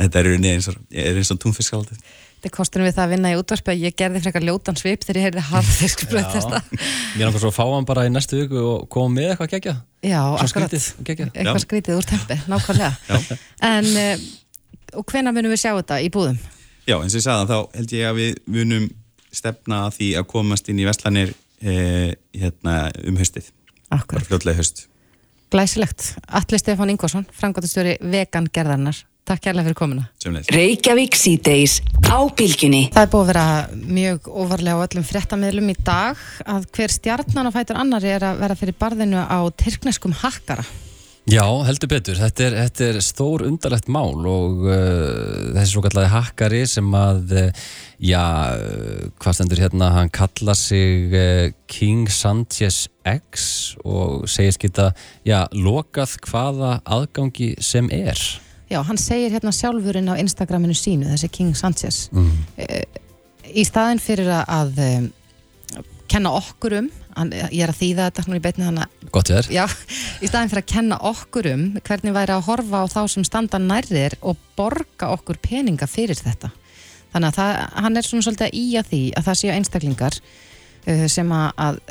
Þetta 0.02 0.20
er 0.20 0.30
eins 0.34 0.68
og, 0.72 0.82
er 0.90 1.22
eins 1.22 1.32
og 1.32 1.40
túnfiskaldið. 1.40 2.02
Þetta 2.40 2.48
er 2.48 2.52
kostunum 2.56 2.86
við 2.88 2.94
það 2.96 3.02
að 3.04 3.10
vinna 3.12 3.30
í 3.30 3.36
útvarpi 3.36 3.68
að 3.74 3.82
ég 3.84 3.96
gerði 4.00 4.20
frekar 4.24 4.44
ljótan 4.48 4.78
svip 4.80 5.02
þegar 5.04 5.18
ég 5.20 5.24
heyrði 5.26 5.42
harðfisk 5.50 6.04
bröðtesta. 6.08 6.60
Mér 6.70 7.26
langar 7.26 7.42
svo 7.42 7.50
að 7.50 7.56
fá 7.58 7.64
hann 7.68 7.88
bara 7.90 8.04
í 8.08 8.12
næstu 8.14 8.38
viku 8.38 8.62
og 8.64 8.86
koma 8.94 9.12
með 9.18 9.34
eitthvað 9.34 9.50
gegja. 9.52 9.74
Já, 10.00 10.20
Svo 10.24 10.46
akkurat. 10.46 10.72
skrítið 10.72 10.86
gegja. 11.10 11.26
Eitthvað 11.34 11.58
Já. 11.58 11.64
skrítið 11.66 11.98
úr 12.00 12.08
tempi, 12.08 12.38
nákvæmlega. 12.48 13.18
En, 13.70 13.90
uh, 13.92 14.24
og 14.96 15.04
hvenær 15.12 15.36
munum 15.36 15.52
við 15.52 15.60
sjá 15.66 15.74
þetta 15.76 16.00
í 16.00 16.08
búðum? 16.16 16.40
Já, 16.88 16.96
eins 16.96 17.12
og 17.12 17.20
ég 17.20 17.26
sagði 17.28 17.52
þá 17.52 17.76
held 17.76 17.94
ég 17.98 18.08
að 18.08 18.20
við 18.22 18.40
munum 18.56 18.88
stefna 19.36 19.82
að 19.90 19.98
því 19.98 20.08
að 20.22 20.28
komast 20.32 20.72
inn 20.72 20.80
í 20.80 20.88
Vestlanir 20.88 21.34
eh, 21.60 22.16
hérna, 22.40 22.78
um 23.04 23.20
haustið, 23.20 23.52
bara 23.92 24.00
Akkurat. 24.00 24.24
fljótlega 24.30 24.62
haust. 24.62 24.86
Glæsilegt. 25.52 26.14
Atli 26.40 26.58
Stefán 26.62 26.90
Ingvarsson, 26.96 27.28
framgátastjóri 27.36 27.98
vegan 28.00 28.48
gerðarnar. 28.54 29.04
Takk 29.28 29.44
kærlega 29.44 29.68
fyrir 29.68 29.78
komuna. 29.78 30.06
Reykjavík 30.50 31.16
síðdeis 31.18 31.78
á 32.08 32.18
bylgjunni. 32.36 32.86
Það 32.94 33.04
er 33.04 33.10
búið 33.12 33.22
að 33.22 33.32
vera 33.32 33.46
mjög 34.00 34.30
ofarlega 34.44 34.76
á 34.80 34.84
öllum 34.86 35.06
fréttamiðlum 35.06 35.72
í 35.72 35.78
dag 35.86 36.22
að 36.44 36.68
hver 36.74 36.94
stjarnan 36.96 37.50
og 37.50 37.56
fætur 37.56 37.80
annari 37.80 38.14
er 38.16 38.26
að 38.26 38.40
vera 38.44 38.58
fyrir 38.58 38.78
barðinu 38.80 39.22
á 39.22 39.38
tyrkneskum 39.60 40.16
hakkara. 40.22 40.64
Já, 41.28 41.44
heldur 41.62 41.90
betur. 41.92 42.16
Þetta 42.18 42.44
er, 42.46 42.54
þetta 42.64 42.86
er 42.88 42.98
stór 43.04 43.44
undarlegt 43.46 43.90
mál 43.92 44.24
og 44.26 44.64
uh, 44.64 45.52
þessi 45.54 45.74
svo 45.74 45.82
kallaði 45.84 46.10
hakkari 46.14 46.60
sem 46.66 46.88
að, 46.96 47.34
uh, 47.36 47.64
já, 48.02 48.24
uh, 48.56 49.10
hvað 49.20 49.36
stendur 49.36 49.62
hérna, 49.62 49.92
hann 49.98 50.10
kalla 50.16 50.56
sig 50.58 51.12
uh, 51.14 51.52
King 51.70 52.10
Sanchez 52.10 52.88
X 53.06 53.76
og 53.84 54.26
segist 54.32 54.62
geta, 54.64 54.90
já, 55.28 55.44
lokað 55.52 56.16
hvaða 56.26 56.78
aðgangi 56.88 57.52
sem 57.62 57.92
er. 57.94 58.18
Já, 58.70 58.78
hann 58.86 58.98
segir 59.02 59.32
hérna 59.34 59.50
sjálfurinn 59.54 60.10
á 60.10 60.14
Instagraminu 60.20 60.76
sínu, 60.78 61.08
þessi 61.10 61.30
King 61.34 61.56
Sanchez. 61.58 62.04
Mm. 62.14 62.36
Í 63.50 63.64
staðin 63.66 63.98
fyrir 64.02 64.30
að, 64.30 64.44
að 64.54 64.78
um, 64.84 65.08
kenna 66.10 66.30
okkur 66.38 66.76
um, 66.78 66.90
hann, 67.16 67.32
ég 67.50 67.64
er 67.64 67.72
að 67.72 67.80
þýða 67.80 68.06
þetta 68.06 68.24
svona 68.26 68.38
í 68.38 68.44
beinni 68.44 68.68
þannig 68.68 68.86
að 68.86 69.10
Gott 69.10 69.32
ég 69.32 69.40
er. 69.40 69.50
Já, 69.50 69.64
í 70.22 70.30
staðin 70.30 70.52
fyrir 70.52 70.62
að 70.62 70.70
kenna 70.70 71.00
okkur 71.10 71.50
um 71.50 71.66
hvernig 71.82 72.14
væri 72.14 72.36
að 72.36 72.46
horfa 72.46 72.82
á 72.82 72.92
þá 72.94 73.00
sem 73.10 73.26
standa 73.26 73.58
nærðir 73.62 74.14
og 74.22 74.38
borga 74.58 75.10
okkur 75.16 75.40
peninga 75.42 75.90
fyrir 75.90 76.20
þetta. 76.20 76.52
Þannig 77.10 77.32
að 77.32 77.38
það, 77.40 77.60
hann 77.82 77.98
er 77.98 78.06
svona 78.06 78.26
svolítið 78.28 78.46
að 78.46 78.58
íja 78.60 78.86
því 78.86 79.04
að 79.18 79.26
það 79.26 79.40
séu 79.40 79.54
einstaklingar 79.56 80.20
uh, 80.20 81.06
sem 81.10 81.34
að, 81.34 81.48
að 81.66 81.82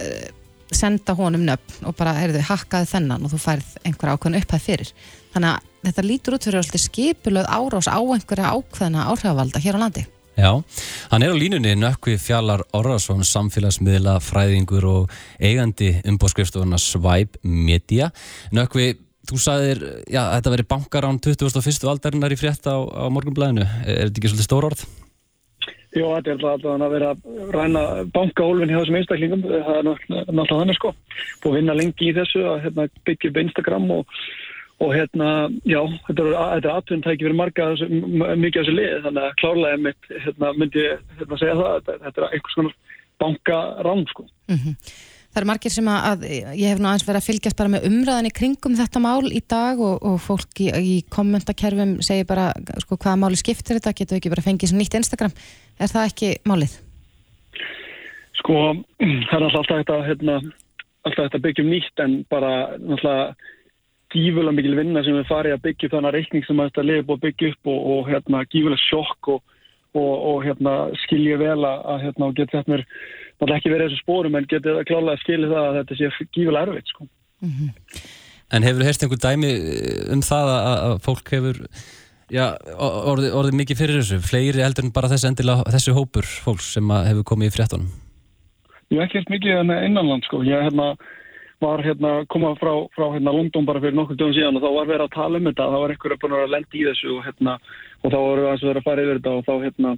senda 0.79 1.15
honum 1.17 1.43
nöfn 1.43 1.89
og 1.89 1.97
bara, 1.97 2.15
heyrðu, 2.21 2.45
hakkaði 2.47 2.87
þennan 2.93 3.25
og 3.25 3.33
þú 3.33 3.41
færð 3.43 3.75
einhverja 3.83 4.15
ákveðin 4.15 4.39
upphæð 4.39 4.65
fyrir. 4.69 4.93
Þannig 5.33 5.57
að 5.57 5.68
þetta 5.85 6.05
lítur 6.05 6.37
út 6.37 6.47
fyrir 6.47 6.63
svolítið 6.63 6.85
skipulöð 6.85 7.49
árás 7.49 7.89
á 7.89 7.99
einhverja 7.99 8.53
ákveðina 8.55 9.09
áhrifavalda 9.11 9.61
hér 9.63 9.79
á 9.79 9.83
landi. 9.85 10.05
Já, 10.39 10.53
hann 11.11 11.23
er 11.25 11.33
á 11.35 11.35
línunni 11.35 11.73
Nökkvi 11.75 12.15
Fjallar 12.21 12.61
Orrason, 12.71 13.25
samfélagsmiðla, 13.27 14.19
fræðingur 14.23 14.85
og 14.87 15.17
eigandi 15.41 15.97
umbóðskrifstofuna 16.07 16.79
Swipe 16.79 17.41
Media. 17.43 18.07
Nökkvi, 18.55 18.93
þú 19.27 19.41
sagðir, 19.43 19.83
já, 20.07 20.21
þetta 20.37 20.53
veri 20.55 20.67
bankarán 20.69 21.19
21. 21.19 21.83
aldarinnar 21.91 22.31
í 22.31 22.39
frétta 22.39 22.77
á, 22.77 22.79
á 22.87 23.05
morgunblæðinu. 23.11 23.67
Er 23.83 24.07
þetta 24.07 24.21
ekki 24.21 24.31
svolítið 24.31 24.47
stór 24.47 24.69
orð? 24.69 24.87
Jó, 25.97 26.05
þetta 26.05 26.31
er 26.31 26.43
alltaf 26.53 26.71
að 26.85 26.91
vera 26.93 27.11
að 27.15 27.53
ræna 27.55 27.83
bankahólfin 28.13 28.69
hjá 28.69 28.77
þessum 28.77 28.97
einstaklingum, 28.99 29.45
það 29.49 29.79
er 29.79 29.87
náttúrulega 29.89 30.49
þannig 30.51 30.77
sko. 30.77 30.91
Búið 31.41 31.49
að 31.51 31.57
vinna 31.57 31.75
lengi 31.79 32.07
í 32.07 32.15
þessu 32.15 32.43
að 32.45 32.59
hérna, 32.67 32.85
byggja 33.09 33.31
upp 33.31 33.39
Instagram 33.43 33.87
og, 33.95 34.19
og 34.79 34.93
hérna, 34.95 35.29
já, 35.67 35.79
þetta 36.07 36.25
er, 36.29 36.67
atvinnutæki 36.71 37.25
fyrir 37.27 37.35
marga 37.35 37.69
mikið 37.75 38.61
af 38.61 38.65
þessu 38.65 38.75
lið, 38.77 38.93
þannig 39.05 39.25
að 39.25 39.37
klárlega 39.41 39.79
mitt, 39.83 40.11
hérna, 40.25 40.51
myndi 40.55 40.85
hérna, 41.19 41.39
segja 41.41 41.55
það, 41.59 41.71
þetta, 41.75 41.95
þetta 42.05 42.21
er 42.21 42.35
einhvers 42.37 42.59
konar 42.59 42.75
bankarán 43.19 44.05
sko. 44.13 44.27
Það 45.29 45.39
eru 45.43 45.49
margir 45.51 45.73
sem 45.73 45.89
að, 45.91 46.05
að 46.09 46.23
ég 46.57 46.71
hef 46.71 46.79
nú 46.81 46.87
aðeins 46.89 47.05
verið 47.05 47.19
að 47.19 47.27
fylgjast 47.27 47.57
bara 47.59 47.71
með 47.75 47.83
umræðinni 47.89 48.31
kringum 48.33 48.77
þetta 48.79 49.01
mál 49.03 49.27
í 49.29 49.41
dag 49.45 49.81
og, 49.83 49.99
og 50.09 50.15
fólk 50.23 50.63
í, 50.63 50.69
í 50.73 50.95
kommentakerfum 51.13 51.99
segir 52.05 52.25
bara 52.29 52.47
sko, 52.81 52.97
hvaða 52.97 53.19
máli 53.21 53.37
skiptir 53.37 53.77
þetta, 53.77 53.93
getur 53.99 54.15
við 54.15 54.23
ekki 54.23 54.33
bara 54.33 54.45
fengið 54.47 54.71
sem 54.71 54.81
nýtt 54.81 54.97
Instagram. 54.97 55.35
Er 55.77 55.91
það 55.91 56.09
ekki 56.09 56.31
málið? 56.49 56.79
Sko, 58.39 58.57
það 59.29 59.37
er 59.37 59.45
alltaf 59.51 59.69
þetta, 59.69 60.01
hérna, 60.07 60.39
alltaf 61.05 61.27
þetta 61.27 61.43
byggjum 61.45 61.71
nýtt 61.75 62.05
en 62.07 62.19
bara 62.31 62.53
náttúrulega 62.79 63.29
gífulega 64.13 64.55
mikil 64.57 64.75
vinna 64.79 65.03
sem 65.05 65.17
við 65.17 65.29
farið 65.29 65.55
að 65.55 65.63
byggja 65.67 65.91
þannig 65.93 66.15
reikning 66.15 66.45
sem 66.47 66.59
að 66.59 66.69
þetta 66.69 66.85
liði 66.87 67.05
búið 67.07 67.19
að 67.19 67.25
byggja 67.27 67.51
upp 67.53 67.71
og, 67.73 67.79
og 67.93 68.09
hérna 68.09 68.43
gífulega 68.49 68.85
sjokk 68.85 69.31
og, 69.35 69.55
og, 69.93 70.13
og 70.31 70.39
hérna 70.47 70.75
skilja 71.03 71.37
vel 71.41 71.59
að, 71.59 71.85
að 71.93 72.03
hérna 72.07 72.29
og 72.29 72.35
geta 72.39 72.57
þetta 72.57 72.73
mér 72.73 72.85
náttúrulega 72.89 73.59
ekki 73.61 73.73
verið 73.73 73.87
þessu 73.87 74.03
spórum 74.03 74.39
en 74.39 74.49
geta 74.49 74.75
klálega 74.89 75.23
skilja 75.23 75.53
það 75.53 75.69
að 75.69 75.79
þetta 75.79 75.99
sé 75.99 76.27
gífulega 76.35 76.65
erfitt 76.67 76.93
sko. 76.93 77.09
En 78.49 78.65
hefur 78.65 78.85
heyrst 78.87 79.05
einhver 79.05 79.21
dæmi 79.21 79.55
um 80.15 80.21
það 80.25 80.53
að, 80.55 80.75
að 80.89 80.95
fólk 81.05 81.33
hefur 81.35 81.63
já, 82.33 82.45
orðið, 82.75 83.31
orðið 83.37 83.57
mikið 83.61 83.81
fyrir 83.83 84.01
þessu? 84.01 84.19
Fleiri 84.25 84.63
heldur 84.63 84.87
en 84.87 84.93
bara 84.95 85.09
þessi 85.11 85.29
endilega, 85.29 85.65
þessi 85.75 85.95
hópur 85.95 86.29
fólks 86.45 86.73
sem 86.77 86.93
að 86.93 87.11
hefur 87.11 87.27
komið 87.33 87.51
í 87.51 87.55
fréttunum? 87.55 87.91
Ég 88.89 88.97
hef 88.97 89.05
ekki 89.05 89.19
hert 89.19 89.33
mikið 89.35 89.59
en 89.61 89.73
innanland 89.85 90.25
sko. 90.25 90.41
Ég 90.47 90.65
hérna, 90.65 90.91
var 91.59 91.83
hérna 91.83 92.11
koma 92.31 92.53
frá, 92.59 92.71
frá 92.95 93.07
hérna 93.15 93.33
London 93.35 93.65
bara 93.67 93.81
fyrir 93.83 93.97
nokkur 93.97 94.19
dögum 94.19 94.35
síðan 94.35 94.59
og 94.59 94.63
þá 94.63 94.69
var 94.77 94.91
verið 94.91 95.07
að 95.07 95.15
tala 95.15 95.39
um 95.39 95.49
þetta. 95.49 95.71
Það 95.73 95.83
var 95.83 95.93
einhverja 95.95 96.21
búin 96.21 96.37
að 96.37 96.53
lendi 96.53 96.79
í 96.79 96.85
þessu 96.87 97.15
og 97.15 97.25
hérna 97.27 97.55
og 98.03 98.13
þá 98.13 98.19
voru 98.19 98.47
að 98.47 98.63
vera 98.69 98.83
að 98.83 98.87
fara 98.87 99.05
yfir 99.05 99.19
þetta 99.19 99.35
og 99.35 99.47
þá 99.49 99.53
hérna 99.65 99.95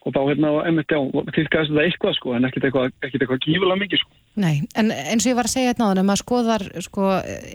og 0.00 0.14
þá 0.14 0.20
hérna 0.30 0.50
einmitt 0.64 0.92
já, 0.92 1.00
tilkæðist 1.36 1.72
þetta 1.74 1.86
eitthvað 1.86 2.14
sko 2.16 2.34
en 2.36 2.46
ekkit 2.48 2.66
eitthvað, 2.68 2.92
ekkit 3.04 3.24
eitthvað 3.24 3.42
gífulega 3.44 3.80
mikið 3.82 4.02
sko. 4.02 4.14
Nei, 4.40 4.54
en 4.80 4.92
eins 4.94 5.26
og 5.26 5.32
ég 5.32 5.36
var 5.36 5.48
að 5.48 5.54
segja 5.56 5.72
þetta 5.74 5.84
náðan, 5.84 6.00
ef 6.00 6.08
maður 6.08 6.22
skoðar 6.22 6.64
sko, 6.86 7.08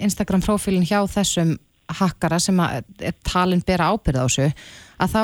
Instagram 0.06 0.44
profílinn 0.46 0.86
hjá 0.86 1.00
þessum 1.10 1.56
hakkara 2.00 2.40
sem 2.42 2.60
að 2.62 2.80
er 3.10 3.18
talin 3.26 3.62
bera 3.66 3.92
ábyrð 3.94 4.22
á 4.22 4.26
þessu, 4.26 4.48
að 5.02 5.16
þá 5.16 5.24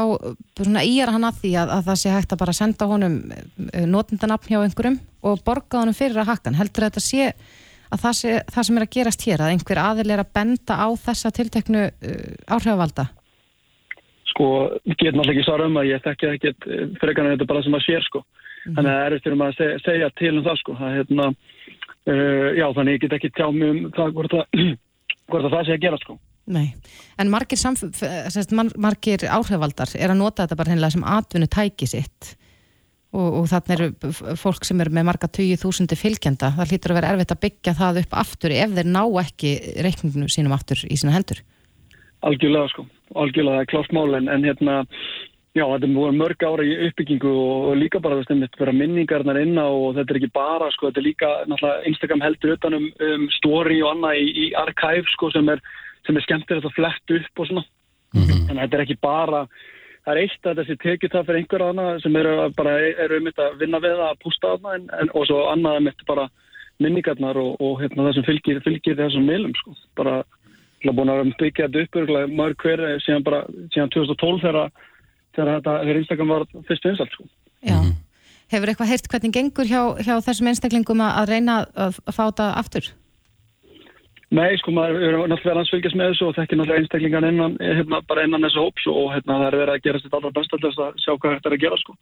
svona 0.61 0.83
íjar 0.85 1.13
hann 1.13 1.27
að 1.29 1.39
því 1.41 1.53
að, 1.61 1.73
að 1.77 1.87
það 1.89 1.99
sé 2.01 2.13
hægt 2.15 2.35
að 2.35 2.41
bara 2.41 2.57
senda 2.57 2.89
honum 2.89 3.17
notendanafn 3.93 4.51
hjá 4.51 4.59
einhverjum 4.61 4.99
og 5.25 5.43
borga 5.45 5.81
honum 5.81 5.97
fyrir 5.97 6.21
að 6.21 6.33
hakkan. 6.33 6.57
Heldur 6.57 6.87
þetta 6.87 7.03
sé 7.05 7.31
að 7.91 8.03
það, 8.05 8.17
sé, 8.17 8.35
það 8.51 8.67
sem 8.67 8.77
er 8.77 8.85
að 8.85 8.93
gerast 8.95 9.25
hér, 9.27 9.43
að 9.43 9.53
einhver 9.55 9.81
aðil 9.81 10.07
er 10.11 10.23
að 10.23 10.31
benda 10.37 10.77
á 10.79 10.87
þessa 11.05 11.31
tilteknu 11.37 11.83
uh, 11.87 12.29
áhrifavalda? 12.47 13.07
Sko, 14.31 14.47
ég 14.87 14.95
get 14.95 15.15
náttúrulega 15.15 15.35
ekki 15.35 15.47
svara 15.47 15.67
um 15.67 15.79
að 15.81 15.89
ég 15.91 16.03
þekki 16.05 16.29
ekkert 16.31 16.69
frekar 17.01 17.27
en 17.27 17.35
þetta 17.35 17.49
bara 17.49 17.63
sem 17.65 17.75
að 17.75 17.85
sér 17.87 18.05
sko. 18.07 18.23
Þannig 18.63 18.87
að 18.87 18.95
það 18.95 19.05
er 19.05 19.15
eftir 19.17 19.35
um 19.35 19.43
að 19.43 19.55
segja, 19.57 19.77
segja 19.83 20.09
til 20.21 20.33
um 20.37 20.43
það 20.45 20.59
sko. 20.61 20.75
Það 20.79 20.91
er 20.91 20.99
hérna, 21.01 21.29
uh, 22.13 22.49
já 22.57 22.67
þannig 22.77 22.97
ég 22.97 23.05
get 23.05 23.15
ekki 23.17 23.31
tjá 23.35 23.47
mig 23.55 23.71
um 23.73 23.81
það 23.97 24.13
hvort 24.17 24.35
að, 24.39 24.61
hvort 25.31 25.47
að 25.47 25.55
það 25.57 25.65
sé 25.67 25.77
að 25.77 25.87
gera 25.87 26.01
sko. 26.01 26.17
Nei, 26.51 26.67
en 27.21 27.29
margir, 27.29 27.59
margir 28.81 29.25
áhrifaldar 29.29 29.91
er 29.93 30.11
að 30.11 30.21
nota 30.23 30.45
þetta 30.45 30.57
bara 30.57 30.73
hennilega 30.73 30.95
sem 30.95 31.05
atvinnu 31.05 31.47
tæki 31.51 31.87
sitt 31.87 32.31
og, 33.11 33.39
og 33.41 33.47
þannig 33.51 33.73
eru 33.75 34.35
fólk 34.39 34.67
sem 34.67 34.83
eru 34.83 34.93
með 34.95 35.07
marga 35.09 35.29
20.000 35.31 35.97
fylgjenda, 35.99 36.51
það 36.57 36.71
hlýtur 36.71 36.93
að 36.93 36.99
vera 37.01 37.15
erfitt 37.15 37.33
að 37.35 37.41
byggja 37.45 37.73
það 37.79 38.03
upp 38.03 38.15
aftur 38.23 38.55
ef 38.55 38.77
þeir 38.77 38.91
ná 38.91 39.01
ekki 39.23 39.55
reikninginu 39.87 40.29
sínum 40.31 40.55
aftur 40.55 40.85
í 40.87 40.99
sína 40.99 41.15
hendur. 41.15 41.41
Algjörlega 42.27 42.71
sko, 42.71 42.85
algjörlega 43.17 43.59
það 43.59 43.65
er 43.65 43.71
klárt 43.73 43.93
mál 43.97 44.15
en, 44.15 44.29
en 44.31 44.47
hérna, 44.47 44.77
já 45.57 45.65
þetta 45.65 45.89
er 45.89 45.95
voru 45.97 46.15
mörg 46.15 46.45
ára 46.47 46.67
í 46.67 46.77
uppbyggingu 46.87 47.33
og, 47.33 47.67
og 47.71 47.79
líka 47.81 48.01
bara 48.03 48.21
þess 48.21 48.31
að 48.35 48.61
vera 48.61 48.75
minningarnar 48.77 49.41
inn 49.41 49.59
á 49.59 49.67
og 49.67 49.97
þetta 49.97 50.13
er 50.15 50.21
ekki 50.21 50.31
bara 50.37 50.71
sko, 50.75 50.91
þetta 50.91 51.01
er 51.01 51.07
líka 51.09 51.33
náttúrulega 51.49 51.91
Instagram 51.91 52.25
heldur 52.27 52.55
utan 52.55 52.77
um, 52.77 52.87
um 53.09 53.27
story 53.41 53.81
og 53.81 53.95
annað 53.95 54.21
í, 54.21 54.31
í 54.45 54.47
archive 54.61 55.15
sko 55.17 55.33
sem 55.35 55.51
er, 55.51 55.63
sem 56.07 56.15
er 56.15 56.27
skemmtilegt 56.27 56.69
að 56.69 56.77
flett 56.77 57.15
upp 57.17 57.43
og 57.43 57.51
svona. 57.51 57.67
Þannig 58.11 58.57
að 58.57 58.63
þetta 58.63 58.77
er 58.77 58.85
ekki 58.85 58.99
bara, 59.01 59.45
það 60.05 60.13
er 60.13 60.21
eitt 60.23 60.49
að 60.49 60.61
þessi 60.61 60.77
tekið 60.81 61.15
það 61.15 61.25
fyrir 61.29 61.41
einhverja 61.41 61.71
annað 61.73 62.03
sem 62.03 62.19
eru 62.21 62.35
bara 62.57 62.75
eru 63.05 63.19
um 63.21 63.29
þetta 63.29 63.47
að 63.47 63.57
vinna 63.61 63.81
við 63.83 64.03
að 64.07 64.19
pústa 64.23 64.53
þarna 64.53 64.75
en, 64.77 64.85
en, 64.99 65.11
og 65.13 65.27
svo 65.29 65.41
annað 65.51 65.81
um 65.81 65.89
þetta 65.91 66.09
bara 66.09 66.27
minningarnar 66.81 67.37
og, 67.37 67.57
og 67.61 67.81
hérna, 67.81 68.07
það 68.07 68.15
sem 68.17 68.29
fylgir, 68.29 68.61
fylgir 68.65 68.97
þessum 68.97 69.27
meilum 69.29 69.53
sko. 69.59 69.75
Bara 69.99 70.21
Það 70.81 70.89
er 70.89 70.97
búin 70.97 71.11
að 71.13 71.27
byggja 71.37 71.67
þetta 71.69 72.01
upp 72.01 72.31
mörg 72.33 72.63
hver 72.63 72.81
síðan 73.05 73.25
bara, 73.25 73.41
síðan 73.73 73.91
2012 73.93 74.39
þegar, 74.41 74.87
þegar 75.35 75.51
þetta, 75.51 75.75
þegar 75.83 75.99
Instagram 75.99 76.33
var 76.33 76.45
fyrst 76.69 76.87
vinsalt 76.87 77.13
sko. 77.13 77.25
Já. 77.69 77.77
Hefur 78.51 78.71
eitthvað 78.71 78.89
heyrt 78.89 79.09
hvernig 79.11 79.35
gengur 79.35 79.69
hjá, 79.69 79.81
hjá 80.01 80.15
þessum 80.25 80.49
einstaklingum 80.49 81.03
að, 81.05 81.11
að 81.21 81.29
reyna 81.29 81.59
að, 81.69 82.01
að 82.01 82.17
fá 82.17 82.23
þetta 82.23 82.47
aftur? 82.63 82.89
Nei, 84.31 84.55
sko, 84.61 84.71
maður 84.71 85.01
er 85.03 85.15
náttúrulega 85.27 85.59
að 85.59 85.69
fylgjast 85.73 85.97
með 85.99 86.13
þessu 86.13 86.27
og 86.29 86.35
þekkir 86.37 86.57
náttúrulega 86.57 86.81
einstaklingan 86.85 87.25
innan, 87.27 87.55
hérna, 87.59 87.97
bara 88.07 88.23
innan 88.23 88.45
þessu 88.45 88.61
hóps 88.63 88.85
og 88.87 89.09
hérna, 89.11 89.39
það 89.41 89.47
er 89.49 89.57
verið 89.59 89.73
að 89.73 89.83
gera 89.83 89.99
þetta 89.99 90.17
allra 90.21 90.31
best 90.37 90.55
að 90.55 90.61
sjá 91.03 91.11
hvað 91.11 91.33
þetta 91.33 91.49
er 91.49 91.55
að 91.57 91.63
gera, 91.65 91.79
sko. 91.81 91.95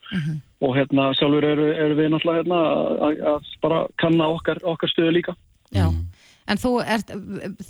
Og 0.62 0.76
hérna, 0.78 1.08
sjálfur 1.18 1.48
eru, 1.50 1.66
eru 1.74 1.98
við 1.98 2.12
náttúrulega 2.14 2.44
hérna 2.44 2.60
að, 3.10 3.24
að 3.34 3.50
bara 3.66 3.80
kanna 3.98 4.30
okkar, 4.36 4.62
okkar 4.62 4.94
stöðu 4.94 5.16
líka. 5.18 5.34
Já, 5.74 5.88
en 6.54 6.62
þú 6.62 6.76
ert, 6.86 7.10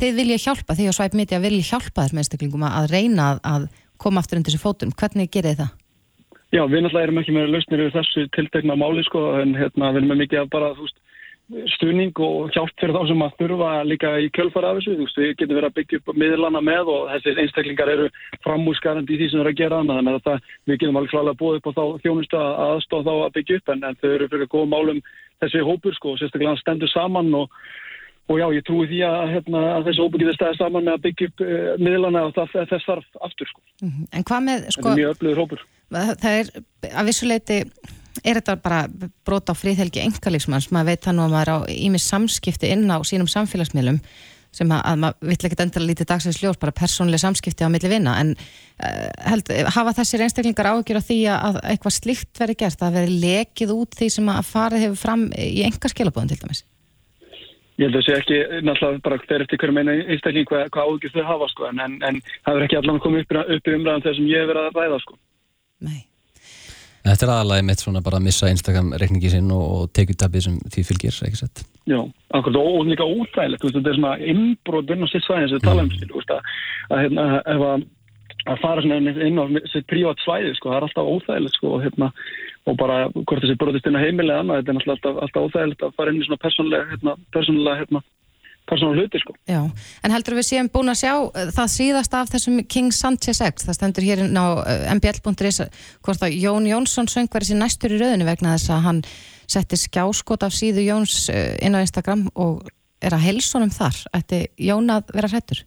þið 0.02 0.12
vilja 0.20 0.44
hjálpa, 0.44 0.76
þið 0.76 0.92
og 0.92 1.00
Svæp 1.00 1.16
Media 1.22 1.40
vilja 1.40 1.70
hjálpa 1.72 2.04
þessum 2.04 2.20
einstaklingum 2.20 2.68
að 2.68 2.92
reyna 2.92 3.32
að, 3.32 3.40
að 3.54 3.72
koma 3.96 4.20
aftur 4.20 4.42
undir 4.42 4.52
þessu 4.52 4.66
fótum. 4.66 4.92
Hvernig 4.92 5.32
gerir 5.32 5.56
þið 5.56 5.64
það? 5.64 5.72
Já, 6.50 6.64
við 6.68 6.84
náttúrulega 6.84 7.08
erum 7.08 7.22
ekki 7.24 7.32
með 7.38 7.52
lausnir 7.54 7.86
yfir 7.86 7.96
þessu 7.96 8.28
tiltekna 8.36 8.76
máli, 8.76 9.08
sko, 9.08 9.40
en 9.40 9.56
stuðning 11.50 12.20
og 12.22 12.52
hjálp 12.54 12.74
fyrir 12.78 12.94
þá 12.94 13.02
sem 13.10 13.24
að 13.26 13.38
þurfa 13.40 13.70
líka 13.88 14.12
í 14.22 14.28
kjölfara 14.36 14.70
af 14.70 14.80
þessu. 14.80 14.96
Þú 15.00 15.08
veist, 15.08 15.20
við 15.20 15.32
getum 15.40 15.58
verið 15.58 15.70
að 15.70 15.78
byggja 15.80 16.00
upp 16.00 16.12
miðlana 16.22 16.62
með 16.62 16.92
og 16.94 17.10
þessi 17.14 17.34
einstaklingar 17.44 17.92
eru 17.96 18.08
framúskarandi 18.46 19.16
í 19.16 19.20
því 19.20 19.30
sem 19.30 19.40
þeir 19.40 19.46
eru 19.46 19.54
að 19.56 19.62
gera 19.64 19.82
annað. 19.82 20.00
Þannig 20.00 20.14
að 20.14 20.20
þetta, 20.20 20.54
við 20.70 20.80
getum 20.84 21.00
alveg 21.02 21.14
klálega 21.16 21.40
búið 21.42 21.60
upp 21.60 21.70
á 21.70 21.78
þá 21.80 21.84
þjónustu 22.06 22.40
að 22.40 22.62
aðstofa 22.68 23.10
þá 23.10 23.26
að 23.26 23.36
byggja 23.40 23.60
upp 23.60 23.74
en, 23.74 23.84
en 23.90 24.00
þau 24.00 24.10
eru 24.14 24.32
fyrir 24.34 24.52
góð 24.54 24.72
málum 24.76 25.04
þessi 25.44 25.66
hópur 25.66 25.96
sko 25.98 26.14
og 26.14 26.22
sérstaklega 26.22 26.54
hann 26.54 26.62
stendur 26.62 26.92
saman 26.92 27.32
og, 27.38 27.54
og 28.30 28.42
já, 28.42 28.46
ég 28.54 28.66
trúi 28.68 28.90
því 28.92 29.00
að, 29.08 29.20
hérna, 29.34 29.62
að 29.78 29.90
þessi 29.90 30.04
hópur 30.06 30.24
getur 30.24 30.38
stæðið 30.38 30.60
saman 30.62 30.86
með 30.86 30.98
að 30.98 31.06
byggja 31.08 31.30
upp 31.30 31.46
uh, 31.46 31.70
miðlana 31.82 32.26
og 32.28 32.36
það, 32.38 32.58
þess 32.74 32.90
þarf 32.90 33.24
aftur 33.30 33.52
sko. 33.54 33.64
En 33.88 34.28
hvað 34.28 34.46
með, 34.50 34.68
sko, 34.76 34.92
er 34.92 35.02
mjög 35.02 35.16
öflugur 35.16 35.42
hópur. 35.44 35.66
það 35.96 36.36
er 36.36 36.52
að 36.92 37.10
vissuleiti 37.10 37.62
er 38.24 38.40
þetta 38.40 38.58
bara 38.64 38.82
brot 39.28 39.52
á 39.52 39.56
fríðhelgi 39.58 40.04
engalífsmanns, 40.04 40.72
maður 40.74 40.92
veit 40.92 41.06
það 41.06 41.18
nú 41.18 41.26
að 41.28 41.36
maður 41.36 41.54
á 41.54 41.58
ímis 41.74 42.10
samskipti 42.10 42.74
inn 42.74 42.90
á 42.90 42.98
sínum 43.08 43.30
samfélagsmiðlum 43.30 44.02
sem 44.56 44.72
að, 44.74 44.82
að 44.90 45.02
maður 45.04 45.30
vill 45.30 45.38
ekkert 45.38 45.62
endilega 45.62 45.92
lítið 45.92 46.10
dagsins 46.10 46.40
ljós, 46.42 46.58
bara 46.62 46.74
persónlega 46.74 47.22
samskipti 47.22 47.68
á 47.68 47.70
milli 47.70 47.92
vinna, 47.92 48.16
en 48.18 48.34
uh, 48.34 49.06
held, 49.30 49.52
hafa 49.76 49.94
þessir 50.00 50.26
einstaklingar 50.26 50.72
ágjur 50.72 50.98
á 50.98 51.04
því 51.06 51.20
að 51.36 51.62
eitthvað 51.70 51.96
slíkt 52.00 52.42
veri 52.42 52.58
gert, 52.58 52.82
að 52.82 52.98
veri 52.98 53.20
lekið 53.22 53.76
út 53.76 54.00
því 54.00 54.10
sem 54.18 54.34
að 54.34 54.50
farið 54.50 54.86
hefur 54.88 55.02
fram 55.04 55.30
í 55.38 55.62
engaskilabóðum 55.70 56.34
til 56.34 56.42
dæmis? 56.42 56.66
Ég 57.80 57.88
held 57.88 57.96
að 57.96 58.02
það 58.02 58.08
sé 58.10 58.18
ekki 58.20 58.62
náttúrulega 58.68 59.06
bara 59.06 59.22
þeir 59.24 59.44
eftir 59.46 59.62
hverju 59.62 59.76
meina 59.78 59.94
einstakling 60.02 60.50
hvað, 60.50 60.66
hvað 60.74 60.90
ágjur 60.90 61.14
þau 61.14 61.28
hafa 61.30 61.54
sko 61.54 61.70
en, 61.70 61.80
en, 61.86 61.94
en 62.10 62.18
það 62.26 62.50
verður 62.50 62.66
ekki 62.66 62.80
allan 62.82 63.04
komið 63.06 63.22
upp, 63.24 63.38
upp 63.56 63.70
í 63.70 63.76
umræðan 63.78 64.04
þegar 64.04 64.18
sem 64.18 64.32
ég 64.34 64.42
hef 64.42 64.50
verið 64.50 64.66
að 64.66 64.80
ræða 64.82 65.00
sko. 65.06 65.20
Nei. 65.88 66.02
Þetta 67.06 67.26
er 67.26 67.32
aðalega 67.34 67.66
mitt 67.70 67.82
svona 67.84 68.02
bara 68.06 68.20
að 68.20 68.26
missa 68.28 68.50
Instagram 68.52 68.90
reikningi 69.00 69.32
sinn 69.32 69.52
og, 69.56 69.64
og 69.76 69.94
tekjutabið 69.96 70.46
sem 70.46 70.58
því 70.74 70.84
fylgir, 70.90 71.20
ekki 71.28 71.40
sett? 71.40 71.64
Já, 71.90 72.00
akkurat 72.36 72.60
og, 72.60 72.74
og 72.82 72.90
líka 72.90 73.08
óþægilegt, 73.08 73.64
þetta 73.64 73.94
er 73.94 74.00
svona 74.00 74.18
innbrot 74.34 74.92
inn 74.94 75.06
á 75.06 75.08
sitt 75.12 75.26
svæði 75.26 75.46
eins 75.48 75.56
og 75.56 75.62
við 75.62 75.66
tala 75.70 75.86
um 75.86 75.94
þú 75.96 76.20
veist, 76.20 76.36
að, 76.36 77.00
hérna, 77.00 77.26
að, 77.56 77.66
að 78.54 78.62
fara 78.66 78.86
inn- 78.86 79.40
á 79.40 79.46
sitt 79.72 79.88
prívat 79.90 80.22
svæði, 80.26 80.54
sko, 80.60 80.74
það 80.74 80.78
er 80.82 80.88
alltaf 80.90 81.12
óþægilegt, 81.16 81.58
sko, 81.58 81.74
og 81.78 81.84
hérna, 81.88 82.12
og 82.68 82.78
bara 82.84 83.00
hvort 83.16 83.42
þessi 83.46 83.58
brotist 83.64 83.88
inn 83.90 83.98
á 83.98 84.04
heimilega 84.04 84.44
annað, 84.44 84.62
þetta 84.62 84.76
er 84.76 84.94
alltaf, 84.96 85.22
alltaf 85.24 85.48
óþægilegt 85.48 85.88
að 85.88 85.96
fara 85.98 86.14
inn 86.14 86.22
í 86.22 86.28
svona 86.28 86.44
persónlega, 86.44 86.90
hérna, 86.92 88.04
persónlega 88.70 89.06
hluti, 89.06 89.22
sko. 89.24 89.36
Já, 89.50 89.62
en 90.06 90.16
heldur 90.16 90.38
við 90.40 90.48
séum 90.48 90.70
búin 90.74 90.94
að 90.94 91.02
sjá 91.02 91.14
uh, 91.18 91.52
það 91.56 91.72
síðast 91.76 92.18
af 92.20 92.32
þessum 92.34 92.60
King 92.70 92.96
Sanchez 92.96 93.42
X, 93.46 93.68
það 93.68 93.80
stendur 93.80 94.08
hér 94.08 94.24
á 94.30 94.46
uh, 94.56 94.88
mbl.is 94.96 95.62
hvort 96.06 96.26
að 96.26 96.38
Jón 96.40 96.70
Jónsson 96.70 97.10
söngvari 97.12 97.50
sér 97.50 97.62
næstur 97.62 97.96
í 97.96 98.02
rauðinu 98.02 98.30
vegna 98.30 98.56
þess 98.56 98.74
að 98.76 98.86
hann 98.88 99.02
setti 99.50 99.80
skjáskot 99.82 100.46
af 100.46 100.54
síðu 100.56 100.86
Jóns 100.86 101.26
uh, 101.34 101.56
inn 101.66 101.78
á 101.78 101.84
Instagram 101.84 102.28
og 102.38 102.70
er 103.02 103.16
að 103.16 103.26
helsonum 103.30 103.74
þar, 103.74 103.98
ætti 104.16 104.46
Jón 104.70 104.90
að 104.94 105.12
vera 105.16 105.32
hrættur? 105.32 105.64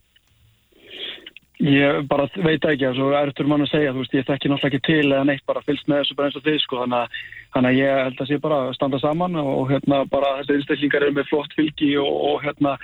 Ég 1.62 2.02
bara 2.10 2.26
veit 2.42 2.64
ekki 2.66 2.88
að 2.88 2.96
svo 2.98 3.12
ertur 3.14 3.46
mann 3.46 3.62
að 3.62 3.70
segja, 3.70 3.92
þú 3.94 4.02
veist, 4.02 4.14
ég 4.16 4.26
þekki 4.26 4.50
náttúrulega 4.50 4.78
ekki 4.78 4.86
til 4.88 5.12
eða 5.12 5.26
neitt, 5.28 5.44
bara 5.46 5.62
fylgst 5.62 5.86
með 5.86 6.00
þessu 6.00 6.16
bara 6.18 6.30
eins 6.30 6.38
og 6.40 6.46
þið, 6.46 6.56
sko, 6.64 6.80
þannig 6.80 6.98
að, 6.98 7.20
þannig 7.52 7.70
að 7.70 7.78
ég 7.78 8.02
held 8.06 8.20
að 8.24 8.30
sé 8.30 8.40
bara 8.42 8.58
að 8.66 8.74
standa 8.78 9.00
saman 9.02 9.38
og, 9.42 9.62
hérna 9.70 10.02
bara 10.10 10.38
þessi 10.40 10.58
einstaklingar 10.58 11.06
eru 11.06 11.16
með 11.18 11.30
flott 11.30 11.56
fylgi 11.56 11.94
og, 12.00 12.12
og 12.30 12.44
hérna 12.46 12.76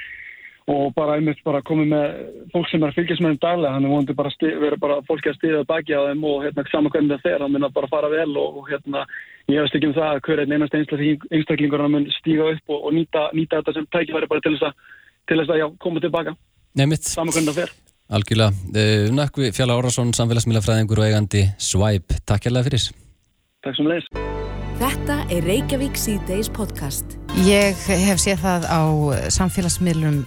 og 0.68 0.92
bara 0.96 1.14
einmitt 1.16 1.40
bara 1.46 1.62
komið 1.64 1.88
með 1.94 2.06
fólk 2.52 2.68
sem 2.68 2.82
er 2.84 2.90
að 2.92 2.98
þeim 2.98 3.38
daglega, 3.40 3.72
þannig 3.72 3.92
vonandi 3.94 4.16
bara 4.18 4.32
sti, 4.34 4.50
vera 4.60 4.76
bara 4.80 4.98
fólki 5.08 5.30
að 5.30 5.38
stiða 5.38 5.64
baki 5.68 5.96
á 5.96 6.04
þeim 6.10 6.26
og 6.28 6.44
hérna 6.44 6.64
saman 6.68 6.92
hvernig 6.92 7.14
það 7.14 7.24
fer, 7.24 7.40
hann 7.44 7.54
minna 7.54 7.70
bara 7.72 7.88
fara 7.88 8.10
vel 8.12 8.28
og, 8.36 8.58
og 8.60 8.68
hérna 8.68 9.06
ég 9.48 9.64
veist 9.64 9.78
ekki 9.78 9.88
um 9.88 9.96
það 9.96 10.10
að 10.12 10.22
hver 10.26 10.42
einn 10.44 10.54
einast 10.58 10.76
einstaklingur 10.76 11.84
mun 11.88 12.08
stíga 12.18 12.50
upp 12.52 12.74
og, 12.74 12.84
og 12.84 12.96
nýta, 12.98 13.28
nýta 13.32 13.62
þetta 13.62 13.76
sem 13.78 13.88
tækifæri 13.96 14.28
bara 14.28 14.44
til 14.44 14.54
þess 14.56 14.68
að, 14.68 14.74
til 15.30 15.38
þess 15.40 15.54
að 15.54 15.60
já, 15.62 15.66
koma 15.86 16.04
tilbaka, 16.04 16.36
saman 17.16 17.32
hvernig 17.32 17.54
það 17.54 17.60
fer. 17.62 17.72
algjörlega. 18.18 18.50
Uh, 18.76 19.06
Nökkvi 19.16 19.54
Fjalla 19.56 19.78
Órasson, 19.80 20.12
samfélagsmiðlafræðingur 20.20 21.00
og 21.00 21.08
eigandi 21.08 21.46
Swipe. 21.56 22.20
Takk 22.28 22.44
hérlega 22.44 22.68
Þetta 24.78 25.14
er 25.34 25.42
Reykjavík 25.42 25.96
C-Days 25.98 26.46
podcast. 26.54 27.16
Ég 27.42 27.74
hef 28.06 28.20
séð 28.22 28.44
það 28.44 28.66
á 28.70 28.82
samfélagsmiðlum 29.34 30.20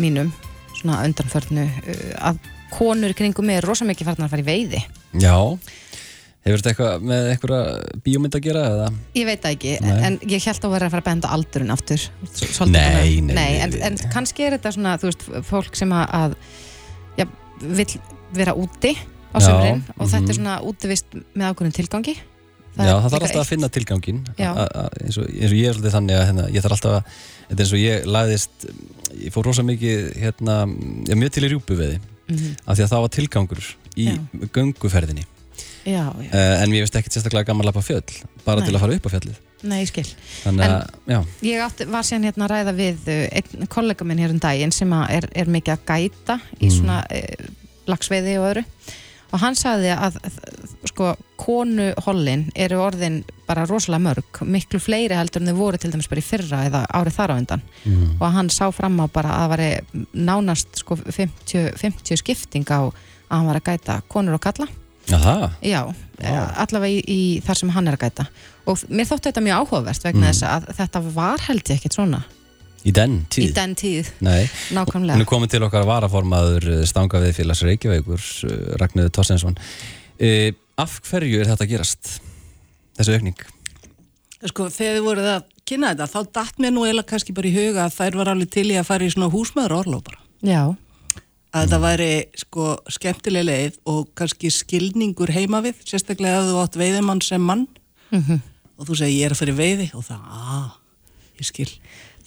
mínum, 0.00 0.30
svona 0.78 1.02
undanförnu, 1.04 1.66
uh, 1.68 1.98
að 2.30 2.38
konur 2.72 3.12
kringum 3.18 3.44
mig 3.44 3.58
er 3.60 3.66
rosa 3.68 3.84
mikið 3.84 4.08
farnar 4.08 4.30
að 4.30 4.32
fara 4.32 4.44
í 4.44 4.46
veiði. 4.46 4.80
Já, 5.20 5.34
hefur 6.46 6.62
þetta 6.62 6.70
eitthvað 6.72 7.04
með 7.10 7.28
eitthvað 7.34 7.68
bíómynd 8.06 8.38
að 8.38 8.46
gera 8.46 8.62
eða? 8.70 8.86
Ég 9.18 9.28
veit 9.28 9.44
það 9.44 9.58
ekki, 9.58 9.74
Nei. 9.84 9.92
en 10.08 10.18
ég 10.24 10.48
held 10.48 10.64
að 10.64 10.74
vera 10.78 10.88
að 10.88 10.96
fara 10.96 11.04
að 11.04 11.10
benda 11.10 11.34
aldurinn 11.36 11.76
aftur. 11.76 12.08
Svolítið 12.32 12.78
Nei, 12.78 13.12
nei, 13.28 13.36
nei, 13.36 13.46
en, 13.60 13.76
nei, 13.76 13.84
en 13.90 14.00
nei. 14.00 14.08
kannski 14.16 14.48
er 14.48 14.56
þetta 14.56 14.74
svona, 14.78 14.96
þú 15.04 15.10
veist, 15.10 15.28
fólk 15.52 15.76
sem 15.76 15.92
að, 15.98 16.08
að 16.22 17.20
já, 17.20 17.28
vill 17.60 17.90
vera 18.40 18.56
úti 18.56 18.96
á 18.96 19.36
sömurinn 19.36 19.84
og 19.98 20.08
þetta 20.08 20.24
mhm. 20.24 20.32
er 20.32 20.40
svona 20.40 20.58
útivist 20.64 21.20
með 21.36 21.52
ákveðin 21.52 21.80
tilgangi. 21.82 22.18
Já, 22.78 22.94
það 23.02 23.10
þarf 23.14 23.26
alltaf 23.26 23.42
að 23.42 23.48
finna 23.50 23.68
tilgangin 23.74 24.20
eins 24.38 25.18
og, 25.18 25.26
eins 25.26 25.52
og 25.52 25.56
ég 25.58 25.68
er 25.68 25.74
svolítið 25.74 25.94
þannig 25.96 26.18
að 26.18 26.26
hérna, 26.28 26.44
ég 26.54 26.62
þarf 26.64 26.76
alltaf 26.76 26.94
að, 26.98 27.16
þetta 27.48 27.58
er 27.58 27.64
eins 27.64 27.72
og 27.74 27.82
ég 27.82 28.06
lagðist, 28.06 28.68
ég 29.24 29.32
fór 29.34 29.48
rosa 29.48 29.64
mikið 29.66 30.04
hérna, 30.22 30.58
ég 31.08 31.18
mjög 31.18 31.32
til 31.38 31.44
í 31.48 31.50
rjúpuveði 31.54 31.98
Mhm. 32.28 32.48
af 32.68 32.76
því 32.76 32.82
að 32.84 32.90
það 32.92 33.00
var 33.00 33.12
tilgangur 33.16 33.60
í 33.96 34.04
Já. 34.04 34.16
gönguferðinni 34.52 35.22
Já, 35.88 36.12
já, 36.12 36.28
uh, 36.28 36.62
en 36.62 36.68
mér 36.68 36.82
finnst 36.84 36.96
ekkert 37.00 37.14
sérstaklega 37.16 37.46
gaman 37.48 37.64
að 37.64 37.70
lappa 37.70 37.80
fjöll 37.80 38.04
bara 38.44 38.60
Nei. 38.60 38.66
til 38.68 38.74
að 38.76 38.80
fara 38.82 38.96
upp 38.98 39.06
á 39.08 39.10
fjallið 39.14 39.38
nei, 39.62 39.78
ég 39.80 39.88
skil. 39.88 40.04
þannig 40.44 40.68
að, 40.68 40.90
já, 41.08 41.18
Ég 41.48 41.62
átti, 41.64 41.86
var 41.88 42.02
síðan 42.04 42.26
hérna 42.28 42.44
að 42.44 42.52
ræða 42.52 42.74
við 42.76 43.08
uh, 43.08 43.28
einn 43.40 43.66
kollega 43.72 44.04
minn 44.04 44.18
hér 44.20 44.30
um 44.36 44.38
daginn 44.44 44.70
sem 44.76 44.92
er, 44.92 45.24
er 45.34 45.46
mikið 45.48 45.72
að 45.78 45.86
gæta 45.88 46.36
í 46.60 46.68
Mm. 46.68 46.76
svona 46.76 46.98
uh, 47.08 47.48
lagsveiði 47.88 48.36
og 48.38 48.46
öðru 48.52 48.64
og 49.32 49.40
hann 49.42 49.56
sagði 49.58 49.90
að 49.92 50.16
sko 50.88 51.10
konuhollin 51.36 52.46
eru 52.56 52.78
orðin 52.80 53.20
bara 53.48 53.66
rosalega 53.68 54.02
mörg, 54.04 54.40
miklu 54.48 54.80
fleiri 54.80 55.16
heldur 55.16 55.42
en 55.42 55.50
þau 55.52 55.58
voru 55.58 55.80
til 55.80 55.90
dæmis 55.92 56.08
bara 56.10 56.22
í 56.22 56.26
fyrra 56.26 56.62
eða 56.68 56.82
árið 56.96 57.16
þar 57.18 57.32
á 57.32 57.38
undan 57.40 57.62
mm. 57.84 58.10
og 58.20 58.26
hann 58.36 58.50
sá 58.52 58.66
fram 58.74 58.98
á 59.00 59.06
bara 59.12 59.34
að 59.34 59.40
það 59.42 59.52
væri 59.54 59.70
nánast 60.28 60.80
sko 60.82 60.96
50, 61.00 61.72
50 61.80 62.20
skipting 62.22 62.68
á 62.72 62.80
að 62.88 62.92
hann 63.34 63.48
var 63.50 63.60
að 63.60 63.68
gæta 63.72 63.98
konur 64.08 64.38
og 64.38 64.44
kalla 64.44 64.68
það 65.08 65.44
Já, 65.64 65.82
Vá. 66.20 66.40
allavega 66.64 66.92
í, 66.92 66.98
í 67.08 67.20
þar 67.44 67.56
sem 67.62 67.70
hann 67.72 67.88
er 67.88 67.96
að 67.96 68.02
gæta 68.08 68.26
og 68.68 68.82
mér 68.92 69.08
þótti 69.08 69.30
þetta 69.30 69.44
mjög 69.46 69.62
áhugavert 69.62 70.04
vegna 70.08 70.26
Mm. 70.26 70.32
þess 70.32 70.44
að 70.48 70.66
þetta 70.80 71.00
var 71.14 71.44
held 71.48 71.62
ég 71.72 71.78
ekkert 71.78 71.96
svona 71.96 72.22
í 72.86 72.92
den 72.94 73.18
í 73.24 73.26
tíð 73.34 73.52
den 73.56 73.74
tíð, 73.78 74.10
Nei, 74.22 74.44
hún 74.46 74.78
nákvæmlega 74.78 75.18
er 75.24 75.28
komið 75.28 75.50
til 75.56 75.62
okkar 75.66 75.86
varaformaður 75.88 76.68
stanga 76.86 77.20
við 77.24 77.34
félags 77.40 77.62
Reykjavíkur 77.66 78.22
uh, 78.22 78.56
Ragnöður 78.80 79.10
Torsensson 79.18 79.56
uh, 79.58 80.50
af 80.78 80.98
hverju 81.10 81.40
er 81.42 81.50
þetta 81.50 81.66
að 81.66 81.72
gerast 81.74 82.12
þessu 82.98 83.16
aukning? 83.18 83.38
Sko, 84.46 84.68
þegar 84.70 84.98
þið 85.00 85.06
voruð 85.08 85.30
að 85.32 85.46
kynna 85.68 85.90
þetta, 85.92 86.06
þá 86.12 86.20
datt 86.38 86.60
mér 86.62 86.70
nú 86.76 86.84
eiginlega 86.86 87.10
kannski 87.10 87.34
bara 87.34 87.48
í 87.50 87.56
huga 87.56 87.88
að 87.88 87.96
þær 87.98 88.18
var 88.20 88.30
alveg 88.32 88.52
til 88.54 88.68
í 88.70 88.76
að 88.78 88.86
fara 88.88 89.04
í 89.08 89.10
svona 89.12 89.30
húsmaður 89.32 89.74
orlof 89.82 90.04
bara. 90.06 90.20
Já, 90.46 90.62
Að 91.48 91.62
þetta 91.64 91.78
væri, 91.80 92.08
sko, 92.36 92.64
skemmtileg 92.92 93.44
leið 93.48 93.76
og 93.88 94.10
kannski 94.20 94.50
skilningur 94.52 95.30
heima 95.32 95.62
við, 95.64 95.78
sérstaklega 95.88 96.42
að 96.42 96.50
þú 96.52 96.58
átt 96.60 96.76
veiðimann 96.76 97.22
sem 97.24 97.40
mann 97.40 97.62
Mhm. 98.12 98.38
og 98.78 98.86
þú 98.86 98.96
segir 99.00 99.16
ég 99.16 99.24
er 99.26 99.32
að 99.34 99.40
fara 99.40 99.54
í 99.54 99.56
veiði 99.56 99.86
og 99.96 100.04
það, 100.04 100.26
að, 100.28 100.68
ég 101.40 101.48
skil. 101.48 101.70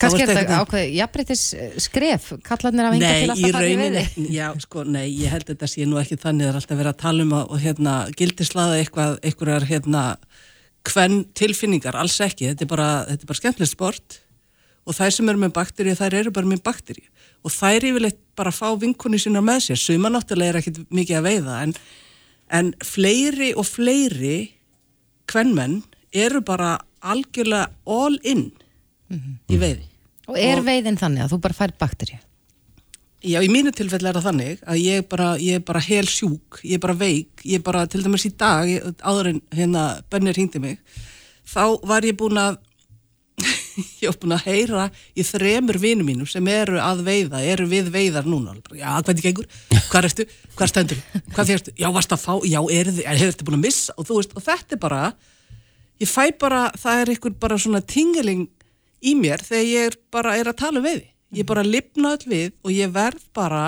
Þá 0.01 0.05
kannski 0.07 0.23
er 0.23 0.29
þetta 0.31 0.41
einhvern 0.41 0.51
veginn- 0.51 0.65
ákveð 0.65 0.95
jafnbreytis 0.97 1.43
skref, 1.85 2.27
kallarnir 2.47 2.87
af 2.87 2.95
enga 2.97 3.11
til 3.13 3.29
alltaf 3.29 3.43
í 3.45 3.51
rauninni, 3.53 4.03
veiði 4.17 4.25
já, 4.33 4.47
sko, 4.63 4.83
nei, 4.89 5.03
ég 5.13 5.29
held 5.35 5.45
þetta 5.51 5.69
sé 5.69 5.85
nú 5.85 5.99
ekki 6.01 6.17
þannig, 6.17 6.47
það 6.47 6.51
er 6.51 6.59
alltaf 6.61 6.79
verið 6.81 6.93
að 6.95 7.01
tala 7.03 7.25
um 7.27 7.35
að, 7.37 7.53
hérna, 7.61 7.93
gildislaða 8.17 8.79
eitthvað, 8.81 9.13
einhverjar, 9.29 9.67
hérna, 9.69 10.03
hvern 10.89 11.19
tilfinningar, 11.37 11.97
alls 12.01 12.17
ekki, 12.25 12.49
þetta 12.49 12.65
er 12.65 12.71
bara, 12.73 12.89
þetta 13.11 13.27
er 13.27 13.31
bara 13.31 13.41
skemmtilegt 13.41 13.75
sport. 13.75 14.17
Og 14.89 14.95
þær 14.97 15.13
sem 15.13 15.29
eru 15.29 15.37
með 15.37 15.51
bakteríu, 15.53 15.93
þær 15.93 16.15
eru 16.17 16.31
bara 16.33 16.49
með 16.49 16.63
bakteríu. 16.65 17.05
Og 17.45 17.53
þær 17.53 17.85
yfirleitt 17.85 18.17
bara 18.35 18.49
fá 18.49 18.71
vinkunni 18.81 19.19
sína 19.21 19.43
með 19.45 19.67
sér, 19.67 19.77
suma 19.77 20.09
náttúrulega 20.09 20.55
er 20.55 20.59
ekkit 20.63 20.79
mikið 20.89 21.19
að 21.19 21.27
veiða, 21.27 21.59
en, 21.67 21.75
en 22.49 22.73
fleiri 22.81 23.51
og 23.53 23.67
fleiri 23.69 24.39
hvernmenn 25.29 25.83
eru 26.11 26.41
bara 26.41 26.79
algjörlega 27.01 27.69
all 27.85 28.17
in 28.25 28.47
í 29.51 29.57
veiði. 29.61 29.85
Og 30.31 30.39
er 30.39 30.59
Og- 30.61 30.65
veiðin 30.67 30.97
þannig 30.99 31.25
að 31.27 31.33
þú 31.35 31.41
bara 31.47 31.57
fær 31.61 31.73
bakterju 31.83 32.19
Já, 33.21 33.37
í 33.45 33.49
mínu 33.53 33.69
tilfell 33.77 34.01
er 34.09 34.15
það 34.17 34.23
þannig 34.31 34.61
að 34.65 34.79
ég 34.81 34.97
er 34.97 35.03
bara, 35.05 35.25
er 35.37 35.59
bara 35.61 35.81
hel 35.85 36.07
sjúk, 36.09 36.57
ég 36.65 36.79
er 36.79 36.81
bara 36.81 36.95
veik, 36.97 37.43
ég 37.45 37.59
er 37.59 37.61
bara 37.67 37.83
til 37.85 38.01
dæmis 38.01 38.23
í 38.25 38.31
dag, 38.33 38.65
ég, 38.65 38.87
áður 39.05 39.27
en 39.35 39.41
hérna 39.53 39.83
Bennir 40.09 40.33
hringdi 40.33 40.57
mig, 40.63 40.79
þá 41.45 41.75
var 41.85 42.01
ég 42.07 42.15
búin 42.17 42.39
að, 42.41 42.57
ég 44.01 44.07
var 44.09 44.17
búin 44.23 44.33
að 44.39 44.47
heyra 44.47 44.87
í 45.13 45.21
þremur 45.27 45.77
vinum 45.83 46.09
mínum 46.09 46.29
sem 46.31 46.49
eru 46.49 46.79
að 46.81 47.03
veiða, 47.05 47.43
eru 47.45 47.67
við 47.69 47.91
veiðar 47.93 48.25
núna. 48.25 48.55
Já, 48.73 48.89
hvernig 49.05 49.27
gengur? 49.27 49.47
Hvað 49.91 50.07
ertu? 50.09 50.25
Hvað 50.57 50.71
stendur? 50.73 51.03
Hvað 51.35 51.51
férstu? 51.53 51.75
Já, 51.77 51.91
varst 51.93 52.15
að 52.17 52.23
fá? 52.25 52.33
Já, 52.49 52.57
eru 52.73 52.95
þið, 52.97 53.05
hefur 53.21 53.37
þið 53.37 53.47
búin 53.51 53.59
að 53.59 53.65
missa? 53.67 53.95
Og 54.01 54.09
þú 54.09 54.17
veist, 54.17 54.33
og 54.33 54.47
þetta 54.49 54.77
er 54.79 54.81
bara, 54.87 55.03
ég 56.01 56.09
fæ 56.09 56.23
bara, 56.41 56.63
það 56.73 57.03
er 57.05 57.13
einhver 57.13 57.37
bara 57.45 57.61
svona 57.61 57.85
tingeling 57.85 58.47
í 59.01 59.15
mér 59.17 59.43
þegar 59.45 59.67
ég 59.67 59.89
er 59.89 59.97
bara 60.13 60.37
er 60.39 60.49
að 60.51 60.59
tala 60.61 60.83
veiði. 60.83 61.07
Ég 61.35 61.47
bara 61.47 61.63
lifna 61.65 62.15
öll 62.17 62.27
við 62.27 62.49
og 62.61 62.73
ég 62.75 62.91
verð 62.93 63.23
bara 63.35 63.65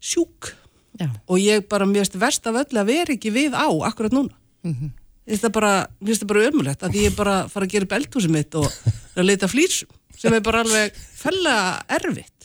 sjúk 0.00 0.52
Já. 0.96 1.10
og 1.28 1.40
ég 1.40 1.66
bara 1.68 1.88
mjög 1.88 2.16
verst 2.20 2.46
af 2.48 2.56
öll 2.62 2.80
að 2.80 2.88
vera 2.92 3.16
ekki 3.16 3.32
við 3.34 3.56
á 3.56 3.68
akkurat 3.88 4.14
núna. 4.16 4.32
Mér 4.64 5.34
finnst 5.34 5.44
það 5.44 5.54
bara, 5.58 5.72
finnst 6.04 6.22
það 6.22 6.30
bara 6.32 6.48
ömulegt 6.50 6.82
að 6.86 6.96
ég 7.00 7.10
er 7.10 7.16
bara 7.18 7.36
að 7.42 7.52
fara 7.52 7.66
að 7.66 7.74
gera 7.74 7.88
upp 7.88 7.94
eldhúsið 7.98 8.32
mitt 8.34 8.56
og 8.58 8.66
er 8.86 9.20
að 9.22 9.28
leita 9.28 9.50
flýsum 9.50 9.90
sem 10.16 10.32
er 10.32 10.44
bara 10.44 10.62
alveg 10.64 10.96
fellega 11.18 11.84
erfitt. 11.98 12.35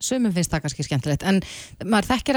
Sumum 0.00 0.32
finnst 0.32 0.52
það 0.54 0.62
kannski 0.64 0.84
skemmtilegt 0.86 1.24
en 1.28 1.42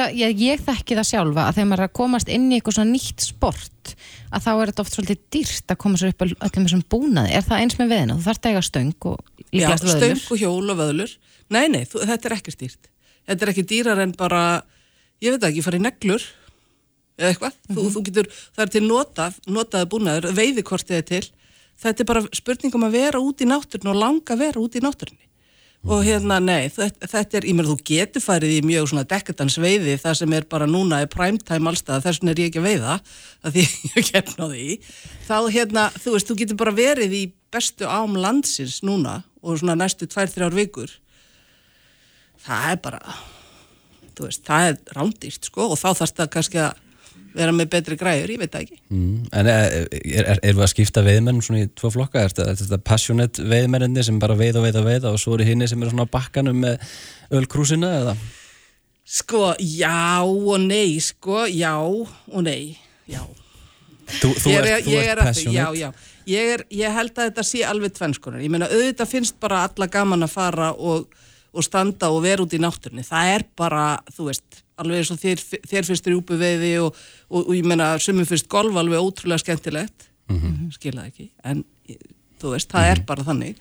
að, 0.04 0.16
ég, 0.20 0.34
ég 0.44 0.64
þekki 0.66 0.98
það 1.00 1.08
sjálfa 1.08 1.46
að 1.48 1.58
þegar 1.58 1.70
maður 1.70 1.84
er 1.86 1.90
að 1.90 1.94
komast 2.00 2.32
inn 2.34 2.50
í 2.52 2.58
eitthvað 2.58 2.76
svona 2.78 2.92
nýtt 2.92 3.24
sport 3.24 3.94
að 4.34 4.44
þá 4.44 4.50
er 4.54 4.72
þetta 4.72 4.84
oft 4.84 4.98
svolítið 4.98 5.22
dýrt 5.36 5.74
að 5.74 5.80
koma 5.84 6.00
sér 6.02 6.12
upp 6.14 6.26
öll- 6.26 6.38
öllum 6.48 6.68
þessum 6.68 6.84
búnaði 6.92 7.38
er 7.38 7.46
það 7.48 7.64
eins 7.64 7.78
með 7.80 7.94
veðina, 7.94 8.18
þú 8.18 8.26
þarft 8.28 8.44
að 8.48 8.54
eiga 8.54 8.64
stöng 8.68 9.08
og 9.14 9.18
Já, 9.24 9.48
líklegast 9.54 9.88
vöðlur 9.88 10.20
stöng 10.20 10.36
og 10.36 10.42
hjól 10.44 10.74
og 10.74 10.80
vöðlur. 10.82 11.16
Nei, 11.54 11.66
nei, 11.72 11.84
þú, 11.88 12.04
þetta 12.10 12.30
er 12.30 12.36
ekki 12.38 12.54
stýrt. 12.56 12.90
Þetta 13.30 13.46
er 13.46 13.52
ekki 13.54 13.66
dýrar 13.70 14.02
en 14.04 14.16
bara, 14.18 14.42
ég 15.24 15.36
veit 15.36 15.46
ekki, 15.48 15.64
fara 15.64 15.80
í 15.80 15.84
neglur 15.84 16.24
eða 17.20 17.30
eitthvað. 17.32 17.58
þú, 17.70 17.86
þú 17.94 18.04
getur, 18.10 18.30
það 18.56 18.66
er 18.66 18.72
til 18.74 18.84
notað, 18.88 19.38
notaði 19.48 19.90
búnaður, 19.94 20.30
veiðikortið 20.40 20.98
er 21.00 21.06
til. 21.12 21.24
Þetta 21.84 22.04
er 22.04 22.10
bara 22.10 22.24
spurning 22.34 22.74
um 22.78 22.88
að 22.88 22.98
vera 22.98 23.22
út 23.22 23.44
í 23.44 23.48
náttúrinu 23.50 23.94
og 23.94 24.00
langa 24.02 24.38
vera 24.40 24.62
út 24.62 24.76
í 24.78 24.82
náttúrinu. 24.84 25.22
Og 25.84 26.00
hérna, 26.08 26.38
nei, 26.40 26.70
þetta, 26.72 27.08
þetta 27.12 27.38
er, 27.38 27.46
ég 27.50 27.56
meina, 27.58 27.68
þú 27.68 27.84
getur 27.90 28.24
farið 28.24 28.54
í 28.56 28.60
mjög 28.64 28.86
svona 28.88 29.04
dekadans 29.04 29.58
veiði, 29.60 29.98
það 30.00 30.14
sem 30.22 30.36
er 30.38 30.46
bara 30.48 30.68
núna 30.70 31.02
er 31.04 31.10
primetime 31.12 31.68
allstað, 31.68 32.06
þess 32.06 32.22
vegna 32.22 32.32
er 32.32 32.40
ég 32.40 32.52
ekki 32.52 32.62
að 32.62 32.68
veiða, 32.70 32.94
það 33.44 33.58
því 33.58 33.66
ég 33.90 34.08
kemna 34.08 34.48
því. 34.54 34.68
Þá, 35.28 35.36
hérna, 35.58 35.86
þú 36.00 36.14
veist, 36.16 36.30
þú 36.30 36.38
getur 36.40 36.60
bara 36.62 36.76
verið 36.78 37.18
í 37.20 37.24
bestu 37.52 37.90
ám 37.92 38.16
landsins 38.16 38.80
núna 38.88 39.18
og 39.44 39.60
svona 39.60 39.76
næstu 39.82 40.08
tvær, 40.08 40.32
þrjár 40.32 40.56
vikur. 40.56 40.96
Það 42.48 42.70
er 42.70 42.80
bara, 42.88 43.18
þú 44.16 44.30
veist, 44.30 44.46
það 44.48 44.70
er 44.70 44.80
rándýrt, 44.96 45.52
sko, 45.52 45.68
og 45.68 45.82
þá 45.84 45.90
þarfst 45.92 46.24
það 46.24 46.34
kannski 46.38 46.64
að 46.64 46.83
vera 47.34 47.56
með 47.56 47.72
betri 47.74 47.98
græður, 48.00 48.34
ég 48.34 48.42
veit 48.42 48.54
það 48.54 48.66
ekki. 48.66 48.80
Mm. 48.94 49.18
En 49.40 49.50
er, 49.54 49.76
er, 49.90 50.24
er, 50.24 50.40
er 50.40 50.56
við 50.56 50.66
að 50.66 50.72
skipta 50.74 51.04
veiðmenn 51.06 51.42
svona 51.46 51.66
í 51.66 51.72
tvo 51.74 51.92
flokka? 51.94 52.24
Er 52.24 52.34
þetta, 52.34 52.56
þetta 52.62 52.80
passionate 52.86 53.50
veiðmenninni 53.50 54.06
sem 54.06 54.22
bara 54.22 54.38
veið 54.40 54.62
og 54.62 54.68
veið 54.68 54.80
og 54.82 54.88
veið 54.88 55.10
og 55.12 55.20
svo 55.22 55.36
eru 55.38 55.50
hinni 55.50 55.70
sem 55.70 55.82
eru 55.84 55.94
svona 55.94 56.08
á 56.08 56.14
bakkanum 56.14 56.64
með 56.64 56.96
ölkrúsina 57.40 57.92
eða? 58.02 58.18
Sko, 59.04 59.52
já 59.60 60.24
og 60.24 60.58
nei, 60.64 61.00
sko, 61.04 61.44
já 61.52 61.76
og 61.80 62.42
nei, 62.46 62.78
já. 63.10 63.22
Þú, 64.20 64.34
þú 64.40 64.52
Ég 64.52 64.68
ert, 65.12 65.38
þú 65.40 65.92
ég 66.30 66.54
er, 66.56 66.64
ég 66.72 66.96
held 66.96 67.14
að 67.18 67.30
þetta 67.30 67.46
sé 67.48 67.64
alveg 67.68 67.96
tvennskonar. 67.98 68.44
Ég 68.44 68.52
meina, 68.52 68.70
auðvitað 68.72 69.12
finnst 69.12 69.40
bara 69.44 69.64
alla 69.68 69.90
gaman 69.92 70.26
að 70.26 70.36
fara 70.36 70.72
og, 70.74 71.08
og 71.54 71.66
standa 71.66 72.12
og 72.14 72.24
vera 72.26 72.44
út 72.46 72.56
í 72.56 72.62
náttúrunni. 72.62 73.06
Það 73.08 73.32
er 73.34 73.46
bara, 73.60 73.86
þú 74.16 74.30
veist, 74.30 74.62
alveg 74.80 75.02
eins 75.02 75.12
og 75.14 75.22
þér, 75.22 75.44
þér 75.70 75.90
finnst 75.90 76.10
rjúpu 76.10 76.40
veiði 76.40 76.74
og, 76.84 77.00
og, 77.34 77.48
og 77.50 77.56
ég 77.58 77.66
meina, 77.68 77.96
sumum 78.00 78.28
finnst 78.30 78.48
golf 78.52 78.78
alveg 78.80 79.02
ótrúlega 79.02 79.42
skemmtilegt. 79.44 80.10
Mm 80.30 80.36
Mhm. 80.36 80.54
-hmm. 80.54 80.72
Skilða 80.72 81.08
ekki. 81.08 81.30
En, 81.44 81.66
þú 82.42 82.54
veist, 82.54 82.70
það 82.72 82.92
er 82.92 83.04
bara 83.06 83.24
þannig. 83.24 83.56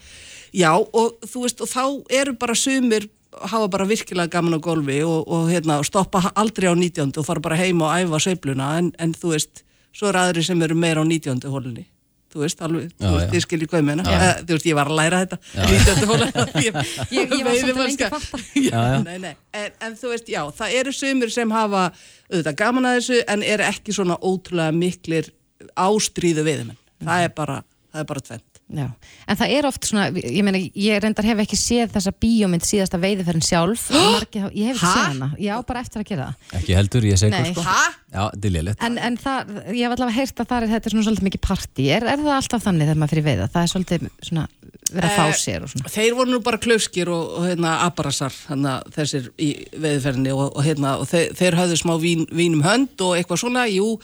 Já, 0.55 0.73
og 0.93 1.19
þú 1.27 1.43
veist, 1.43 1.61
og 1.61 1.69
þá 1.69 2.05
eru 2.11 2.33
bara 2.35 2.55
sumir 2.55 3.09
hafa 3.41 3.69
bara 3.69 3.87
virkilega 3.87 4.31
gaman 4.31 4.55
á 4.55 4.61
golfi 4.61 5.03
og, 5.03 5.29
og 5.29 5.49
hérna, 5.51 5.83
stoppa 5.83 6.33
aldrei 6.37 6.69
á 6.69 6.75
19. 6.77 7.13
og 7.19 7.27
fara 7.27 7.41
bara 7.41 7.57
heim 7.57 7.81
og 7.83 7.91
æfa 7.91 8.21
sveifluna 8.21 8.79
en, 8.79 8.93
en 8.99 9.15
þú 9.15 9.33
veist, 9.33 9.63
svo 9.93 10.09
er 10.09 10.19
aðri 10.21 10.43
sem 10.45 10.63
eru 10.63 10.75
meira 10.75 11.01
á 11.01 11.05
19. 11.05 11.41
hólunni 11.49 11.87
þú 12.33 12.43
veist, 12.43 12.63
alveg, 12.65 12.87
Já, 12.91 13.05
þú 13.05 13.13
veist, 13.13 13.27
já. 13.27 13.33
þið 13.33 13.45
skiljið 13.47 13.71
hvað 13.73 13.83
ég. 13.83 14.03
Eh, 14.13 14.43
þú 14.49 14.57
veist, 14.57 14.69
ég 14.71 14.77
var 14.79 14.91
að 14.93 14.99
læra 15.01 15.21
þetta 15.23 15.39
19. 15.69 16.07
hólunni 16.11 16.65
ég, 16.67 16.79
Ég- 17.13 17.35
ég 17.37 17.45
var 17.45 17.59
svolítið 17.59 17.83
lengi 17.83 18.07
að 18.09 18.15
fatta. 18.17 18.43
já, 18.57 18.71
Já. 18.73 19.03
Nei, 19.05 19.19
nei. 19.27 19.35
En, 19.63 19.71
en 19.89 19.97
þú 20.01 20.13
veist, 20.15 20.29
já, 20.33 20.43
það 20.61 20.77
eru 20.81 20.93
sumir 20.97 21.31
sem 21.35 21.51
hafa 21.55 21.85
auðvitað 22.33 22.57
gaman 22.63 22.89
að 22.89 22.97
þessu 23.01 23.21
en 23.29 23.43
eru 23.55 23.63
ekki 23.69 23.93
svona 23.97 24.17
ótrúlega 24.21 24.73
miklir 24.77 25.29
ástríðu 25.77 26.43
veiðumenn 26.47 26.79
það 27.05 27.25
er 27.29 27.33
bara, 27.37 27.61
það 27.93 28.01
er 28.03 28.09
bara 28.13 28.21
tvent 28.29 28.52
Já, 28.73 28.87
en 29.29 29.37
það 29.37 29.53
er 29.59 29.67
oft 29.69 29.85
svona, 29.85 30.07
ég 30.17 30.45
meina, 30.47 30.61
ég 30.81 31.01
reyndar 31.05 31.27
hef 31.29 31.43
ekki 31.45 31.59
séð 31.61 31.91
þessa 31.93 32.13
bíómynd 32.25 32.65
síðasta 32.65 33.01
veiðiferðin 33.03 33.45
sjálf. 33.45 33.85
Margi, 34.15 34.45
ég 34.57 34.71
hef 34.71 34.79
ekki 34.79 34.87
Ha? 34.87 34.93
séð 34.95 35.11
hana, 35.11 35.29
já, 35.37 35.53
bara 35.69 35.83
eftir 35.85 36.01
að 36.03 36.09
gera 36.09 36.31
það. 36.31 36.57
Ekki 36.61 36.79
heldur, 36.79 37.09
ég 37.11 37.21
hvað 37.23 37.51
sko. 37.53 37.67
Hæ? 37.69 37.99
Já, 38.13 38.23
þetta 38.33 38.49
er 38.49 38.57
lélitt. 38.57 38.87
En, 38.89 38.99
en 39.11 39.21
það, 39.21 39.53
ég 39.69 39.85
hef 39.85 39.97
allavega 39.97 40.17
heyrt 40.19 40.43
að 40.43 40.51
það 40.51 40.59
er, 40.65 40.73
þetta 40.73 40.89
er 40.91 40.97
svona 40.97 41.07
svolítið 41.09 41.29
mikið 41.29 41.45
partí, 41.47 41.87
er, 41.93 42.09
er 42.15 42.25
það 42.25 42.35
alltaf 42.39 42.67
þannig 42.67 42.89
þegar 42.89 43.03
maður 43.03 43.15
fyrir 43.15 43.29
veiða, 43.29 43.51
það 43.53 43.63
er 43.67 43.73
svolítið 43.77 44.11
svona 44.23 44.49
verið 44.93 45.09
að 45.09 45.17
fá 45.17 45.27
Eh, 45.29 45.39
sér 45.41 45.65
og 45.65 45.71
svona. 45.73 45.91
Þeir 45.93 46.17
voru 46.19 46.33
nú 46.33 46.41
bara 46.45 46.61
klauskir 46.61 47.11
og, 47.13 47.37
og 47.39 47.47
hérna 47.49 47.73
abarasar 47.87 48.35
hana, 48.51 48.75
þessir 48.95 49.31
í 49.41 49.51
veiðferðinni 49.81 50.35
og, 50.35 50.51
og, 50.51 50.61
hérna, 50.67 50.97
og 51.01 51.09
þeir, 51.11 51.33
þeir 51.39 51.59
höfðu 51.61 51.79
smá 51.81 51.95
vín, 52.03 52.27
vín 52.33 52.59
um 52.59 52.65
hönd 52.67 53.05
og 53.05 53.17
eitthvað 53.17 53.43
svona, 53.45 53.65
jú, 53.73 53.95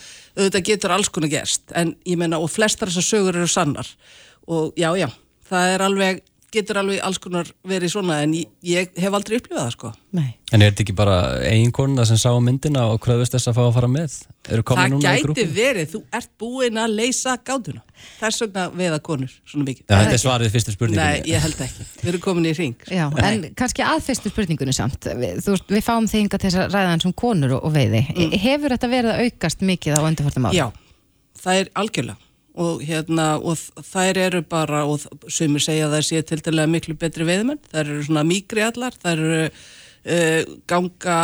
og 4.49 4.80
já, 4.80 4.90
já, 4.99 5.09
það 5.49 5.74
er 5.74 5.86
alveg 5.88 6.24
getur 6.53 6.78
alveg 6.80 7.01
alls 7.05 7.18
konar 7.20 7.49
verið 7.68 7.90
svona 7.92 8.22
en 8.24 8.32
ég, 8.36 8.49
ég 8.64 8.94
hef 9.03 9.14
aldrei 9.14 9.36
upplifað 9.36 9.66
það 9.66 9.72
sko 9.74 9.90
Nei. 10.16 10.28
En 10.49 10.62
er 10.64 10.70
þetta 10.70 10.84
ekki 10.86 10.94
bara 10.96 11.16
eiginkonuna 11.44 12.07
sem 12.09 12.16
sá 12.20 12.30
myndina 12.40 12.86
og 12.88 13.03
kröðust 13.05 13.34
þess 13.34 13.51
að 13.51 13.59
fá 13.59 13.61
að 13.66 13.74
fara 13.76 13.90
með? 13.92 14.14
Það 14.49 14.84
núna 14.94 15.12
í 15.18 15.24
gæti 15.26 15.44
verið, 15.53 15.90
þú 15.92 16.01
ert 16.16 16.30
búin 16.40 16.80
að 16.80 16.94
leysa 16.96 17.34
gátuna 17.44 17.82
þess 18.16 18.44
vegna 18.46 18.64
veiða 18.80 19.01
konur 19.05 19.34
svona 19.42 19.66
mikið 19.66 19.82
Já, 19.84 19.92
þetta 19.92 20.16
er 20.16 20.22
svarið 20.22 20.55
fyrstu 20.55 20.72
spurningunni. 20.72 21.18
Nei, 21.18 21.32
ég 21.34 21.44
held 21.44 21.61
ekki, 21.66 21.88
við 22.01 22.12
erum 22.14 22.24
komin 22.24 22.49
í 22.49 22.55
ring 22.57 22.88
Já, 22.88 23.05
en 23.28 23.44
kannski 23.59 23.84
að 23.84 24.07
fyrstu 24.07 24.32
spurningunni 24.32 24.76
samt 24.76 25.11
við, 25.20 25.42
þú 25.44 25.59
við 25.68 25.84
fáum 25.84 26.09
þig 26.09 26.24
hinga 26.24 26.40
til 26.40 26.49
þess 26.49 26.62
að 26.64 26.78
ræða 26.78 26.94
hans 26.94 27.09
um 27.11 27.16
konur 27.24 27.59
og, 27.59 27.68
og 27.68 27.76
veiði, 27.76 28.07
hefur 28.40 28.72
þetta 28.72 28.92
verið 28.94 29.12
að 29.12 29.28
aukast 29.28 29.66
mikið 29.68 30.01
á 30.01 30.03
undirfórtum 30.09 30.49
ára? 30.49 30.55
Mm. 30.55 30.62
Já, 30.62 31.36
það 31.44 31.61
er 31.61 31.70
algjörlega 31.82 32.28
og 32.59 32.82
hérna, 32.82 33.28
og 33.38 33.59
þær 33.86 34.18
eru 34.26 34.42
bara 34.46 34.84
og 34.88 35.04
sumir 35.30 35.62
segja 35.62 35.86
að 35.86 35.96
það 35.96 36.06
sé 36.09 36.22
til 36.26 36.40
dælega 36.42 36.72
miklu 36.72 36.96
betri 36.98 37.26
veiðmenn, 37.28 37.61
þær 37.70 37.84
eru 37.84 38.06
svona 38.06 38.24
mýgri 38.26 38.64
allar, 38.66 38.96
þær 38.98 39.22
eru 39.26 39.44
uh, 39.48 40.56
ganga 40.70 41.18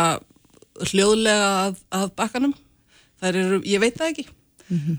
hljóðlega 0.91 1.49
að, 1.65 1.79
að 1.99 2.09
bakkanum. 2.19 2.55
Þær 3.23 3.39
eru, 3.41 3.61
ég 3.67 3.81
veit 3.83 3.97
það 3.99 4.11
ekki. 4.11 4.27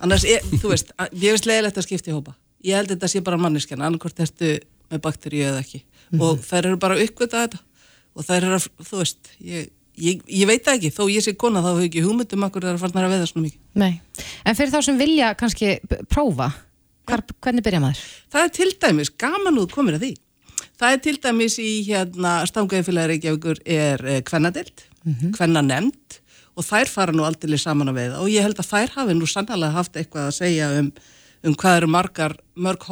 Annars, 0.00 0.24
ég, 0.28 0.44
þú 0.60 0.70
veist, 0.72 0.92
ég 1.12 1.34
veist 1.34 1.48
leiðilegt 1.48 1.78
að 1.80 1.86
skipta 1.88 2.12
í 2.12 2.16
hópa. 2.16 2.36
Ég 2.64 2.78
held 2.78 2.92
þetta 2.94 3.10
sé 3.10 3.22
bara 3.24 3.40
manneskjan 3.40 3.82
annarkvort 3.84 4.20
ertu 4.24 4.56
með 4.92 5.02
bakteríu 5.04 5.48
eða 5.50 5.62
ekki. 5.64 5.82
Og 6.22 6.40
þær 6.46 6.70
eru 6.70 6.78
bara 6.80 6.96
að 6.96 7.08
uppgöta 7.08 7.42
þetta. 7.44 7.60
Og 8.16 8.26
þær 8.26 8.46
eru 8.48 8.60
þú 8.88 9.00
veist 9.02 9.32
ég, 9.44 9.68
ég, 10.00 10.20
ég 10.28 10.48
veit 10.48 10.64
það 10.66 10.78
ekki, 10.78 10.92
þó 10.94 11.02
ég 11.12 11.24
sé 11.24 11.34
kona 11.38 11.62
þá 11.64 11.70
hefur 11.72 11.88
ekki 11.88 12.04
hugmyndum 12.04 12.46
akkur 12.46 12.66
það 12.66 12.74
er 12.74 12.82
farnar 12.82 13.08
að 13.08 13.14
veiða 13.16 13.30
svona 13.30 13.46
mikið. 13.46 13.62
Nei, 13.82 13.90
en 14.44 14.58
fyrir 14.58 14.74
þá 14.74 14.78
sem 14.86 15.00
vilja 15.00 15.32
kannski 15.40 15.72
prófa, 16.12 16.50
hvar, 17.08 17.24
hvernig 17.44 17.66
byrja 17.66 17.82
maður? 17.84 18.04
Það 18.32 18.46
er 18.46 18.54
til 18.60 18.70
dæmis, 18.86 19.12
gaman 19.24 19.62
út 19.62 19.74
komir 19.74 19.98
að 19.98 20.06
því. 20.06 20.12
Það 20.76 20.92
er 20.92 21.02
til 21.06 21.16
dæmis 21.24 21.58
í 21.62 21.70
hérna 21.86 22.36
Stangæðifélagi 22.48 23.12
Reykjavíkur 23.14 23.60
er 23.64 24.06
eh, 24.06 24.22
kvennadelt, 24.26 24.88
mm 25.06 25.32
og 26.56 26.64
þær 26.64 26.88
fara 26.88 27.12
nú 27.12 27.24
aldrei 27.26 27.58
saman 27.60 27.92
að 27.92 28.00
veiða. 28.00 28.20
Og 28.24 28.32
ég 28.32 28.44
held 28.46 28.60
að 28.60 28.70
þær 28.70 28.94
hafi 28.96 29.16
nú 29.16 29.28
sannlega 29.28 29.74
haft 29.76 29.96
eitthvað 29.96 30.30
að 30.30 30.36
segja 30.38 30.70
um, 30.80 30.90
um 31.44 31.56
hvað 31.60 31.80
eru 31.82 31.90
margar, 31.92 32.36
mörg 32.56 32.86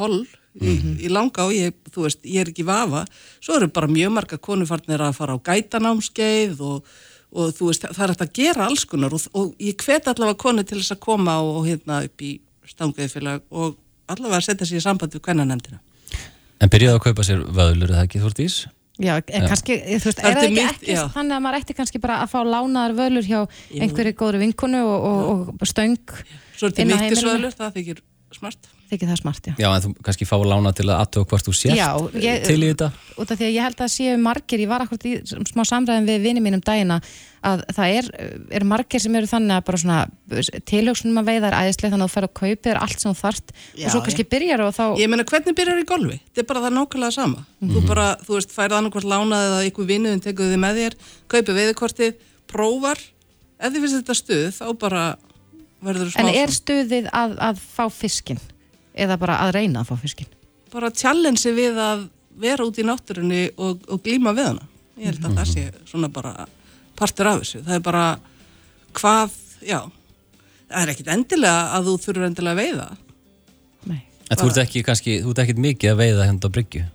holl 0.61 0.69
í, 0.71 0.75
í 1.05 1.11
langa 1.11 1.45
og 1.47 1.53
ég, 1.55 1.73
þú 1.91 2.05
veist, 2.05 2.21
ég 2.25 2.45
er 2.45 2.51
ekki 2.51 2.65
vafa. 2.67 3.05
Svo 3.43 3.57
eru 3.59 3.67
bara 3.75 3.89
mjög 3.91 4.13
margar 4.15 4.41
konufarnir 4.43 5.03
að 5.05 5.17
fara 5.19 5.35
á 5.35 5.39
gætanámskeið 5.49 6.61
og, 6.65 6.93
og 7.35 7.55
þú 7.57 7.69
veist, 7.71 7.87
það 7.91 8.03
er 8.07 8.13
hægt 8.15 8.25
að 8.27 8.33
gera 8.39 8.67
alls 8.69 8.85
konar 8.89 9.15
og, 9.17 9.25
og 9.35 9.55
ég 9.59 9.75
hvet 9.83 10.07
allavega 10.11 10.39
konu 10.45 10.63
til 10.63 10.79
þess 10.81 10.95
að 10.95 11.03
koma 11.07 11.39
og, 11.43 11.59
og 11.61 11.67
hérna 11.69 12.03
upp 12.07 12.21
í 12.25 12.37
Stangæðifélag 12.65 13.43
og 13.51 13.75
allavega 14.09 14.39
að 14.41 14.47
setja 14.47 14.69
sér 14.69 14.79
í 14.81 14.85
samband 14.85 15.13
við 15.17 15.25
kvennanemndina. 15.27 15.81
En 16.63 16.71
byrjaðu 16.71 16.97
að 17.01 17.05
kaupa 17.09 17.25
sér 17.27 17.43
vöðlur, 17.45 17.91
er 17.91 17.99
það 17.99 18.07
ekki 18.07 18.23
þú 18.23 18.33
ís? 18.45 18.63
Já, 18.95 19.17
kannski, 19.27 19.75
þú 19.99 20.07
veist, 20.07 20.19
er 20.23 20.37
það 20.37 20.45
ekki 20.45 20.55
mitt- 20.55 20.83
ekki 20.87 20.93
þannig 21.11 21.35
að 21.35 21.41
maður 21.43 21.57
ætti 21.59 21.73
kannski 21.75 21.99
bara 21.99 22.21
að 22.23 22.29
fá 22.31 22.37
lánaðar 22.47 22.93
völur 22.95 23.25
hjá 23.27 23.41
einhverju 23.75 24.13
góðru 24.15 24.39
vinkonu 24.39 24.79
og, 24.87 25.07
og, 25.09 25.49
og 25.59 25.67
stöng 25.67 25.97
Svo 26.55 26.69
er 26.71 26.87
mittisvöðlur, 26.87 27.51
heimilinu? 27.51 27.51
það 27.59 27.73
þykir 27.75 27.99
smart. 28.37 28.69
Þykir 28.95 29.11
það 29.13 29.21
smart, 29.21 29.49
já. 29.51 29.53
Já, 29.61 29.67
en 29.75 29.83
þú 29.85 29.91
kannski 30.07 30.25
fá 30.29 30.35
lána 30.41 30.71
til 30.75 30.87
að 30.89 30.97
aðtöða 31.03 31.29
hvort 31.31 31.45
þú 31.49 31.53
sért 31.59 31.77
Já, 31.77 31.89
ég- 32.23 32.43
til 32.47 32.57
í 32.63 32.71
þetta 32.73 32.89
út 33.21 33.31
af 33.31 33.37
því 33.39 33.45
að 33.47 33.55
ég 33.55 33.63
held 33.69 33.85
að 33.85 33.93
séu 33.95 34.17
margir, 34.19 34.63
ég 34.65 34.71
var 34.71 34.83
akkur 34.87 35.05
í 35.05 35.13
smá 35.51 35.63
samræðin 35.67 36.07
við 36.09 36.25
vini 36.25 36.41
mínum 36.43 36.63
dagina 36.65 36.97
að 37.45 37.61
það 37.77 37.95
er, 37.99 38.07
er 38.57 38.63
margir 38.65 38.99
sem 39.03 39.15
eru 39.15 39.27
þannig 39.29 39.53
að 39.59 39.65
bara 39.67 39.77
svona 39.77 39.97
tilhugsunum 40.65 41.19
að 41.21 41.27
veiða 41.29 41.49
er 41.51 41.57
æðislega 41.61 41.93
þannig 41.93 42.07
að 42.07 42.09
þú 42.09 42.15
fer 42.15 42.25
að 42.25 42.33
kaupa 42.39 42.69
þér 42.69 42.79
allt 42.81 43.03
sem 43.03 43.11
þú 43.13 43.19
þart 43.21 43.53
Já, 43.53 43.85
og 43.85 43.91
svo 43.93 44.01
kannski 44.07 44.25
byrjar 44.31 44.63
og 44.65 44.71
þá 44.73 44.83
Ég 44.97 45.11
meina, 45.11 45.25
hvernig 45.29 45.57
byrjar 45.59 45.81
í 45.83 45.85
golfi? 45.91 46.17
Þetta 46.31 46.41
er 46.41 46.47
bara 46.49 46.63
það 46.65 46.75
nákvæmlega 46.79 47.13
sama. 47.13 47.43
Þú 47.61 47.83
bara, 47.85 48.07
þú 48.25 48.37
veist, 48.39 48.55
færið 48.55 48.77
annarkvort 48.79 49.09
lánað 49.13 49.45
eða 49.51 49.61
ykkur 49.69 49.89
vinnuðin 49.91 50.23
tekur 50.25 50.49
þið 50.49 50.61
með 50.65 50.81
þér, 50.81 50.97
kaupir 51.35 51.59
veiðkortið, 51.59 52.17
prófar. 52.49 53.03
Ef 53.61 53.71
þið 53.75 53.85
finnst 53.85 53.99
þetta 54.01 54.17
stuð, 54.19 54.47
þá 54.57 54.65
bara 54.81 55.03
verður 55.85 56.09
þú 56.09 56.15
smá 56.15 56.25
en 56.25 56.33
er 56.41 56.53
stuðið 56.55 57.09
að, 57.13 57.37
að 57.51 57.61
fá 57.77 57.85
fiskin 57.93 58.41
eða 58.95 59.19
bara 59.19 59.41
að 59.43 59.55
reyna 59.59 59.83
að 59.83 59.91
fá 59.91 60.01
fiskin 60.01 60.31
bara 60.75 60.91
challenge 60.91 61.51
við 61.55 61.79
að 61.79 62.07
vera 62.39 62.65
út 62.67 62.79
í 62.79 62.85
náttúrunni 62.85 63.43
og, 63.55 63.83
og 63.87 64.01
glíma 64.03 64.33
við 64.35 64.49
hana. 64.51 64.65
Ég 64.99 65.11
held 65.11 65.27
að 65.27 65.37
það 65.39 65.51
sé 65.51 65.63
svona 65.87 66.09
bara 66.11 66.47
partur 66.99 67.29
af 67.31 67.41
þessu. 67.43 67.61
Það 67.63 67.77
er 67.77 67.85
bara 67.85 68.03
hvað, 68.95 69.37
já, 69.63 69.79
það 70.67 70.81
er 70.81 70.91
ekkit 70.93 71.13
endilega 71.15 71.63
að 71.77 71.87
þú 71.89 71.95
þurfur 72.05 72.27
endilega 72.27 72.55
að 72.55 72.61
veiða. 72.63 72.89
Nei. 73.91 74.01
En 74.27 74.41
þú 74.41 74.49
ert 74.49 74.61
ekki 74.65 74.83
kannski, 74.87 75.17
þú 75.23 75.31
ert 75.31 75.43
ekkit 75.45 75.63
mikið 75.67 75.93
að 75.93 76.03
veiða 76.03 76.27
hérna 76.27 76.51
á 76.51 76.55
bryggju 76.57 76.85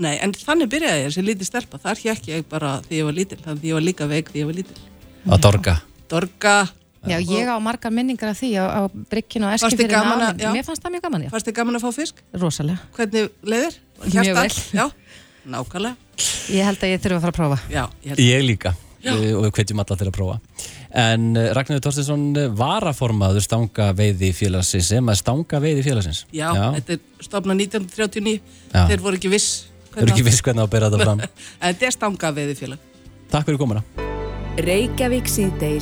Nei, 0.00 0.14
en 0.24 0.30
þannig 0.32 0.70
byrjaði 0.72 1.00
ég 1.02 1.12
sem 1.12 1.24
lítið 1.26 1.48
stelpa. 1.50 1.76
Þar 1.82 1.98
hjekk 2.00 2.28
ég 2.30 2.44
bara 2.48 2.70
því 2.86 3.00
ég 3.02 3.04
var 3.04 3.16
lítil, 3.18 3.36
þannig 3.42 3.60
því 3.60 3.68
ég 3.68 3.76
var 3.76 3.84
líka 3.84 4.06
veik 4.08 4.30
því 4.30 4.40
ég 4.40 4.46
var 4.48 4.56
lítil. 4.56 4.78
á 5.28 5.34
dorga 5.36 5.74
Dorga, 6.08 6.54
Já, 7.08 7.16
ég 7.16 7.48
á 7.48 7.56
margar 7.62 7.92
minningar 7.92 8.28
af 8.34 8.36
því 8.36 8.50
á, 8.60 8.64
á 8.68 8.80
brygginu 9.08 9.46
og 9.48 9.56
gaman 9.88 10.20
að- 10.20 10.42
já. 10.44 10.52
Mér 10.52 10.64
fannst 10.66 10.82
það 10.84 10.92
mjög 10.92 11.02
gaman, 11.06 11.22
já, 11.24 11.30
fannst 11.32 11.46
þið 11.48 11.54
gaman 11.56 11.74
að 11.76 11.80
fá 11.80 11.90
fisk? 11.96 12.14
rosalega 12.34 12.78
Hvernig 12.96 13.30
leiðir? 13.42 13.74
Mjög 14.04 14.34
vel. 14.36 14.52
Já, 14.76 14.90
nákvæmlega. 15.48 15.96
Ég 16.50 16.64
held 16.64 16.78
að 16.84 16.92
ég 16.92 17.00
þurfa 17.00 17.16
að 17.16 17.20
fara 17.24 17.32
að 17.32 17.38
prófa 17.40 17.58
Já, 17.72 17.88
ég 18.04 18.08
held 18.12 18.18
Ég 18.18 18.44
líka 18.44 18.74
uh, 18.74 19.38
og 19.38 19.44
við 19.46 19.50
hvetjum 19.56 19.80
alla 19.80 19.96
til 19.96 20.08
að 20.10 20.12
prófa 20.12 20.40
En 20.90 21.36
uh, 21.36 21.54
Ragnarður 21.56 21.84
Þorstinsson 21.86 22.36
uh, 22.36 22.48
varaformaður 22.60 23.40
stanga 23.40 23.92
veiði 23.96 24.32
félagsins 24.36 24.88
sem 24.92 25.08
að 25.08 25.16
stanga 25.22 25.60
veiði 25.62 25.82
félagsins 25.86 26.26
Já, 26.36 26.52
þetta 26.76 26.92
er 26.92 27.00
stofna 27.24 27.54
1939. 27.56 28.40
Já. 28.74 28.86
Þeir 28.90 29.00
voru 29.00 29.16
ekki 29.16 29.32
viss. 29.32 29.50
Hvernig 29.94 30.12
á 30.60 30.64
að 30.66 30.70
bera 30.70 30.90
þetta 30.90 31.04
fram 31.06 31.20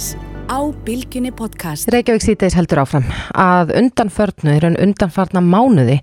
Á 0.49 0.73
Bilginni 0.85 1.29
podcast. 1.37 1.91
Reykjavík 1.93 2.23
síðdeis 2.25 2.55
heldur 2.57 2.81
áfram 2.81 3.05
að 3.37 3.75
undanförnu, 3.77 4.55
er 4.57 4.65
en 4.65 4.79
undanfarna 4.81 5.43
mánuði 5.45 5.99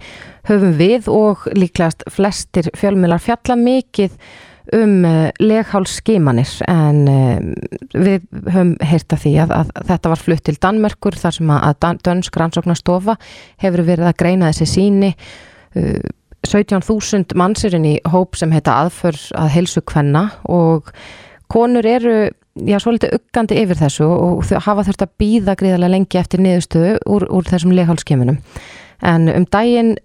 höfum 0.45 0.75
við 0.77 1.09
og 1.09 1.47
líklegast 1.57 2.05
flestir 2.13 2.69
fjölmiðlar 2.77 3.23
fjalla 3.25 3.57
mikið 3.57 4.13
um 4.77 4.93
uh, 5.01 5.31
leghálsskimanir 5.41 6.53
en 6.69 7.01
uh, 7.09 7.41
við 7.97 8.29
höfum 8.45 8.75
heyrt 8.85 9.17
að 9.17 9.25
því 9.25 9.33
að, 9.47 9.55
að 9.57 9.73
þetta 9.89 10.13
var 10.13 10.23
flutt 10.27 10.45
til 10.45 10.57
Danmerkur 10.61 11.19
þar 11.23 11.37
sem 11.39 11.57
að 11.57 11.89
Dönsk 12.05 12.39
rannsóknastofa 12.41 13.17
hefur 13.65 13.85
verið 13.89 14.11
að 14.11 14.17
greina 14.21 14.53
þessi 14.53 14.69
síni 14.75 15.13
uh, 15.15 15.99
17.000 16.45 17.33
mannsirinn 17.33 17.91
í 17.95 17.97
hóp 18.13 18.37
sem 18.37 18.53
heita 18.53 18.77
aðför 18.85 19.17
að 19.41 19.53
heilsu 19.57 19.81
kvenna 19.81 20.27
og 20.45 20.93
konur 21.49 21.85
eru 21.89 22.19
já, 22.56 22.80
svolítið 22.80 23.18
uggandi 23.20 23.60
yfir 23.60 23.80
þessu 23.80 24.08
og 24.08 24.56
hafa 24.64 24.86
þurft 24.88 25.06
að 25.06 25.14
býða 25.20 25.56
gríðarlega 25.60 25.95
lengi 25.97 26.20
eftir 26.20 26.43
niðurstöðu 26.43 26.97
úr, 27.12 27.28
úr 27.30 27.47
þessum 27.49 27.76
leghálskimunum. 27.76 28.39
En 29.06 29.28
um 29.32 29.47
daginn 29.51 29.95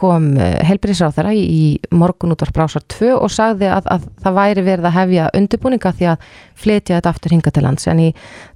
kom 0.00 0.30
helbriðsráð 0.40 1.18
þeirra 1.18 1.32
í, 1.36 1.76
morgun 1.92 2.32
út 2.32 2.40
á 2.40 2.48
brásar 2.48 2.84
2 2.94 3.10
og 3.12 3.28
sagði 3.30 3.68
að, 3.68 3.90
að 3.92 4.06
það 4.24 4.38
væri 4.38 4.64
verið 4.64 4.88
að 4.88 4.96
hefja 4.96 5.28
undirbúninga 5.36 5.92
því 5.98 6.08
að 6.14 6.26
flytja 6.64 6.96
þetta 6.96 7.12
aftur 7.12 7.34
hinga 7.36 7.52
til 7.52 7.64
lands. 7.66 7.86
En 7.92 8.00
í 8.00 8.08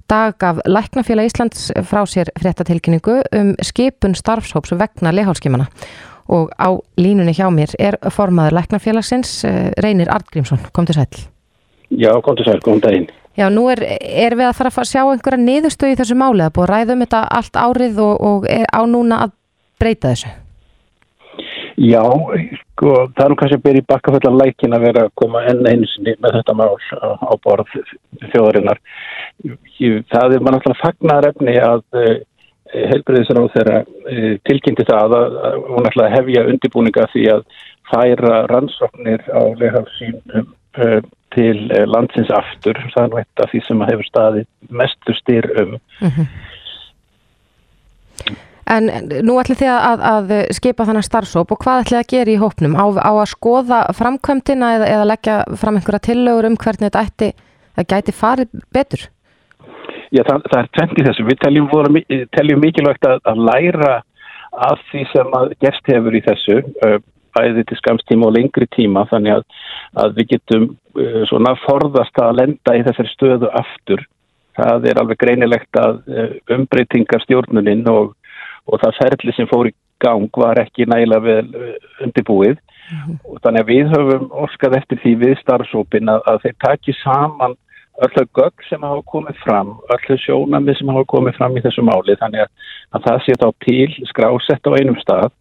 dag 0.09 0.33
gaf 0.41 0.63
Læknafélag 0.65 1.29
Íslands 1.29 1.69
frá 1.85 2.01
sér 2.09 2.33
fréttatilkynningu 2.41 3.19
um 3.37 3.53
skipun 3.61 4.17
starfshóps 4.17 4.73
vegna 4.81 5.13
leghálskimana 5.13 5.69
og 6.33 6.49
á 6.57 6.73
línunni 6.99 7.37
hjá 7.37 7.47
mér 7.53 7.77
er 7.79 8.01
formaður 8.11 8.57
Læknafélagsins 8.57 9.37
eh, 9.47 9.71
Reynir 9.77 10.09
Artgrímsson. 10.11 10.65
Kom 10.73 10.89
til 10.89 10.97
sæl. 10.97 11.27
Já, 11.95 12.11
komdu 12.25 12.43
sæl, 12.43 12.59
góðan 12.65 12.83
daginn. 12.83 13.07
Já, 13.37 13.45
nú 13.53 13.67
er, 13.69 13.83
er 14.01 14.33
við 14.33 14.47
að 14.49 14.57
fara 14.57 14.73
að 14.73 14.89
sjá 14.89 15.03
einhverja 15.03 15.43
niðurstöðu 15.43 15.93
í 15.93 15.97
þessu 15.99 16.17
máli, 16.17 16.41
er 16.41 16.53
búið 16.55 16.65
að 16.65 16.73
ræða 16.73 16.95
um 16.95 17.03
þetta 17.05 17.19
allt 17.37 17.59
árið 17.61 17.99
og, 18.01 18.15
og 18.29 18.47
er 18.49 18.65
á 18.73 18.81
núna 18.89 19.19
að 19.27 19.33
breyta 19.77 20.13
þessu. 20.13 20.31
Já, 21.77 22.01
sko, 22.57 22.93
það 23.13 23.21
er 23.21 23.29
nú 23.29 23.37
kannski 23.37 23.57
að 23.59 23.65
byrja 23.67 23.83
í 23.83 23.87
bakkaföllan 23.91 24.39
lækin 24.39 24.73
að 24.73 24.85
vera 24.87 25.03
að 25.05 25.11
koma 25.21 25.43
enn 25.51 25.61
einu 25.69 25.85
sinni 25.91 26.15
með 26.17 26.39
þetta 26.39 26.55
mál 26.57 26.73
á, 26.73 27.33
borð 27.43 27.75
þjóðarinnar. 28.31 28.81
Það 30.09 30.33
er 30.33 30.41
maður 30.41 30.57
náttúrulega 30.57 30.81
fagnar 30.81 31.29
efni 31.29 31.53
að 31.61 31.83
uh, 32.01 32.15
helbriðisar 32.73 33.37
á 33.37 33.53
þeirra 33.53 33.79
uh, 33.85 34.33
tilkynnti 34.49 34.87
það 34.89 35.17
að, 35.19 35.37
að 35.51 35.59
hún 35.67 35.85
náttúrulega 35.85 36.15
hefja 36.15 36.47
undirbúninga 36.49 37.09
því 37.13 37.27
að 37.35 37.45
færa 37.91 38.39
rannsóknir 38.49 39.29
á 39.29 39.41
leghafsýnum 39.61 40.49
uh, 40.49 40.56
til 41.35 41.63
uh, 41.71 41.85
landsins 41.89 42.29
aftur. 42.33 42.79
Það 42.93 43.03
er 43.03 43.09
nú 43.11 43.19
eitt 43.21 43.43
af 43.43 43.51
því 43.53 43.63
sem 43.65 43.81
að 43.83 43.91
hefur 43.93 44.11
staðið 44.11 44.47
mestu 44.81 45.17
styr 45.17 45.49
um. 45.63 45.75
En 48.67 48.89
nú 49.23 49.37
ætlið 49.39 49.61
þið 49.61 49.69
að, 49.71 50.01
að 50.11 50.31
skipa 50.57 50.87
þannig 50.87 51.05
starfsóp 51.07 51.53
og 51.55 51.61
hvað 51.63 51.85
ætlið 51.85 51.99
að 52.01 52.09
gera 52.11 52.33
í 52.33 52.39
hópnum? 52.41 52.73
Á, 52.75 52.85
á 52.99 53.11
að 53.15 53.29
skoða 53.31 53.83
framkvæmdina 53.95 54.71
eða, 54.75 54.89
eða 54.95 55.05
leggja 55.13 55.37
fram 55.61 55.77
einhverja 55.79 56.03
tillögur 56.09 56.49
um 56.49 56.57
hvernig 56.59 56.89
þetta 56.89 57.05
ætti, 57.07 57.29
það 57.77 57.87
gæti 57.93 58.15
farið 58.17 58.65
betur? 58.75 59.05
Já, 60.11 60.23
það, 60.23 60.43
það 60.51 60.59
er 60.59 60.69
tvent 60.75 60.99
í 60.99 61.05
þessu. 61.07 61.27
Við 61.27 61.39
teljum, 61.43 61.69
voru, 61.71 62.01
teljum 62.35 62.61
mikilvægt 62.63 63.07
að, 63.07 63.23
að 63.27 63.43
læra 63.47 63.93
af 64.67 64.83
því 64.91 65.03
sem 65.13 65.33
að 65.37 65.55
gerst 65.63 65.91
hefur 65.91 66.17
í 66.17 66.23
þessu, 66.27 66.59
uh, 66.87 66.99
bæði 67.37 67.65
til 67.69 67.79
skamstíma 67.79 68.27
og 68.27 68.35
lengri 68.35 68.67
tíma, 68.75 69.05
þannig 69.11 69.37
að, 69.37 69.47
að 70.03 70.19
við 70.19 70.29
getum 70.35 70.69
uh, 70.73 71.23
svona 71.29 71.55
forðast 71.63 72.21
að 72.23 72.39
lenda 72.41 72.77
í 72.77 72.85
þessari 72.87 73.13
stöðu 73.13 73.51
aftur. 73.61 74.05
Það 74.57 74.87
er 74.89 75.01
alveg 75.01 75.21
greinilegt 75.21 75.81
að 75.81 75.99
uh, 76.09 76.31
umbreytingar 76.57 77.23
stjórnuninn 77.25 77.85
og, 77.91 78.15
og 78.67 78.81
það 78.81 78.97
ferli 79.03 79.35
sem 79.37 79.49
fór 79.51 79.69
í 79.69 79.75
gang 80.03 80.29
var 80.37 80.59
ekki 80.61 80.89
nægilega 80.89 81.25
vel 81.25 81.53
uh, 81.53 81.77
undirbúið. 82.05 82.57
Og 83.27 83.39
þannig 83.43 83.63
að 83.63 83.71
við 83.71 83.89
höfum 83.91 84.27
orskað 84.43 84.77
eftir 84.77 84.99
því 85.03 85.15
við 85.23 85.39
starfsópin 85.41 86.11
að, 86.11 86.21
að 86.31 86.43
þeir 86.45 86.59
taki 86.63 86.93
saman 87.01 87.57
öllu 88.05 88.23
gögg 88.37 88.63
sem 88.69 88.83
hafa 88.85 89.01
komið 89.09 89.39
fram, 89.41 89.73
öllu 89.93 90.17
sjónamið 90.21 90.79
sem 90.79 90.91
hafa 90.93 91.09
komið 91.13 91.37
fram 91.39 91.57
í 91.57 91.63
þessu 91.65 91.83
máli 91.85 92.15
þannig 92.21 92.45
að, 92.45 92.51
að 92.93 93.05
það 93.07 93.23
sé 93.25 93.37
þá 93.41 93.47
til 93.65 94.07
skrásett 94.11 94.69
á 94.69 94.71
einum 94.77 94.99
stað 95.01 95.31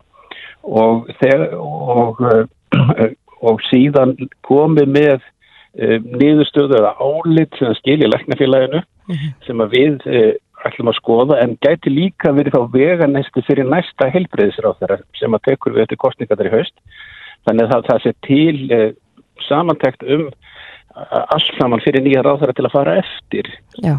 og, 0.66 1.08
og, 1.56 2.20
uh, 2.20 3.12
og 3.46 3.62
síðan 3.70 4.16
komið 4.46 4.90
með 4.96 5.14
uh, 5.20 5.98
niðurstöðu 6.02 6.80
eða 6.80 6.94
álit 6.98 7.60
sem 7.60 7.76
skilja 7.80 8.10
læknafélaginu 8.10 8.82
sem 9.46 9.62
að 9.62 9.76
við 9.76 10.08
uh, 10.10 10.32
ætlum 10.66 10.90
að 10.90 10.98
skoða 10.98 11.38
en 11.44 11.54
gæti 11.62 11.92
líka 11.92 12.32
verið 12.34 12.56
þá 12.56 12.72
vega 12.74 13.06
næstu 13.10 13.44
fyrir 13.46 13.68
næsta 13.70 14.08
helbreyðisra 14.10 14.72
á 14.74 14.78
þeirra 14.80 14.98
sem 15.18 15.36
að 15.36 15.44
tekur 15.50 15.76
við 15.76 15.86
eftir 15.86 16.02
kostningar 16.02 16.48
í 16.48 16.54
haust. 16.56 16.74
Þannig 17.46 17.70
að 17.76 17.88
það, 17.90 18.02
sé 18.02 18.14
til 18.26 18.56
uh, 18.74 18.90
samantækt 19.46 20.06
um 20.10 20.28
allt 20.96 21.50
saman 21.58 21.82
fyrir 21.84 22.02
nýja 22.02 22.22
ráðara 22.24 22.54
til 22.56 22.64
að 22.66 22.72
fara 22.72 22.94
eftir. 23.02 23.50
Já, 23.84 23.98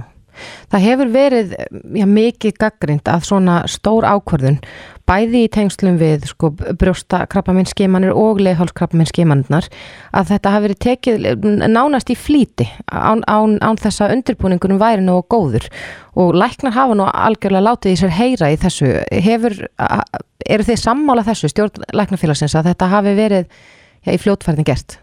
það 0.72 0.86
hefur 0.90 1.14
verið 1.14 1.56
já, 1.56 2.06
mikið 2.06 2.60
gaggrind 2.62 3.10
að 3.12 3.26
svona 3.30 3.62
stór 3.72 4.08
ákvörðun 4.08 4.60
bæði 5.08 5.46
í 5.46 5.52
tengslum 5.52 5.96
við 6.00 6.26
sko, 6.28 6.50
brjósta 6.80 7.22
krabbaminn 7.32 7.68
skemanir 7.70 8.16
og 8.18 8.42
leghálskrabbaminn 8.44 9.08
skemanirnar 9.08 9.70
að 10.12 10.34
þetta 10.34 10.54
hafi 10.54 10.68
verið 10.68 10.82
tekið 10.84 11.28
nánast 11.72 12.12
í 12.12 12.18
flýti 12.20 12.68
án, 12.92 13.24
án, 13.24 13.56
án 13.64 13.80
þess 13.80 14.04
að 14.04 14.18
undirbúningunum 14.18 14.82
væri 14.82 15.06
nú 15.06 15.22
góður 15.32 15.70
og 16.20 16.36
læknar 16.36 16.76
hafa 16.76 16.98
nú 16.98 17.08
algjörlega 17.08 17.70
látið 17.70 17.96
í 17.96 18.00
sér 18.02 18.16
heyra 18.18 18.52
í 18.52 18.60
þessu 18.60 18.94
hefur, 19.24 19.56
eru 20.44 20.70
þið 20.70 20.84
sammála 20.84 21.26
þessu 21.28 21.54
stjórn 21.54 21.88
læknarfélagsins 21.96 22.58
að 22.58 22.74
þetta 22.74 22.94
hafi 22.98 23.16
verið 23.18 23.46
já, 24.04 24.12
í 24.12 24.20
fljótfærðin 24.20 24.68
gert? 24.68 25.00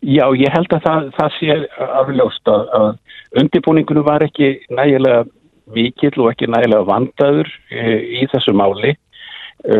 Já, 0.00 0.24
ég 0.32 0.48
held 0.54 0.72
að 0.72 0.84
það, 0.86 1.08
það 1.18 1.34
sé 1.36 1.56
afljóst 2.00 2.48
að, 2.48 2.94
að 3.30 3.42
undirbúningunum 3.42 4.06
var 4.06 4.24
ekki 4.26 4.56
nægilega 4.70 5.24
mikill 5.74 6.16
og 6.22 6.32
ekki 6.32 6.48
nægilega 6.50 6.86
vandaður 6.88 7.50
e, 7.70 7.84
í 8.22 8.26
þessu 8.32 8.54
máli. 8.56 8.96
E, 9.64 9.76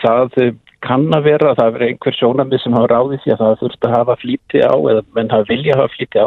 það 0.00 0.38
kann 0.80 1.06
að 1.12 1.26
vera 1.28 1.50
að 1.50 1.60
það 1.60 1.76
er 1.76 1.86
einhver 1.90 2.16
sjónamið 2.16 2.62
sem 2.62 2.76
hafa 2.76 2.90
ráðið 2.94 3.22
því 3.24 3.32
að 3.34 3.42
það 3.42 3.58
þurft 3.62 3.86
að 3.86 3.96
hafa 3.98 4.16
flíti 4.22 4.62
á 4.64 4.74
eða 4.74 5.02
menn 5.16 5.32
hafa 5.34 5.48
vilja 5.50 5.74
að 5.76 5.82
hafa 5.82 5.94
flíti 5.96 6.24
á 6.24 6.26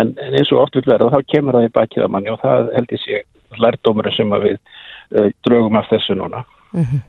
en, 0.00 0.14
en 0.16 0.36
eins 0.38 0.52
og 0.52 0.62
oft 0.62 0.78
vil 0.78 0.86
vera 0.88 1.10
þá 1.12 1.18
kemur 1.34 1.58
það 1.58 1.66
í 1.68 1.72
bakið 1.76 2.06
að 2.06 2.12
manni 2.14 2.32
og 2.32 2.40
það 2.40 2.70
held 2.78 2.94
ég 2.96 3.02
sé 3.02 3.22
lærdómurinn 3.60 4.16
sem 4.16 4.36
við 4.46 4.56
e, 4.56 5.26
draugum 5.44 5.76
af 5.76 5.90
þessu 5.92 6.16
núna. 6.16 6.46
Mm 6.72 6.86
-hmm. 6.88 7.02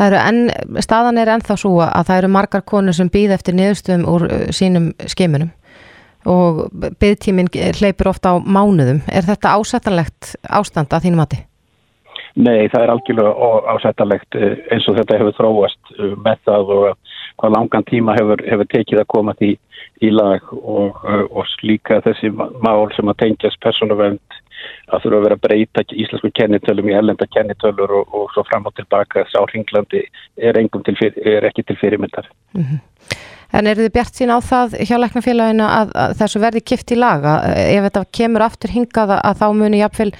Eru 0.00 0.16
enn, 0.16 0.42
staðan 0.80 1.18
er 1.20 1.28
ennþá 1.28 1.56
svo 1.60 1.76
að 1.84 2.06
það 2.08 2.18
eru 2.18 2.28
margar 2.32 2.62
konur 2.66 2.96
sem 2.96 3.10
býð 3.12 3.34
eftir 3.36 3.54
niðurstöðum 3.54 4.06
úr 4.08 4.26
sínum 4.56 4.92
skimunum 5.06 5.50
og 6.28 6.66
byggtíminn 7.00 7.48
hleypur 7.52 8.10
ofta 8.12 8.34
á 8.34 8.36
mánuðum. 8.40 9.00
Er 9.08 9.24
þetta 9.28 9.54
ásættanlegt 9.56 10.34
ástand 10.48 10.92
að 10.92 11.06
þínum 11.06 11.22
mati? 11.24 11.44
Nei, 12.38 12.68
það 12.70 12.82
er 12.82 12.92
algjörlega 12.92 13.48
ásættanlegt 13.74 14.36
eh, 14.38 14.58
eins 14.70 14.86
og 14.88 14.98
þetta 15.00 15.18
hefur 15.18 15.36
þróast 15.38 15.94
eh, 15.98 16.12
með 16.22 16.44
það 16.46 16.74
og 16.76 16.84
hvað 17.40 17.54
langan 17.56 17.86
tíma 17.88 18.14
hefur, 18.18 18.44
hefur 18.46 18.68
tekið 18.70 19.02
að 19.02 19.10
koma 19.10 19.34
því 19.40 19.50
í 20.06 20.12
lag 20.14 20.52
og, 20.60 21.00
eh, 21.10 21.24
og 21.26 21.56
líka 21.66 21.98
þessi 22.04 22.30
mál 22.36 22.86
sem 22.94 23.10
að 23.10 23.18
tengjast 23.24 23.60
persónuvend 23.64 24.38
að 24.90 25.04
þurfa 25.04 25.18
að 25.18 25.26
vera 25.26 25.38
að 25.38 25.44
breyta 25.46 25.84
íslensku 25.90 26.30
kennitölum 26.36 26.90
í 26.90 26.96
ellenda 26.98 27.28
kennitölur 27.30 27.96
og, 28.00 28.14
og 28.14 28.30
svo 28.34 28.44
fram 28.48 28.68
og 28.68 28.76
tilbaka 28.78 29.26
sá 29.30 29.40
ringlandi 29.52 30.04
er, 30.36 30.60
til 30.60 31.12
er 31.24 31.48
ekki 31.50 31.66
til 31.66 31.78
fyrirmyndar. 31.80 32.30
En 33.50 33.66
eru 33.66 33.82
þið 33.82 33.94
bjart 33.96 34.14
sín 34.14 34.30
á 34.30 34.38
það 34.38 34.76
hjá 34.86 34.96
læknafélaginu 35.00 35.66
að, 35.66 35.94
að 35.98 36.16
þessu 36.20 36.42
verði 36.42 36.62
kipt 36.70 36.92
í 36.94 36.98
laga 36.98 37.40
ef 37.58 37.86
þetta 37.88 38.04
kemur 38.14 38.46
aftur 38.46 38.74
hingað 38.74 39.16
að, 39.16 39.22
að 39.26 39.40
þá 39.40 39.46
muni 39.58 39.80
jafnvel 39.82 40.10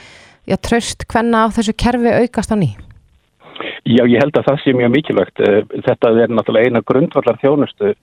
já, 0.50 0.56
tröst 0.58 1.06
hvenna 1.10 1.46
á 1.46 1.54
þessu 1.54 1.76
kerfi 1.78 2.14
aukast 2.24 2.54
á 2.54 2.56
ný? 2.58 2.72
Já, 3.88 4.04
ég 4.04 4.20
held 4.20 4.36
að 4.36 4.46
það 4.48 4.58
sé 4.62 4.72
mjög 4.76 4.92
mikilvægt. 4.94 5.40
Eh, 5.44 5.62
Þetta 5.86 6.12
er 6.24 6.32
náttúrulega 6.32 6.70
eina 6.70 6.82
grundvallar 6.86 7.38
þjónustu 7.40 7.94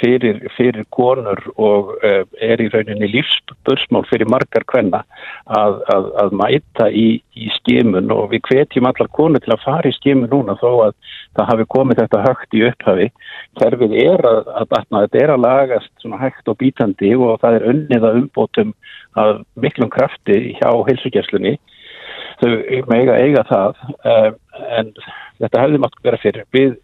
fyrir, 0.00 0.40
fyrir 0.56 0.86
konur 0.94 1.40
og 1.56 1.92
uh, 1.98 2.22
er 2.44 2.62
í 2.62 2.68
rauninni 2.72 3.10
lífsbörsmál 3.12 4.06
fyrir 4.10 4.30
margar 4.30 4.66
kvenna 4.70 5.02
að, 5.44 5.78
að, 5.94 6.10
að 6.22 6.36
mæta 6.40 6.88
í, 6.90 7.06
í 7.38 7.50
skimun. 7.58 8.12
Og 8.14 8.32
við 8.34 8.44
hvetjum 8.50 8.88
allar 8.90 9.10
konur 9.16 9.44
til 9.44 9.54
að 9.54 9.64
fara 9.66 9.90
í 9.90 9.96
skimun 9.98 10.30
núna 10.32 10.58
þó 10.60 10.70
að 10.88 10.96
það 11.38 11.50
hafi 11.52 11.68
komið 11.76 12.02
þetta 12.02 12.24
högt 12.26 12.58
í 12.58 12.64
upphafi. 12.68 13.08
Kerfið 13.60 13.96
er 14.04 14.28
að, 14.32 14.52
að 14.60 14.70
batna, 14.74 15.04
þetta 15.06 15.24
er 15.24 15.34
að 15.34 15.44
lagast 15.46 16.06
hægt 16.18 16.48
og 16.50 16.58
bítandi 16.58 17.14
og 17.14 17.40
það 17.42 17.58
er 17.58 17.66
unnið 17.72 18.06
að 18.08 18.20
umbótum 18.22 18.76
að 19.18 19.42
miklum 19.60 19.90
krafti 19.92 20.38
hjá 20.58 20.70
heilsugjærslunni 20.88 21.58
þau 22.38 22.50
mega 22.90 23.16
eiga 23.18 23.44
það 23.48 23.80
uh, 24.06 24.30
en 24.78 24.92
þetta 25.38 25.62
hefði 25.62 25.80
mátt 25.82 25.98
vera 26.04 26.20
fyrir. 26.22 26.46
Við, 26.54 26.76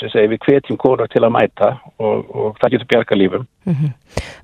sem 0.00 0.10
segi, 0.12 0.30
við 0.32 0.46
hvetjum 0.46 0.78
konur 0.80 1.10
til 1.12 1.22
að 1.24 1.34
mæta 1.36 1.70
og, 1.98 2.24
og 2.30 2.56
það 2.60 2.76
getur 2.76 2.90
bjarga 2.92 3.18
lífum 3.18 3.46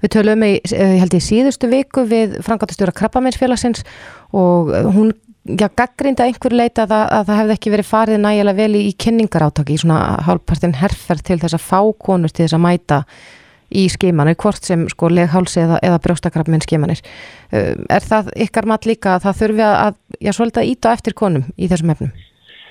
Við 0.00 0.12
töluðum 0.14 0.46
í, 0.46 0.52
eh, 0.72 0.94
ég 0.96 1.02
held 1.04 1.16
í 1.16 1.24
síðustu 1.24 1.70
viku 1.70 2.06
við 2.08 2.38
frangatastjóra 2.46 2.94
Krabbameinsfélagsins 2.96 3.84
og 4.36 4.72
eh, 4.74 4.88
hún 4.94 5.12
gaggrinda 5.56 6.26
einhver 6.28 6.54
leita 6.54 6.84
að, 6.84 6.94
að 7.16 7.28
það 7.28 7.38
hefði 7.40 7.56
ekki 7.56 7.74
verið 7.74 7.90
farið 7.90 8.22
nægilega 8.22 8.60
vel 8.60 8.72
í, 8.76 8.86
í 8.90 8.96
kynningarátaki 9.00 9.76
í 9.76 9.82
svona 9.82 10.00
hálfpartin 10.26 10.76
herferð 10.78 11.26
til 11.26 11.38
þess 11.42 11.56
að 11.56 11.66
fá 11.66 11.80
konur 12.06 12.32
til 12.32 12.44
þess 12.44 12.58
að 12.58 12.66
mæta 12.66 13.04
í 13.70 13.86
skimanir, 13.90 14.36
hvort 14.40 14.66
sem 14.66 14.86
sko 14.90 15.10
leghálsi 15.12 15.62
eða, 15.62 15.78
eða 15.86 16.00
brjóstakrabbminn 16.02 16.64
skimanir. 16.64 17.02
Uh, 17.52 17.76
er 17.86 18.02
það 18.02 18.32
ykkar 18.46 18.66
mat 18.70 18.88
líka 18.88 19.14
að 19.16 19.28
það 19.28 19.38
þurfi 19.42 19.66
að, 19.68 20.00
já, 20.18 20.32
svolítið 20.34 20.62
að 20.62 20.72
íta 20.72 20.94
eftir 20.98 21.16
konum 21.18 21.46
í 21.54 21.70
þessum 21.70 21.94
efnum? 21.94 22.10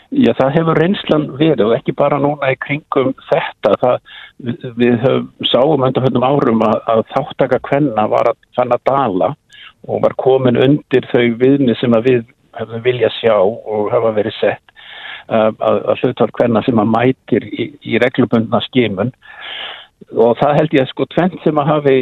Já, 0.10 0.32
það 0.40 0.56
hefur 0.56 0.80
reynslan 0.82 1.26
verið 1.38 1.68
og 1.68 1.76
ekki 1.76 1.94
bara 1.98 2.18
núna 2.22 2.50
í 2.50 2.56
kringum 2.64 3.12
þetta. 3.30 3.76
Það, 3.82 4.16
við, 4.48 4.64
við 4.80 4.96
höfum, 5.04 5.28
sáum 5.46 5.86
undanfjöndum 5.86 6.26
árum 6.26 6.64
að, 6.66 6.80
að 6.90 7.04
þáttaka 7.12 7.60
kvenna 7.68 8.08
var 8.10 8.32
að 8.32 8.40
fann 8.58 8.74
að 8.74 8.86
dala 8.90 9.30
og 9.86 10.02
var 10.04 10.16
komin 10.20 10.58
undir 10.60 11.06
þau 11.12 11.38
viðni 11.40 11.78
sem 11.78 11.94
við 12.04 12.26
hefum 12.58 12.82
vilja 12.84 13.12
sjá 13.20 13.36
og 13.38 13.92
hafa 13.94 14.16
verið 14.18 14.36
sett 14.40 14.74
að, 15.30 15.62
að 15.62 16.02
hlutar 16.02 16.34
kvenna 16.36 16.64
sem 16.66 16.82
að 16.82 16.92
mætir 16.96 17.46
í, 17.46 17.70
í 17.86 18.02
reglubundna 18.02 18.62
skimun 18.66 19.14
og 20.18 20.38
það 20.42 20.58
held 20.58 20.76
ég 20.76 20.84
að 20.84 20.92
sko 20.92 21.08
tvent 21.14 21.38
sem 21.46 21.62
að 21.62 21.72
hafi 21.76 21.98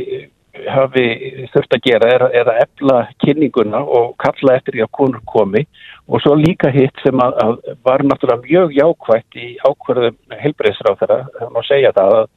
hafi 0.71 1.05
þurft 1.53 1.75
að 1.77 1.83
gera 1.85 2.09
er, 2.13 2.25
er 2.41 2.49
að 2.51 2.61
efla 2.63 2.97
kynninguna 3.23 3.81
og 3.83 4.15
kalla 4.21 4.57
eftir 4.57 4.77
því 4.77 4.83
að 4.85 4.93
konur 4.99 5.23
komi. 5.29 5.63
Og 6.07 6.23
svo 6.23 6.35
líka 6.39 6.71
hitt 6.71 6.95
sem 7.03 7.19
að, 7.19 7.35
að 7.43 7.73
var 7.83 8.03
náttúrulega 8.07 8.45
mjög 8.45 8.75
jákvætt 8.77 9.39
í 9.41 9.47
ákverðum 9.67 10.37
heilbreyðsráð 10.43 11.01
þeirra, 11.01 11.17
það 11.39 11.51
má 11.55 11.59
segja 11.67 11.91
það 11.97 12.15
að, 12.19 12.29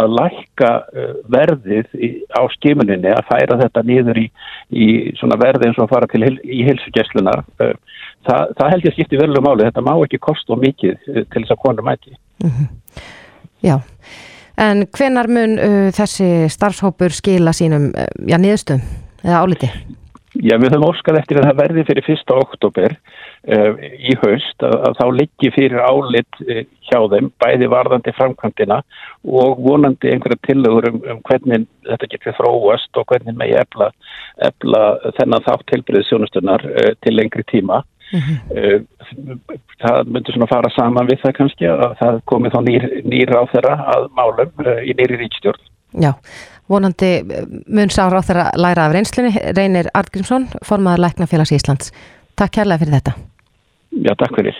að 0.00 0.16
lækka 0.18 0.70
uh, 0.78 1.12
verðið 1.36 1.98
í, 1.98 2.10
á 2.32 2.42
skimuninni, 2.56 3.12
að 3.12 3.28
færa 3.28 3.60
þetta 3.62 3.84
niður 3.90 4.22
í, 4.22 4.26
í 4.72 4.88
verði 5.44 5.68
eins 5.68 5.78
og 5.78 5.86
að 5.86 5.92
fara 5.92 6.10
til 6.12 6.24
í 6.24 6.62
heilsugjæsluna 6.68 7.36
uh, 7.36 7.76
það, 8.28 8.56
það 8.58 8.72
held 8.72 8.88
ég 8.88 8.90
að 8.90 8.96
skipti 8.96 9.20
verðilega 9.20 9.46
máli, 9.48 9.68
þetta 9.68 9.86
má 9.86 9.94
ekki 9.96 10.24
kosta 10.24 10.58
mikið 10.58 10.96
uh, 10.96 11.22
til 11.22 11.44
þess 11.44 11.54
að 11.56 11.62
konur 11.66 11.88
mæti. 11.88 12.16
Já, 13.64 13.76
en 14.58 14.86
hvenar 14.94 15.30
mun 15.30 15.56
uh, 15.58 15.86
þessi 15.94 16.48
starfshópur 16.52 17.14
skila 17.14 17.54
sínum 17.56 17.90
uh, 17.94 18.10
já, 18.28 18.38
niðurstöðum 18.40 18.84
eða 19.24 19.44
áliti? 19.44 19.70
Já, 20.38 20.54
við 20.60 20.74
höfum 20.74 20.90
óskað 20.90 21.18
eftir 21.22 21.40
að 21.40 21.48
það 21.48 21.60
verði 21.62 21.84
fyrir 21.88 22.08
1. 22.14 22.32
oktober 22.36 22.94
uh, 22.94 23.80
í 23.98 24.14
haust 24.22 24.66
að, 24.66 24.76
að 24.88 24.98
þá 25.00 25.04
liggi 25.16 25.50
fyrir 25.54 25.82
álit 25.82 26.40
hjá 26.88 26.98
þeim, 27.12 27.30
bæði 27.42 27.70
varðandi 27.72 28.14
framkvæmdina 28.16 28.80
og 29.26 29.62
vonandi 29.64 30.12
einhverja 30.12 30.40
tillögur 30.46 30.90
um, 30.92 31.00
um 31.14 31.22
hvernig 31.28 31.66
þetta 31.88 32.10
getur 32.14 32.36
þróast 32.38 33.00
og 33.00 33.08
hvernig 33.10 33.38
megi 33.40 33.56
efla, 33.58 33.90
efla 34.50 34.82
þennan 35.18 35.46
þátt 35.48 35.76
helbriðsjónustunar 35.76 36.66
uh, 36.70 36.92
til 37.04 37.16
lengri 37.18 37.46
tíma. 37.50 37.82
Uh, 38.08 38.78
það 39.82 40.12
myndur 40.12 40.36
svona 40.36 40.50
fara 40.50 40.70
saman 40.74 41.08
við 41.10 41.20
það 41.24 41.34
kannski 41.40 41.68
að 41.68 41.96
það 42.00 42.20
komi 42.30 42.52
þá 42.54 42.60
nýr, 42.64 42.86
nýr 43.04 43.34
á 43.36 43.42
þeirra 43.52 43.74
að 43.94 44.06
málum 44.16 44.64
uh, 44.64 44.78
í 44.80 44.94
nýri 44.96 45.20
ríkstjórn. 45.20 45.68
Já, 46.04 46.12
vonandi 46.72 47.12
uh, 47.24 47.44
mun 47.66 47.92
sá 47.92 48.06
ráð 48.06 48.30
þeirra 48.30 48.48
læra 48.56 48.88
af 48.88 48.96
reynslunni, 48.96 49.34
Reynir 49.56 49.90
Artgrímsson, 49.98 50.48
formaður 50.64 51.04
Læknafélags 51.06 51.54
Íslands. 51.58 51.92
Takk 52.38 52.56
kærlega 52.60 52.84
fyrir 52.84 52.98
þetta. 53.00 53.16
Já, 54.04 54.12
takk 54.16 54.36
fyrir. 54.40 54.58